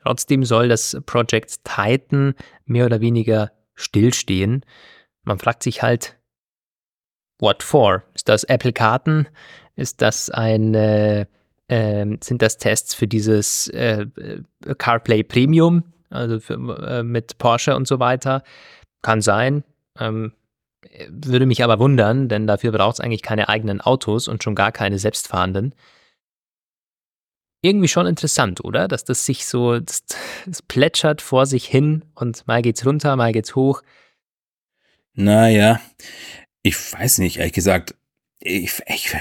Trotzdem 0.03 0.45
soll 0.45 0.69
das 0.69 0.97
Project 1.07 1.65
Titan 1.65 2.35
mehr 2.65 2.87
oder 2.87 3.01
weniger 3.01 3.53
stillstehen. 3.75 4.65
Man 5.23 5.39
fragt 5.39 5.63
sich 5.63 5.83
halt, 5.83 6.19
what 7.39 7.63
for? 7.63 8.03
Ist 8.15 8.29
das 8.29 8.43
Apple 8.45 8.73
Karten? 8.73 9.29
Ist 9.77 10.03
das 10.03 10.31
ein 10.31 10.75
äh, 10.75 11.27
ähm, 11.69 12.19
sind 12.23 12.43
das 12.43 12.57
Tests 12.59 12.95
für 12.95 13.07
dieses 13.07 13.69
äh, 13.69 14.07
äh, 14.17 14.43
CarPlay 14.77 15.23
Premium, 15.23 15.85
also 16.11 16.41
für, 16.41 16.55
äh, 16.55 17.03
mit 17.03 17.39
Porsche 17.39 17.77
und 17.77 17.87
so 17.87 17.99
weiter. 18.01 18.43
Kann 19.03 19.21
sein. 19.21 19.65
Ähm, 19.99 20.33
Würde 21.09 21.47
mich 21.47 21.63
aber 21.63 21.79
wundern, 21.79 22.29
denn 22.29 22.47
dafür 22.47 22.73
braucht 22.73 22.95
es 22.95 23.01
eigentlich 23.01 23.23
keine 23.23 23.49
eigenen 23.49 23.81
Autos 23.81 24.29
und 24.29 24.43
schon 24.43 24.55
gar 24.55 24.73
keine 24.73 24.99
selbstfahrenden. 24.99 25.75
Irgendwie 27.61 27.89
schon 27.89 28.07
interessant, 28.07 28.65
oder? 28.65 28.87
Dass 28.89 29.05
das 29.05 29.27
sich 29.27 29.47
so, 29.47 29.81
das 29.81 30.63
plätschert 30.69 31.21
vor 31.21 31.45
sich 31.45 31.67
hin 31.67 32.05
und 32.15 32.47
mal 32.47 32.63
geht's 32.63 32.87
runter, 32.87 33.17
mal 33.17 33.33
geht's 33.33 33.57
hoch. 33.57 33.83
Naja, 35.15 35.81
ich 36.63 36.93
weiß 36.93 37.19
nicht, 37.19 37.39
ehrlich 37.39 37.53
gesagt. 37.53 37.97
Ich, 38.39 38.81
ich, 38.87 39.13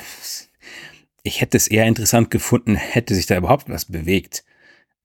ich 1.27 1.41
hätte 1.41 1.57
es 1.57 1.67
eher 1.67 1.85
interessant 1.85 2.31
gefunden, 2.31 2.75
hätte 2.75 3.13
sich 3.15 3.25
da 3.25 3.37
überhaupt 3.37 3.69
was 3.69 3.85
bewegt. 3.85 4.43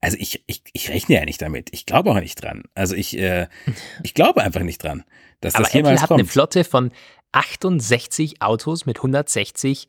Also 0.01 0.17
ich, 0.19 0.43
ich, 0.47 0.63
ich 0.73 0.89
rechne 0.91 1.17
ja 1.17 1.25
nicht 1.25 1.41
damit. 1.43 1.69
Ich 1.73 1.87
glaube 1.87 2.11
auch 2.11 2.21
nicht 2.21 2.43
dran. 2.43 2.65
Also 2.75 2.95
ich, 2.95 3.17
äh, 3.19 3.47
ich 4.03 4.15
glaube 4.15 4.43
einfach 4.43 4.63
nicht 4.63 4.83
dran, 4.83 5.05
dass 5.41 5.55
Aber 5.55 5.65
das 5.65 5.73
jemals 5.73 5.95
Apple 5.95 6.03
hat 6.03 6.09
kommt. 6.09 6.21
eine 6.21 6.29
Flotte 6.29 6.65
von 6.65 6.93
68 7.33 8.43
Autos 8.43 8.87
mit 8.87 8.99
160 8.99 9.89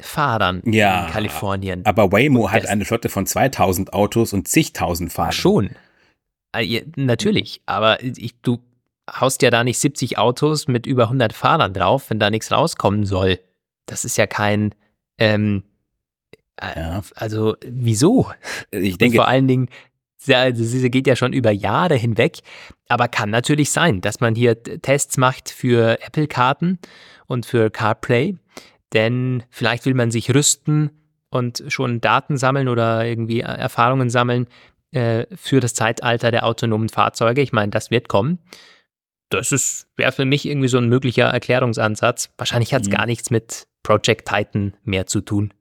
Fahrern 0.00 0.60
Ja, 0.66 1.06
in 1.06 1.12
Kalifornien. 1.12 1.86
Aber 1.86 2.10
Waymo 2.10 2.50
hat 2.50 2.66
eine 2.66 2.84
Flotte 2.84 3.08
von 3.08 3.26
2000 3.26 3.92
Autos 3.92 4.32
und 4.32 4.48
zigtausend 4.48 5.12
Fahrern. 5.12 5.32
Schon. 5.32 5.70
Ja, 6.56 6.82
Natürlich, 6.96 7.62
aber 7.66 8.02
ich, 8.02 8.34
du 8.42 8.58
haust 9.10 9.42
ja 9.42 9.50
da 9.50 9.64
nicht 9.64 9.78
70 9.78 10.18
Autos 10.18 10.68
mit 10.68 10.86
über 10.86 11.04
100 11.04 11.32
Fahrern 11.32 11.72
drauf, 11.74 12.10
wenn 12.10 12.18
da 12.18 12.30
nichts 12.30 12.50
rauskommen 12.52 13.06
soll. 13.06 13.38
Das 13.86 14.04
ist 14.04 14.16
ja 14.16 14.26
kein, 14.26 14.74
ähm, 15.18 15.62
äh, 16.56 16.78
Ja. 16.78 17.02
also 17.16 17.56
wieso? 17.64 18.30
Ich 18.70 18.92
Und 18.94 19.00
denke, 19.00 19.16
vor 19.16 19.28
allen 19.28 19.48
Dingen, 19.48 19.68
also 20.28 20.62
diese 20.62 20.90
geht 20.90 21.06
ja 21.06 21.16
schon 21.16 21.32
über 21.32 21.50
Jahre 21.50 21.96
hinweg, 21.96 22.38
aber 22.88 23.08
kann 23.08 23.30
natürlich 23.30 23.70
sein, 23.70 24.00
dass 24.00 24.20
man 24.20 24.34
hier 24.34 24.62
Tests 24.62 25.16
macht 25.18 25.50
für 25.50 26.00
Apple-Karten 26.02 26.78
und 27.26 27.44
für 27.46 27.70
CarPlay, 27.70 28.36
denn 28.92 29.42
vielleicht 29.50 29.84
will 29.86 29.94
man 29.94 30.10
sich 30.10 30.32
rüsten 30.34 30.90
und 31.30 31.64
schon 31.68 32.00
Daten 32.00 32.36
sammeln 32.36 32.68
oder 32.68 33.04
irgendwie 33.04 33.40
äh, 33.40 33.44
Erfahrungen 33.44 34.08
sammeln 34.08 34.46
äh, 34.92 35.26
für 35.34 35.58
das 35.60 35.74
Zeitalter 35.74 36.30
der 36.30 36.46
autonomen 36.46 36.88
Fahrzeuge. 36.88 37.42
Ich 37.42 37.52
meine, 37.52 37.70
das 37.70 37.90
wird 37.90 38.08
kommen. 38.08 38.38
Das 39.30 39.86
wäre 39.96 40.12
für 40.12 40.24
mich 40.24 40.46
irgendwie 40.46 40.68
so 40.68 40.78
ein 40.78 40.88
möglicher 40.88 41.24
Erklärungsansatz. 41.24 42.30
Wahrscheinlich 42.38 42.72
hat 42.72 42.82
es 42.82 42.88
Mhm. 42.88 42.92
gar 42.92 43.06
nichts 43.06 43.30
mit 43.30 43.66
Project 43.84 44.28
Titan 44.28 44.74
mehr 44.82 45.06
zu 45.06 45.20
tun. 45.20 45.54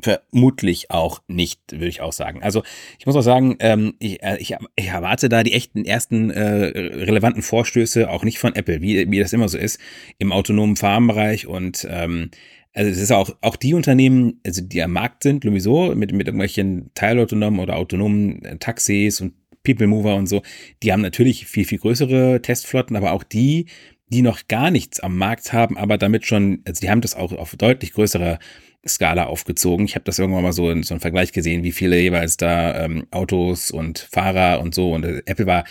vermutlich 0.00 0.92
auch 0.92 1.22
nicht, 1.26 1.72
würde 1.72 1.88
ich 1.88 2.00
auch 2.00 2.12
sagen. 2.12 2.40
Also 2.42 2.62
ich 3.00 3.06
muss 3.06 3.16
auch 3.16 3.22
sagen, 3.22 3.56
ähm, 3.58 3.94
ich, 3.98 4.22
äh, 4.22 4.36
ich, 4.38 4.54
ich 4.76 4.86
erwarte 4.86 5.28
da 5.28 5.42
die 5.42 5.54
echten 5.54 5.84
ersten 5.84 6.30
äh, 6.30 6.42
relevanten 6.42 7.42
Vorstöße 7.42 8.08
auch 8.08 8.22
nicht 8.22 8.38
von 8.38 8.54
Apple, 8.54 8.80
wie, 8.80 9.10
wie 9.10 9.18
das 9.18 9.32
immer 9.32 9.48
so 9.48 9.58
ist, 9.58 9.80
im 10.18 10.30
autonomen 10.30 10.76
Fahrbereich 10.76 11.48
und 11.48 11.84
ähm, 11.90 12.30
also 12.74 12.90
es 12.92 12.98
ist 12.98 13.10
auch, 13.10 13.30
auch 13.40 13.56
die 13.56 13.74
Unternehmen, 13.74 14.40
also 14.46 14.62
die 14.62 14.80
am 14.82 14.92
Markt 14.92 15.24
sind, 15.24 15.42
sowieso, 15.42 15.94
mit, 15.96 16.12
mit 16.12 16.28
irgendwelchen 16.28 16.92
teilautonomen 16.94 17.58
oder 17.58 17.76
autonomen 17.76 18.44
äh, 18.44 18.58
Taxis 18.58 19.20
und 19.20 19.34
People 19.64 19.88
Mover 19.88 20.14
und 20.14 20.28
so, 20.28 20.42
die 20.84 20.92
haben 20.92 21.02
natürlich 21.02 21.46
viel, 21.46 21.64
viel 21.64 21.78
größere 21.78 22.40
Testflotten, 22.40 22.94
aber 22.94 23.12
auch 23.12 23.24
die, 23.24 23.66
die 24.10 24.22
noch 24.22 24.48
gar 24.48 24.70
nichts 24.70 25.00
am 25.00 25.16
Markt 25.16 25.52
haben, 25.52 25.76
aber 25.76 25.98
damit 25.98 26.26
schon, 26.26 26.62
also 26.66 26.80
die 26.80 26.90
haben 26.90 27.00
das 27.00 27.14
auch 27.14 27.32
auf 27.32 27.54
deutlich 27.56 27.92
größerer 27.92 28.38
Skala 28.86 29.24
aufgezogen. 29.24 29.86
Ich 29.86 29.94
habe 29.94 30.04
das 30.04 30.18
irgendwann 30.18 30.42
mal 30.42 30.52
so 30.52 30.70
in 30.70 30.82
so 30.82 30.94
einem 30.94 31.00
Vergleich 31.00 31.32
gesehen, 31.32 31.62
wie 31.62 31.72
viele 31.72 32.00
jeweils 32.00 32.36
da 32.36 32.84
ähm, 32.84 33.06
Autos 33.10 33.70
und 33.70 33.98
Fahrer 33.98 34.60
und 34.60 34.74
so. 34.74 34.94
Und 34.94 35.04
äh, 35.04 35.22
Apple 35.26 35.46
war 35.46 35.64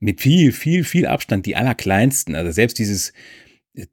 mit 0.00 0.20
viel, 0.20 0.52
viel, 0.52 0.84
viel 0.84 1.06
Abstand 1.06 1.46
die 1.46 1.56
allerkleinsten. 1.56 2.34
Also 2.34 2.50
selbst 2.50 2.78
dieses, 2.78 3.12
äh, 3.74 3.86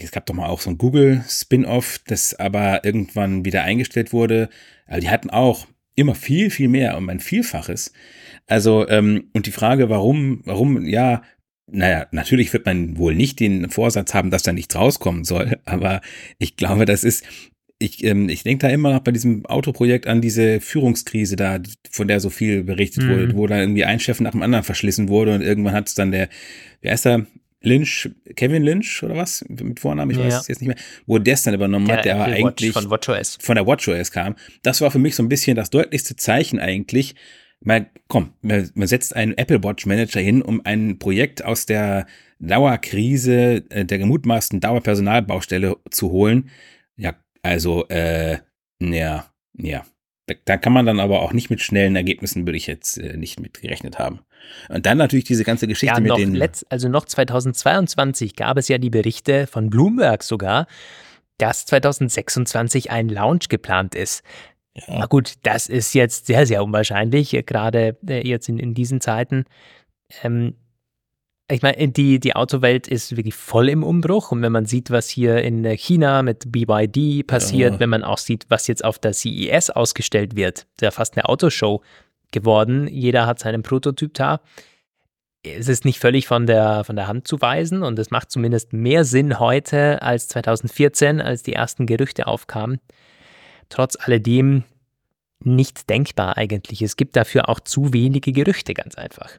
es 0.00 0.10
gab 0.10 0.26
doch 0.26 0.34
mal 0.34 0.48
auch 0.48 0.60
so 0.60 0.70
ein 0.70 0.78
Google-Spin-Off, 0.78 2.00
das 2.06 2.34
aber 2.34 2.84
irgendwann 2.84 3.44
wieder 3.44 3.62
eingestellt 3.62 4.12
wurde. 4.12 4.48
Also 4.86 5.00
die 5.00 5.10
hatten 5.10 5.30
auch 5.30 5.66
immer 5.96 6.14
viel, 6.14 6.50
viel 6.50 6.68
mehr 6.68 6.96
um 6.96 7.08
ein 7.08 7.20
Vielfaches. 7.20 7.92
Also, 8.46 8.88
ähm, 8.88 9.30
und 9.32 9.46
die 9.46 9.52
Frage, 9.52 9.88
warum, 9.88 10.42
warum, 10.44 10.84
ja, 10.86 11.22
naja, 11.70 12.06
natürlich 12.10 12.52
wird 12.52 12.66
man 12.66 12.98
wohl 12.98 13.14
nicht 13.14 13.40
den 13.40 13.70
Vorsatz 13.70 14.12
haben, 14.14 14.30
dass 14.30 14.42
da 14.42 14.52
nichts 14.52 14.74
rauskommen 14.76 15.24
soll, 15.24 15.58
aber 15.64 16.00
ich 16.38 16.56
glaube, 16.56 16.84
das 16.84 17.04
ist, 17.04 17.24
ich, 17.78 18.04
ähm, 18.04 18.28
ich 18.28 18.42
denke 18.44 18.66
da 18.66 18.72
immer 18.72 18.92
noch 18.92 19.00
bei 19.00 19.10
diesem 19.12 19.44
Autoprojekt 19.46 20.06
an 20.06 20.20
diese 20.20 20.60
Führungskrise 20.60 21.36
da, 21.36 21.58
von 21.90 22.06
der 22.08 22.20
so 22.20 22.30
viel 22.30 22.62
berichtet 22.64 23.04
Mhm. 23.04 23.08
wurde, 23.08 23.34
wo 23.34 23.46
da 23.46 23.58
irgendwie 23.60 23.84
ein 23.84 23.98
Chef 24.00 24.20
nach 24.20 24.30
dem 24.32 24.42
anderen 24.42 24.64
verschlissen 24.64 25.08
wurde 25.08 25.34
und 25.34 25.42
irgendwann 25.42 25.74
hat 25.74 25.88
es 25.88 25.94
dann 25.94 26.12
der, 26.12 26.28
wie 26.82 26.90
heißt 26.90 27.06
er, 27.06 27.26
Lynch, 27.62 28.10
Kevin 28.36 28.62
Lynch 28.62 29.02
oder 29.02 29.16
was 29.16 29.42
mit 29.48 29.80
Vornamen, 29.80 30.10
ich 30.10 30.18
Ja. 30.18 30.24
weiß 30.24 30.42
es 30.42 30.48
jetzt 30.48 30.60
nicht 30.60 30.68
mehr, 30.68 30.76
wo 31.06 31.18
der 31.18 31.32
es 31.32 31.42
dann 31.44 31.54
übernommen 31.54 31.90
hat, 31.90 32.04
der 32.04 32.18
war 32.18 32.28
Apple 32.28 32.44
Watch 32.44 32.62
eigentlich 32.62 32.72
von 32.74 32.90
WatchOS. 32.90 33.38
von 33.40 33.54
der 33.54 33.66
WatchOS 33.66 34.10
kam. 34.10 34.36
Das 34.62 34.82
war 34.82 34.90
für 34.90 34.98
mich 34.98 35.16
so 35.16 35.22
ein 35.22 35.30
bisschen 35.30 35.56
das 35.56 35.70
deutlichste 35.70 36.14
Zeichen 36.14 36.58
eigentlich. 36.58 37.14
Mal, 37.64 37.90
komm, 38.08 38.32
man 38.42 38.70
man 38.74 38.86
setzt 38.86 39.16
einen 39.16 39.36
Apple 39.36 39.62
Watch 39.64 39.86
Manager 39.86 40.20
hin, 40.20 40.42
um 40.42 40.60
ein 40.64 40.98
Projekt 40.98 41.44
aus 41.44 41.66
der 41.66 42.06
Dauerkrise, 42.38 43.64
äh, 43.70 43.84
der 43.84 43.98
gemutmaßten 43.98 44.60
Dauerpersonalbaustelle 44.60 45.76
zu 45.90 46.10
holen. 46.10 46.50
Ja, 46.96 47.14
also, 47.42 47.88
äh, 47.88 48.38
ja, 48.80 49.26
ja. 49.54 49.84
Da, 50.26 50.34
da 50.44 50.56
kann 50.56 50.72
man 50.72 50.86
dann 50.86 51.00
aber 51.00 51.20
auch 51.20 51.32
nicht 51.32 51.50
mit 51.50 51.60
schnellen 51.60 51.96
Ergebnissen, 51.96 52.46
würde 52.46 52.56
ich 52.56 52.66
jetzt 52.66 52.98
äh, 52.98 53.16
nicht 53.16 53.40
mit 53.40 53.60
gerechnet 53.60 53.98
haben. 53.98 54.20
Und 54.68 54.86
dann 54.86 54.98
natürlich 54.98 55.24
diese 55.24 55.44
ganze 55.44 55.66
Geschichte 55.66 55.94
Ja, 55.94 56.00
mit 56.00 56.16
den. 56.16 56.34
letzt, 56.34 56.70
also 56.70 56.88
noch 56.88 57.04
2022 57.04 58.36
gab 58.36 58.56
es 58.56 58.68
ja 58.68 58.78
die 58.78 58.90
Berichte 58.90 59.46
von 59.46 59.70
Bloomberg 59.70 60.22
sogar, 60.22 60.66
dass 61.38 61.66
2026 61.66 62.90
ein 62.90 63.08
Launch 63.08 63.48
geplant 63.48 63.94
ist. 63.94 64.22
Na 64.88 65.06
gut, 65.06 65.34
das 65.42 65.68
ist 65.68 65.94
jetzt 65.94 66.26
sehr, 66.26 66.46
sehr 66.46 66.64
unwahrscheinlich, 66.64 67.30
gerade 67.46 67.96
äh, 68.08 68.26
jetzt 68.26 68.48
in, 68.48 68.58
in 68.58 68.74
diesen 68.74 69.00
Zeiten. 69.00 69.44
Ähm, 70.22 70.54
ich 71.50 71.62
meine, 71.62 71.88
die, 71.88 72.18
die 72.18 72.34
Autowelt 72.34 72.88
ist 72.88 73.16
wirklich 73.16 73.34
voll 73.34 73.68
im 73.68 73.84
Umbruch 73.84 74.32
und 74.32 74.40
wenn 74.42 74.50
man 74.52 74.64
sieht, 74.66 74.90
was 74.90 75.08
hier 75.08 75.42
in 75.42 75.64
äh, 75.64 75.76
China 75.76 76.22
mit 76.22 76.50
BYD 76.50 77.26
passiert, 77.26 77.74
Ja. 77.74 77.80
wenn 77.80 77.90
man 77.90 78.02
auch 78.02 78.18
sieht, 78.18 78.46
was 78.48 78.66
jetzt 78.66 78.84
auf 78.84 78.98
der 78.98 79.12
CES 79.12 79.70
ausgestellt 79.70 80.36
wird, 80.36 80.60
ist 80.60 80.80
ja 80.82 80.90
fast 80.90 81.16
eine 81.16 81.28
Autoshow 81.28 81.82
geworden. 82.32 82.88
Jeder 82.88 83.26
hat 83.26 83.38
seinen 83.38 83.62
Prototyp 83.62 84.14
da. 84.14 84.40
Es 85.44 85.68
ist 85.68 85.84
nicht 85.84 85.98
völlig 86.00 86.26
von 86.26 86.46
der, 86.46 86.82
von 86.84 86.96
der 86.96 87.06
Hand 87.06 87.28
zu 87.28 87.40
weisen 87.42 87.82
und 87.82 87.98
es 87.98 88.10
macht 88.10 88.30
zumindest 88.30 88.72
mehr 88.72 89.04
Sinn 89.04 89.38
heute 89.38 90.00
als 90.00 90.26
2014, 90.28 91.20
als 91.20 91.42
die 91.42 91.52
ersten 91.52 91.84
Gerüchte 91.84 92.26
aufkamen. 92.26 92.80
Trotz 93.68 93.96
alledem 93.98 94.64
nicht 95.40 95.90
denkbar 95.90 96.36
eigentlich. 96.38 96.80
Es 96.82 96.96
gibt 96.96 97.16
dafür 97.16 97.48
auch 97.48 97.60
zu 97.60 97.92
wenige 97.92 98.32
Gerüchte, 98.32 98.72
ganz 98.74 98.94
einfach. 98.94 99.30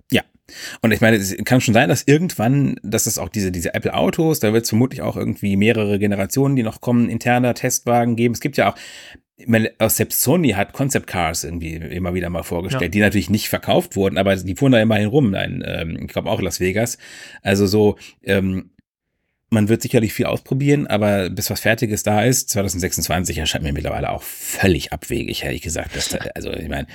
Und 0.81 0.91
ich 0.91 1.01
meine, 1.01 1.17
es 1.17 1.35
kann 1.43 1.59
schon 1.61 1.73
sein, 1.73 1.89
dass 1.89 2.03
irgendwann, 2.03 2.75
dass 2.83 3.07
es 3.07 3.17
auch 3.17 3.29
diese, 3.29 3.51
diese 3.51 3.73
Apple 3.73 3.93
Autos, 3.95 4.39
da 4.39 4.53
wird 4.53 4.63
es 4.65 4.69
vermutlich 4.69 5.01
auch 5.01 5.17
irgendwie 5.17 5.57
mehrere 5.57 5.97
Generationen, 5.97 6.55
die 6.55 6.61
noch 6.61 6.81
kommen, 6.81 7.09
interner 7.09 7.55
Testwagen 7.55 8.15
geben. 8.15 8.35
Es 8.35 8.41
gibt 8.41 8.57
ja 8.57 8.71
auch, 8.71 8.75
ich 9.37 9.47
meine, 9.47 9.71
selbst 9.87 10.21
Sony 10.21 10.51
hat 10.51 10.73
Concept 10.73 11.07
Cars 11.07 11.43
irgendwie 11.43 11.73
immer 11.75 12.13
wieder 12.13 12.29
mal 12.29 12.43
vorgestellt, 12.43 12.83
Ja. 12.83 12.89
die 12.89 12.99
natürlich 12.99 13.29
nicht 13.31 13.49
verkauft 13.49 13.95
wurden, 13.95 14.19
aber 14.19 14.35
die 14.35 14.55
fuhren 14.55 14.71
da 14.71 14.79
immerhin 14.79 15.07
rum, 15.07 15.33
in, 15.33 15.63
ähm, 15.65 15.97
ich 16.01 16.07
glaube 16.09 16.29
auch 16.29 16.41
Las 16.41 16.59
Vegas. 16.59 16.99
Also 17.41 17.65
so, 17.65 17.97
ähm, 18.23 18.69
man 19.55 19.69
wird 19.69 19.81
sicherlich 19.81 20.13
viel 20.13 20.27
ausprobieren, 20.27 20.85
aber 20.85 21.31
bis 21.31 21.49
was 21.49 21.61
Fertiges 21.61 22.03
da 22.03 22.23
ist, 22.23 22.49
2026 22.49 23.39
erscheint 23.39 23.63
mir 23.63 23.73
mittlerweile 23.73 24.11
auch 24.11 24.21
völlig 24.21 24.93
abwegig, 24.93 25.43
ehrlich 25.43 25.63
gesagt. 25.63 25.95
Dass 25.95 26.09
da, 26.09 26.19
also 26.35 26.51
ich 26.51 26.69
meine, 26.69 26.85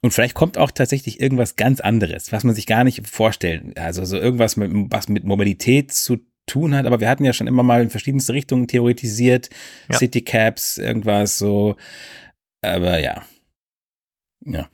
und 0.00 0.12
vielleicht 0.12 0.34
kommt 0.34 0.56
auch 0.56 0.70
tatsächlich 0.70 1.20
irgendwas 1.20 1.56
ganz 1.56 1.80
anderes, 1.80 2.32
was 2.32 2.44
man 2.44 2.54
sich 2.54 2.66
gar 2.66 2.84
nicht 2.84 3.06
vorstellen. 3.06 3.74
Also 3.76 4.04
so 4.06 4.16
irgendwas, 4.16 4.56
mit, 4.56 4.70
was 4.90 5.08
mit 5.08 5.24
Mobilität 5.24 5.92
zu 5.92 6.20
tun 6.46 6.74
hat. 6.74 6.86
Aber 6.86 7.00
wir 7.00 7.08
hatten 7.08 7.24
ja 7.24 7.34
schon 7.34 7.46
immer 7.46 7.62
mal 7.62 7.82
in 7.82 7.90
verschiedenste 7.90 8.32
Richtungen 8.32 8.66
theoretisiert. 8.66 9.50
Ja. 9.90 9.98
City 9.98 10.22
Caps, 10.22 10.78
irgendwas 10.78 11.38
so. 11.38 11.76
Aber 12.62 12.98
ja. 12.98 13.22
Ja. 14.46 14.70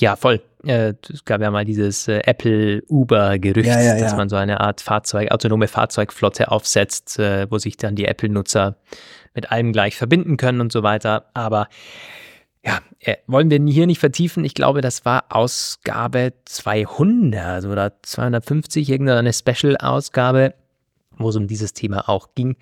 Ja, 0.00 0.16
voll. 0.16 0.42
Äh, 0.64 0.94
Es 1.12 1.24
gab 1.24 1.40
ja 1.40 1.50
mal 1.50 1.64
dieses 1.64 2.08
äh, 2.08 2.20
Apple-Uber-Gerücht, 2.24 3.66
Ja, 3.66 3.80
ja, 3.80 3.98
dass 3.98 4.12
ja. 4.12 4.16
man 4.16 4.28
so 4.28 4.36
eine 4.36 4.60
Art 4.60 4.80
Fahrzeug, 4.80 5.30
autonome 5.30 5.68
Fahrzeugflotte 5.68 6.50
aufsetzt, 6.50 7.18
äh, 7.18 7.50
wo 7.50 7.58
sich 7.58 7.76
dann 7.76 7.96
die 7.96 8.06
Apple-Nutzer 8.06 8.76
mit 9.34 9.50
allem 9.50 9.72
gleich 9.72 9.96
verbinden 9.96 10.36
können 10.36 10.60
und 10.60 10.72
so 10.72 10.82
weiter. 10.82 11.26
Aber 11.34 11.68
ja, 12.64 12.80
äh, 13.00 13.16
wollen 13.26 13.50
wir 13.50 13.60
hier 13.72 13.86
nicht 13.86 14.00
vertiefen. 14.00 14.44
Ich 14.44 14.54
glaube, 14.54 14.80
das 14.80 15.04
war 15.04 15.24
Ausgabe 15.30 16.34
200 16.44 17.64
oder 17.64 17.92
250, 18.02 18.90
irgendeine 18.90 19.32
Special-Ausgabe, 19.32 20.54
wo 21.16 21.30
es 21.30 21.36
um 21.36 21.46
dieses 21.46 21.72
Thema 21.72 22.08
auch 22.08 22.28
ging. 22.34 22.56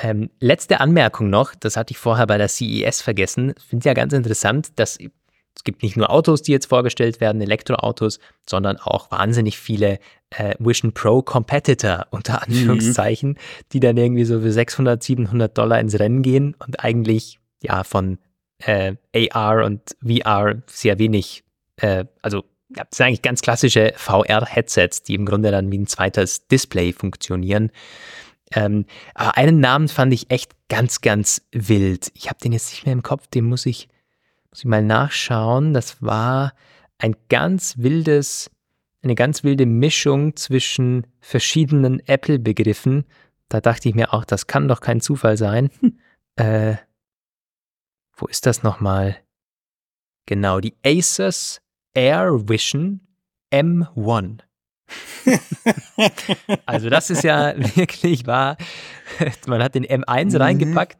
Ähm, 0.00 0.30
letzte 0.38 0.80
Anmerkung 0.80 1.30
noch, 1.30 1.54
das 1.54 1.76
hatte 1.76 1.92
ich 1.92 1.98
vorher 1.98 2.26
bei 2.26 2.38
der 2.38 2.48
CES 2.48 3.00
vergessen. 3.00 3.54
Ich 3.56 3.64
finde 3.64 3.82
es 3.82 3.84
ja 3.86 3.94
ganz 3.94 4.12
interessant, 4.12 4.78
dass 4.78 4.98
es 5.58 5.64
gibt 5.64 5.82
nicht 5.82 5.96
nur 5.96 6.08
Autos, 6.10 6.42
die 6.42 6.52
jetzt 6.52 6.66
vorgestellt 6.66 7.20
werden, 7.20 7.42
Elektroautos, 7.42 8.20
sondern 8.48 8.76
auch 8.76 9.10
wahnsinnig 9.10 9.58
viele 9.58 9.98
äh, 10.30 10.54
Vision 10.60 10.92
Pro 10.92 11.20
Competitor 11.20 12.06
unter 12.10 12.42
Anführungszeichen, 12.42 13.30
mhm. 13.30 13.36
die 13.72 13.80
dann 13.80 13.96
irgendwie 13.96 14.24
so 14.24 14.40
für 14.40 14.52
600, 14.52 15.02
700 15.02 15.58
Dollar 15.58 15.80
ins 15.80 15.98
Rennen 15.98 16.22
gehen 16.22 16.54
und 16.64 16.84
eigentlich 16.84 17.40
ja 17.60 17.82
von 17.82 18.18
äh, 18.58 18.94
AR 19.12 19.64
und 19.64 19.96
VR 20.00 20.62
sehr 20.66 21.00
wenig, 21.00 21.42
äh, 21.76 22.04
also 22.22 22.44
ja, 22.76 22.84
das 22.88 22.98
sind 22.98 23.06
eigentlich 23.06 23.22
ganz 23.22 23.42
klassische 23.42 23.94
VR-Headsets, 23.96 25.02
die 25.02 25.14
im 25.14 25.26
Grunde 25.26 25.50
dann 25.50 25.72
wie 25.72 25.78
ein 25.78 25.88
zweites 25.88 26.46
Display 26.46 26.92
funktionieren. 26.92 27.72
Ähm, 28.52 28.84
aber 29.14 29.36
einen 29.36 29.58
Namen 29.58 29.88
fand 29.88 30.12
ich 30.12 30.30
echt 30.30 30.52
ganz, 30.68 31.00
ganz 31.00 31.42
wild. 31.50 32.12
Ich 32.14 32.28
habe 32.28 32.38
den 32.38 32.52
jetzt 32.52 32.70
nicht 32.70 32.86
mehr 32.86 32.92
im 32.92 33.02
Kopf, 33.02 33.26
den 33.26 33.44
muss 33.44 33.66
ich, 33.66 33.88
muss 34.58 34.64
ich 34.64 34.70
mal 34.70 34.82
nachschauen. 34.82 35.72
Das 35.72 36.02
war 36.02 36.52
ein 36.98 37.14
ganz 37.28 37.78
wildes, 37.78 38.50
eine 39.02 39.14
ganz 39.14 39.44
wilde 39.44 39.66
Mischung 39.66 40.34
zwischen 40.34 41.06
verschiedenen 41.20 42.00
Apple-Begriffen. 42.00 43.04
Da 43.48 43.60
dachte 43.60 43.88
ich 43.88 43.94
mir 43.94 44.12
auch, 44.12 44.24
das 44.24 44.48
kann 44.48 44.66
doch 44.66 44.80
kein 44.80 45.00
Zufall 45.00 45.36
sein. 45.36 45.70
äh, 46.36 46.74
wo 48.16 48.26
ist 48.26 48.46
das 48.46 48.64
nochmal? 48.64 49.18
Genau, 50.26 50.58
die 50.58 50.74
Asus 50.84 51.60
Air 51.94 52.48
Vision 52.48 53.06
M1. 53.52 54.40
also 56.66 56.90
das 56.90 57.10
ist 57.10 57.22
ja 57.22 57.54
wirklich 57.76 58.26
wahr. 58.26 58.56
Man 59.46 59.62
hat 59.62 59.76
den 59.76 59.86
M1 59.86 60.32
mhm. 60.32 60.36
reingepackt, 60.36 60.98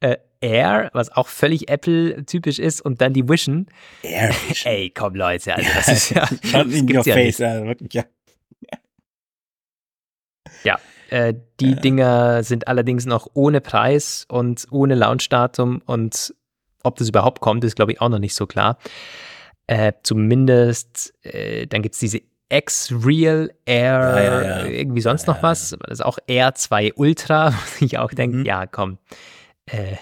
äh, 0.00 0.16
Air, 0.44 0.90
was 0.92 1.10
auch 1.10 1.28
völlig 1.28 1.70
Apple-typisch 1.70 2.58
ist, 2.58 2.80
und 2.82 3.00
dann 3.00 3.12
die 3.12 3.28
Vision. 3.28 3.66
Air 4.02 4.30
Vision. 4.48 4.72
Ey, 4.72 4.90
komm 4.90 5.14
Leute, 5.14 5.54
also 5.54 5.70
das 5.74 5.88
ist 5.88 6.10
ja, 6.10 6.28
das 6.52 6.86
gibt's 6.86 7.06
ja 7.06 7.14
face, 7.14 7.40
also 7.40 7.66
wirklich, 7.66 7.92
ja. 7.94 8.04
Ja, 10.62 10.78
äh, 11.10 11.34
die. 11.60 11.74
Dinger 11.76 12.42
sind 12.42 12.68
allerdings 12.68 13.06
noch 13.06 13.28
ohne 13.34 13.60
Preis 13.60 14.26
und 14.28 14.66
ohne 14.70 14.94
Launchdatum 14.94 15.82
und 15.86 16.34
ob 16.82 16.96
das 16.96 17.08
überhaupt 17.08 17.40
kommt, 17.40 17.64
ist 17.64 17.76
glaube 17.76 17.92
ich 17.92 18.00
auch 18.00 18.08
noch 18.08 18.18
nicht 18.18 18.34
so 18.34 18.46
klar. 18.46 18.78
Äh, 19.66 19.92
zumindest, 20.02 21.14
äh, 21.22 21.66
dann 21.66 21.80
gibt 21.82 21.94
es 21.94 21.98
diese 21.98 22.20
X-Real 22.50 23.50
Air, 23.64 23.98
ja, 23.98 24.22
ja, 24.22 24.42
ja. 24.42 24.66
irgendwie 24.66 25.00
sonst 25.00 25.26
noch 25.26 25.42
was. 25.42 25.70
Das 25.70 26.00
ist 26.00 26.04
auch 26.04 26.18
Air 26.26 26.54
2 26.54 26.92
Ultra, 26.94 27.52
wo 27.78 27.84
ich 27.84 27.98
auch 27.98 28.10
denke, 28.10 28.38
mhm. 28.38 28.44
ja, 28.44 28.66
komm. 28.66 28.98
Äh, 29.66 29.96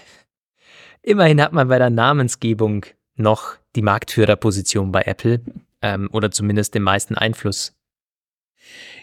immerhin 1.02 1.40
hat 1.40 1.52
man 1.52 1.68
bei 1.68 1.78
der 1.78 1.90
Namensgebung 1.90 2.86
noch 3.16 3.56
die 3.76 3.82
Marktführerposition 3.82 4.92
bei 4.92 5.02
Apple 5.02 5.40
ähm, 5.82 6.08
oder 6.12 6.30
zumindest 6.30 6.74
den 6.74 6.82
meisten 6.82 7.14
Einfluss. 7.14 7.74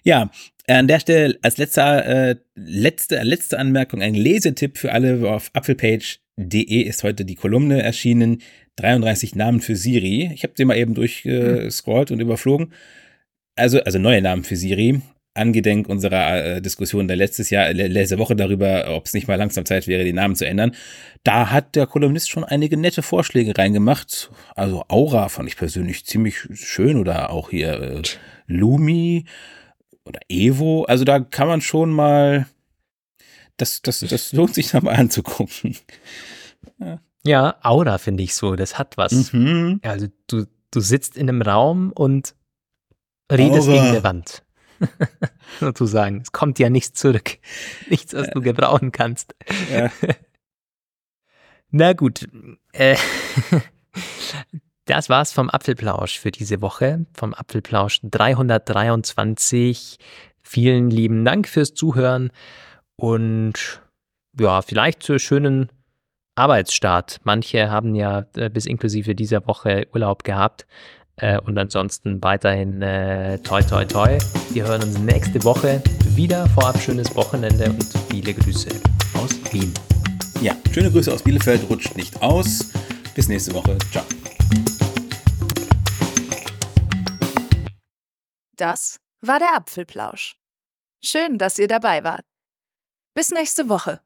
Ja, 0.04 0.30
an 0.68 0.88
der 0.88 1.00
Stelle 1.00 1.38
als 1.42 1.58
letzter, 1.58 2.06
äh, 2.06 2.36
letzte, 2.56 3.22
letzte 3.24 3.60
Anmerkung 3.60 4.02
ein 4.02 4.14
Lesetipp 4.14 4.78
für 4.78 4.92
alle 4.92 5.30
auf 5.30 5.50
apfelpage.de 5.54 6.82
ist 6.82 7.04
heute 7.04 7.26
die 7.26 7.36
Kolumne 7.36 7.82
erschienen. 7.82 8.42
33 8.78 9.36
Namen 9.36 9.60
für 9.60 9.76
Siri. 9.76 10.32
Ich 10.34 10.44
habe 10.44 10.54
sie 10.56 10.64
mal 10.64 10.78
eben 10.78 10.94
durchgescrollt 10.94 12.12
und 12.12 12.22
überflogen. 12.22 12.74
Also, 13.56 13.82
also 13.82 14.00
neue 14.00 14.22
Namen 14.22 14.46
für 14.46 14.56
Siri. 14.56 15.02
Angedenk 15.40 15.90
unserer 15.90 16.58
äh, 16.58 16.62
Diskussion 16.62 17.08
der 17.08 17.18
letztes 17.18 17.50
Jahr, 17.50 17.74
letzte 17.74 18.20
Woche 18.20 18.36
darüber, 18.36 18.86
ob 18.96 19.06
es 19.06 19.14
nicht 19.14 19.28
mal 19.28 19.36
langsam 19.36 19.66
Zeit 19.66 19.88
wäre, 19.88 20.04
die 20.04 20.14
Namen 20.14 20.36
zu 20.36 20.46
ändern. 20.46 20.76
Da 21.24 21.50
hat 21.50 21.76
der 21.76 21.88
Kolumnist 21.88 22.30
schon 22.30 22.44
einige 22.44 22.78
nette 22.78 23.02
Vorschläge 23.02 23.58
reingemacht. 23.58 24.30
Also 24.56 24.86
Aura 24.88 25.30
fand 25.30 25.50
ich 25.50 25.58
persönlich 25.58 26.06
ziemlich 26.06 26.48
schön 26.54 26.98
oder 26.98 27.32
auch 27.32 27.50
hier 27.50 27.82
äh, 27.82 28.02
Lumi 28.48 29.26
oder 30.06 30.20
Evo. 30.30 30.84
Also 30.84 31.04
da 31.06 31.20
kann 31.20 31.48
man 31.48 31.62
schon 31.62 31.90
mal, 31.90 32.48
das, 33.58 33.82
das, 33.82 34.02
das 34.02 34.34
lohnt 34.34 34.54
sich 34.54 34.70
da 34.70 34.82
mal 34.82 34.96
anzugucken. 34.96 35.76
Ja. 36.80 37.00
Ja, 37.26 37.58
Aura 37.64 37.98
finde 37.98 38.24
ich 38.24 38.34
so, 38.34 38.56
das 38.56 38.78
hat 38.78 38.98
was. 38.98 39.34
Mhm. 39.34 39.82
Also 39.84 40.08
du, 40.28 40.46
du 40.72 40.80
sitzt 40.80 41.18
in 41.18 41.28
einem 41.30 41.42
Raum 41.42 41.92
und 41.92 42.34
redest 43.32 43.68
Aura. 43.68 43.74
gegen 43.74 43.88
eine 43.88 44.04
Wand. 44.04 44.44
Sozusagen. 45.60 46.22
Es 46.22 46.32
kommt 46.32 46.60
ja 46.60 46.70
nichts 46.70 47.00
zurück. 47.00 47.38
Nichts, 47.90 48.14
was 48.14 48.30
du 48.30 48.42
gebrauchen 48.42 48.92
kannst. 48.92 49.36
Ja. 49.72 49.92
Na 51.72 51.94
gut. 51.94 52.28
Äh, 52.74 52.98
das 54.86 55.10
war's 55.10 55.34
vom 55.34 55.50
Apfelplausch 55.50 56.20
für 56.20 56.32
diese 56.32 56.62
Woche. 56.62 57.06
Vom 57.14 57.34
Apfelplausch 57.34 58.00
323. 58.04 59.98
Vielen 60.42 60.90
lieben 60.90 61.26
Dank 61.26 61.48
fürs 61.48 61.74
Zuhören 61.74 62.32
und 62.96 63.82
ja, 64.40 64.62
vielleicht 64.62 65.04
zur 65.04 65.20
schönen 65.20 65.70
Arbeitsstart. 66.36 67.20
Manche 67.24 67.70
haben 67.70 67.96
ja 67.96 68.26
äh, 68.36 68.50
bis 68.50 68.66
inklusive 68.66 69.14
dieser 69.14 69.46
Woche 69.46 69.88
Urlaub 69.94 70.24
gehabt. 70.24 70.66
Äh, 71.22 71.40
und 71.42 71.58
ansonsten 71.58 72.22
weiterhin 72.24 72.82
äh, 72.82 73.40
toi 73.40 73.62
toi 73.62 73.86
toi. 73.86 74.18
Wir 74.52 74.66
hören 74.66 74.84
uns 74.84 74.98
nächste 75.00 75.44
Woche 75.44 75.82
wieder. 76.16 76.48
Vorab 76.50 76.80
schönes 76.80 77.14
Wochenende 77.16 77.66
und 77.70 77.84
viele 78.10 78.34
Grüße 78.34 78.70
aus 79.16 79.32
Wien. 79.52 79.74
Ja, 80.42 80.56
schöne 80.72 80.90
Grüße 80.90 81.14
aus 81.14 81.24
Bielefeld. 81.24 81.70
Rutscht 81.70 81.98
nicht 81.98 82.22
aus. 82.22 82.72
Bis 83.16 83.28
nächste 83.28 83.54
Woche. 83.54 83.78
Ciao. 83.92 84.06
Das 88.56 89.00
war 89.22 89.40
der 89.40 89.56
Apfelplausch. 89.56 90.38
Schön, 91.04 91.38
dass 91.38 91.60
ihr 91.60 91.68
dabei 91.68 92.04
wart. 92.04 92.26
Bis 93.14 93.32
nächste 93.32 93.68
Woche. 93.68 94.02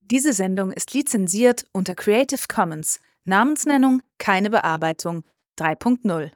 Diese 0.00 0.32
Sendung 0.32 0.72
ist 0.72 0.94
lizenziert 0.94 1.66
unter 1.72 1.94
Creative 1.94 2.46
Commons. 2.48 3.00
Namensnennung 3.24 4.02
keine 4.18 4.50
Bearbeitung 4.50 5.24
3.0 5.56 6.30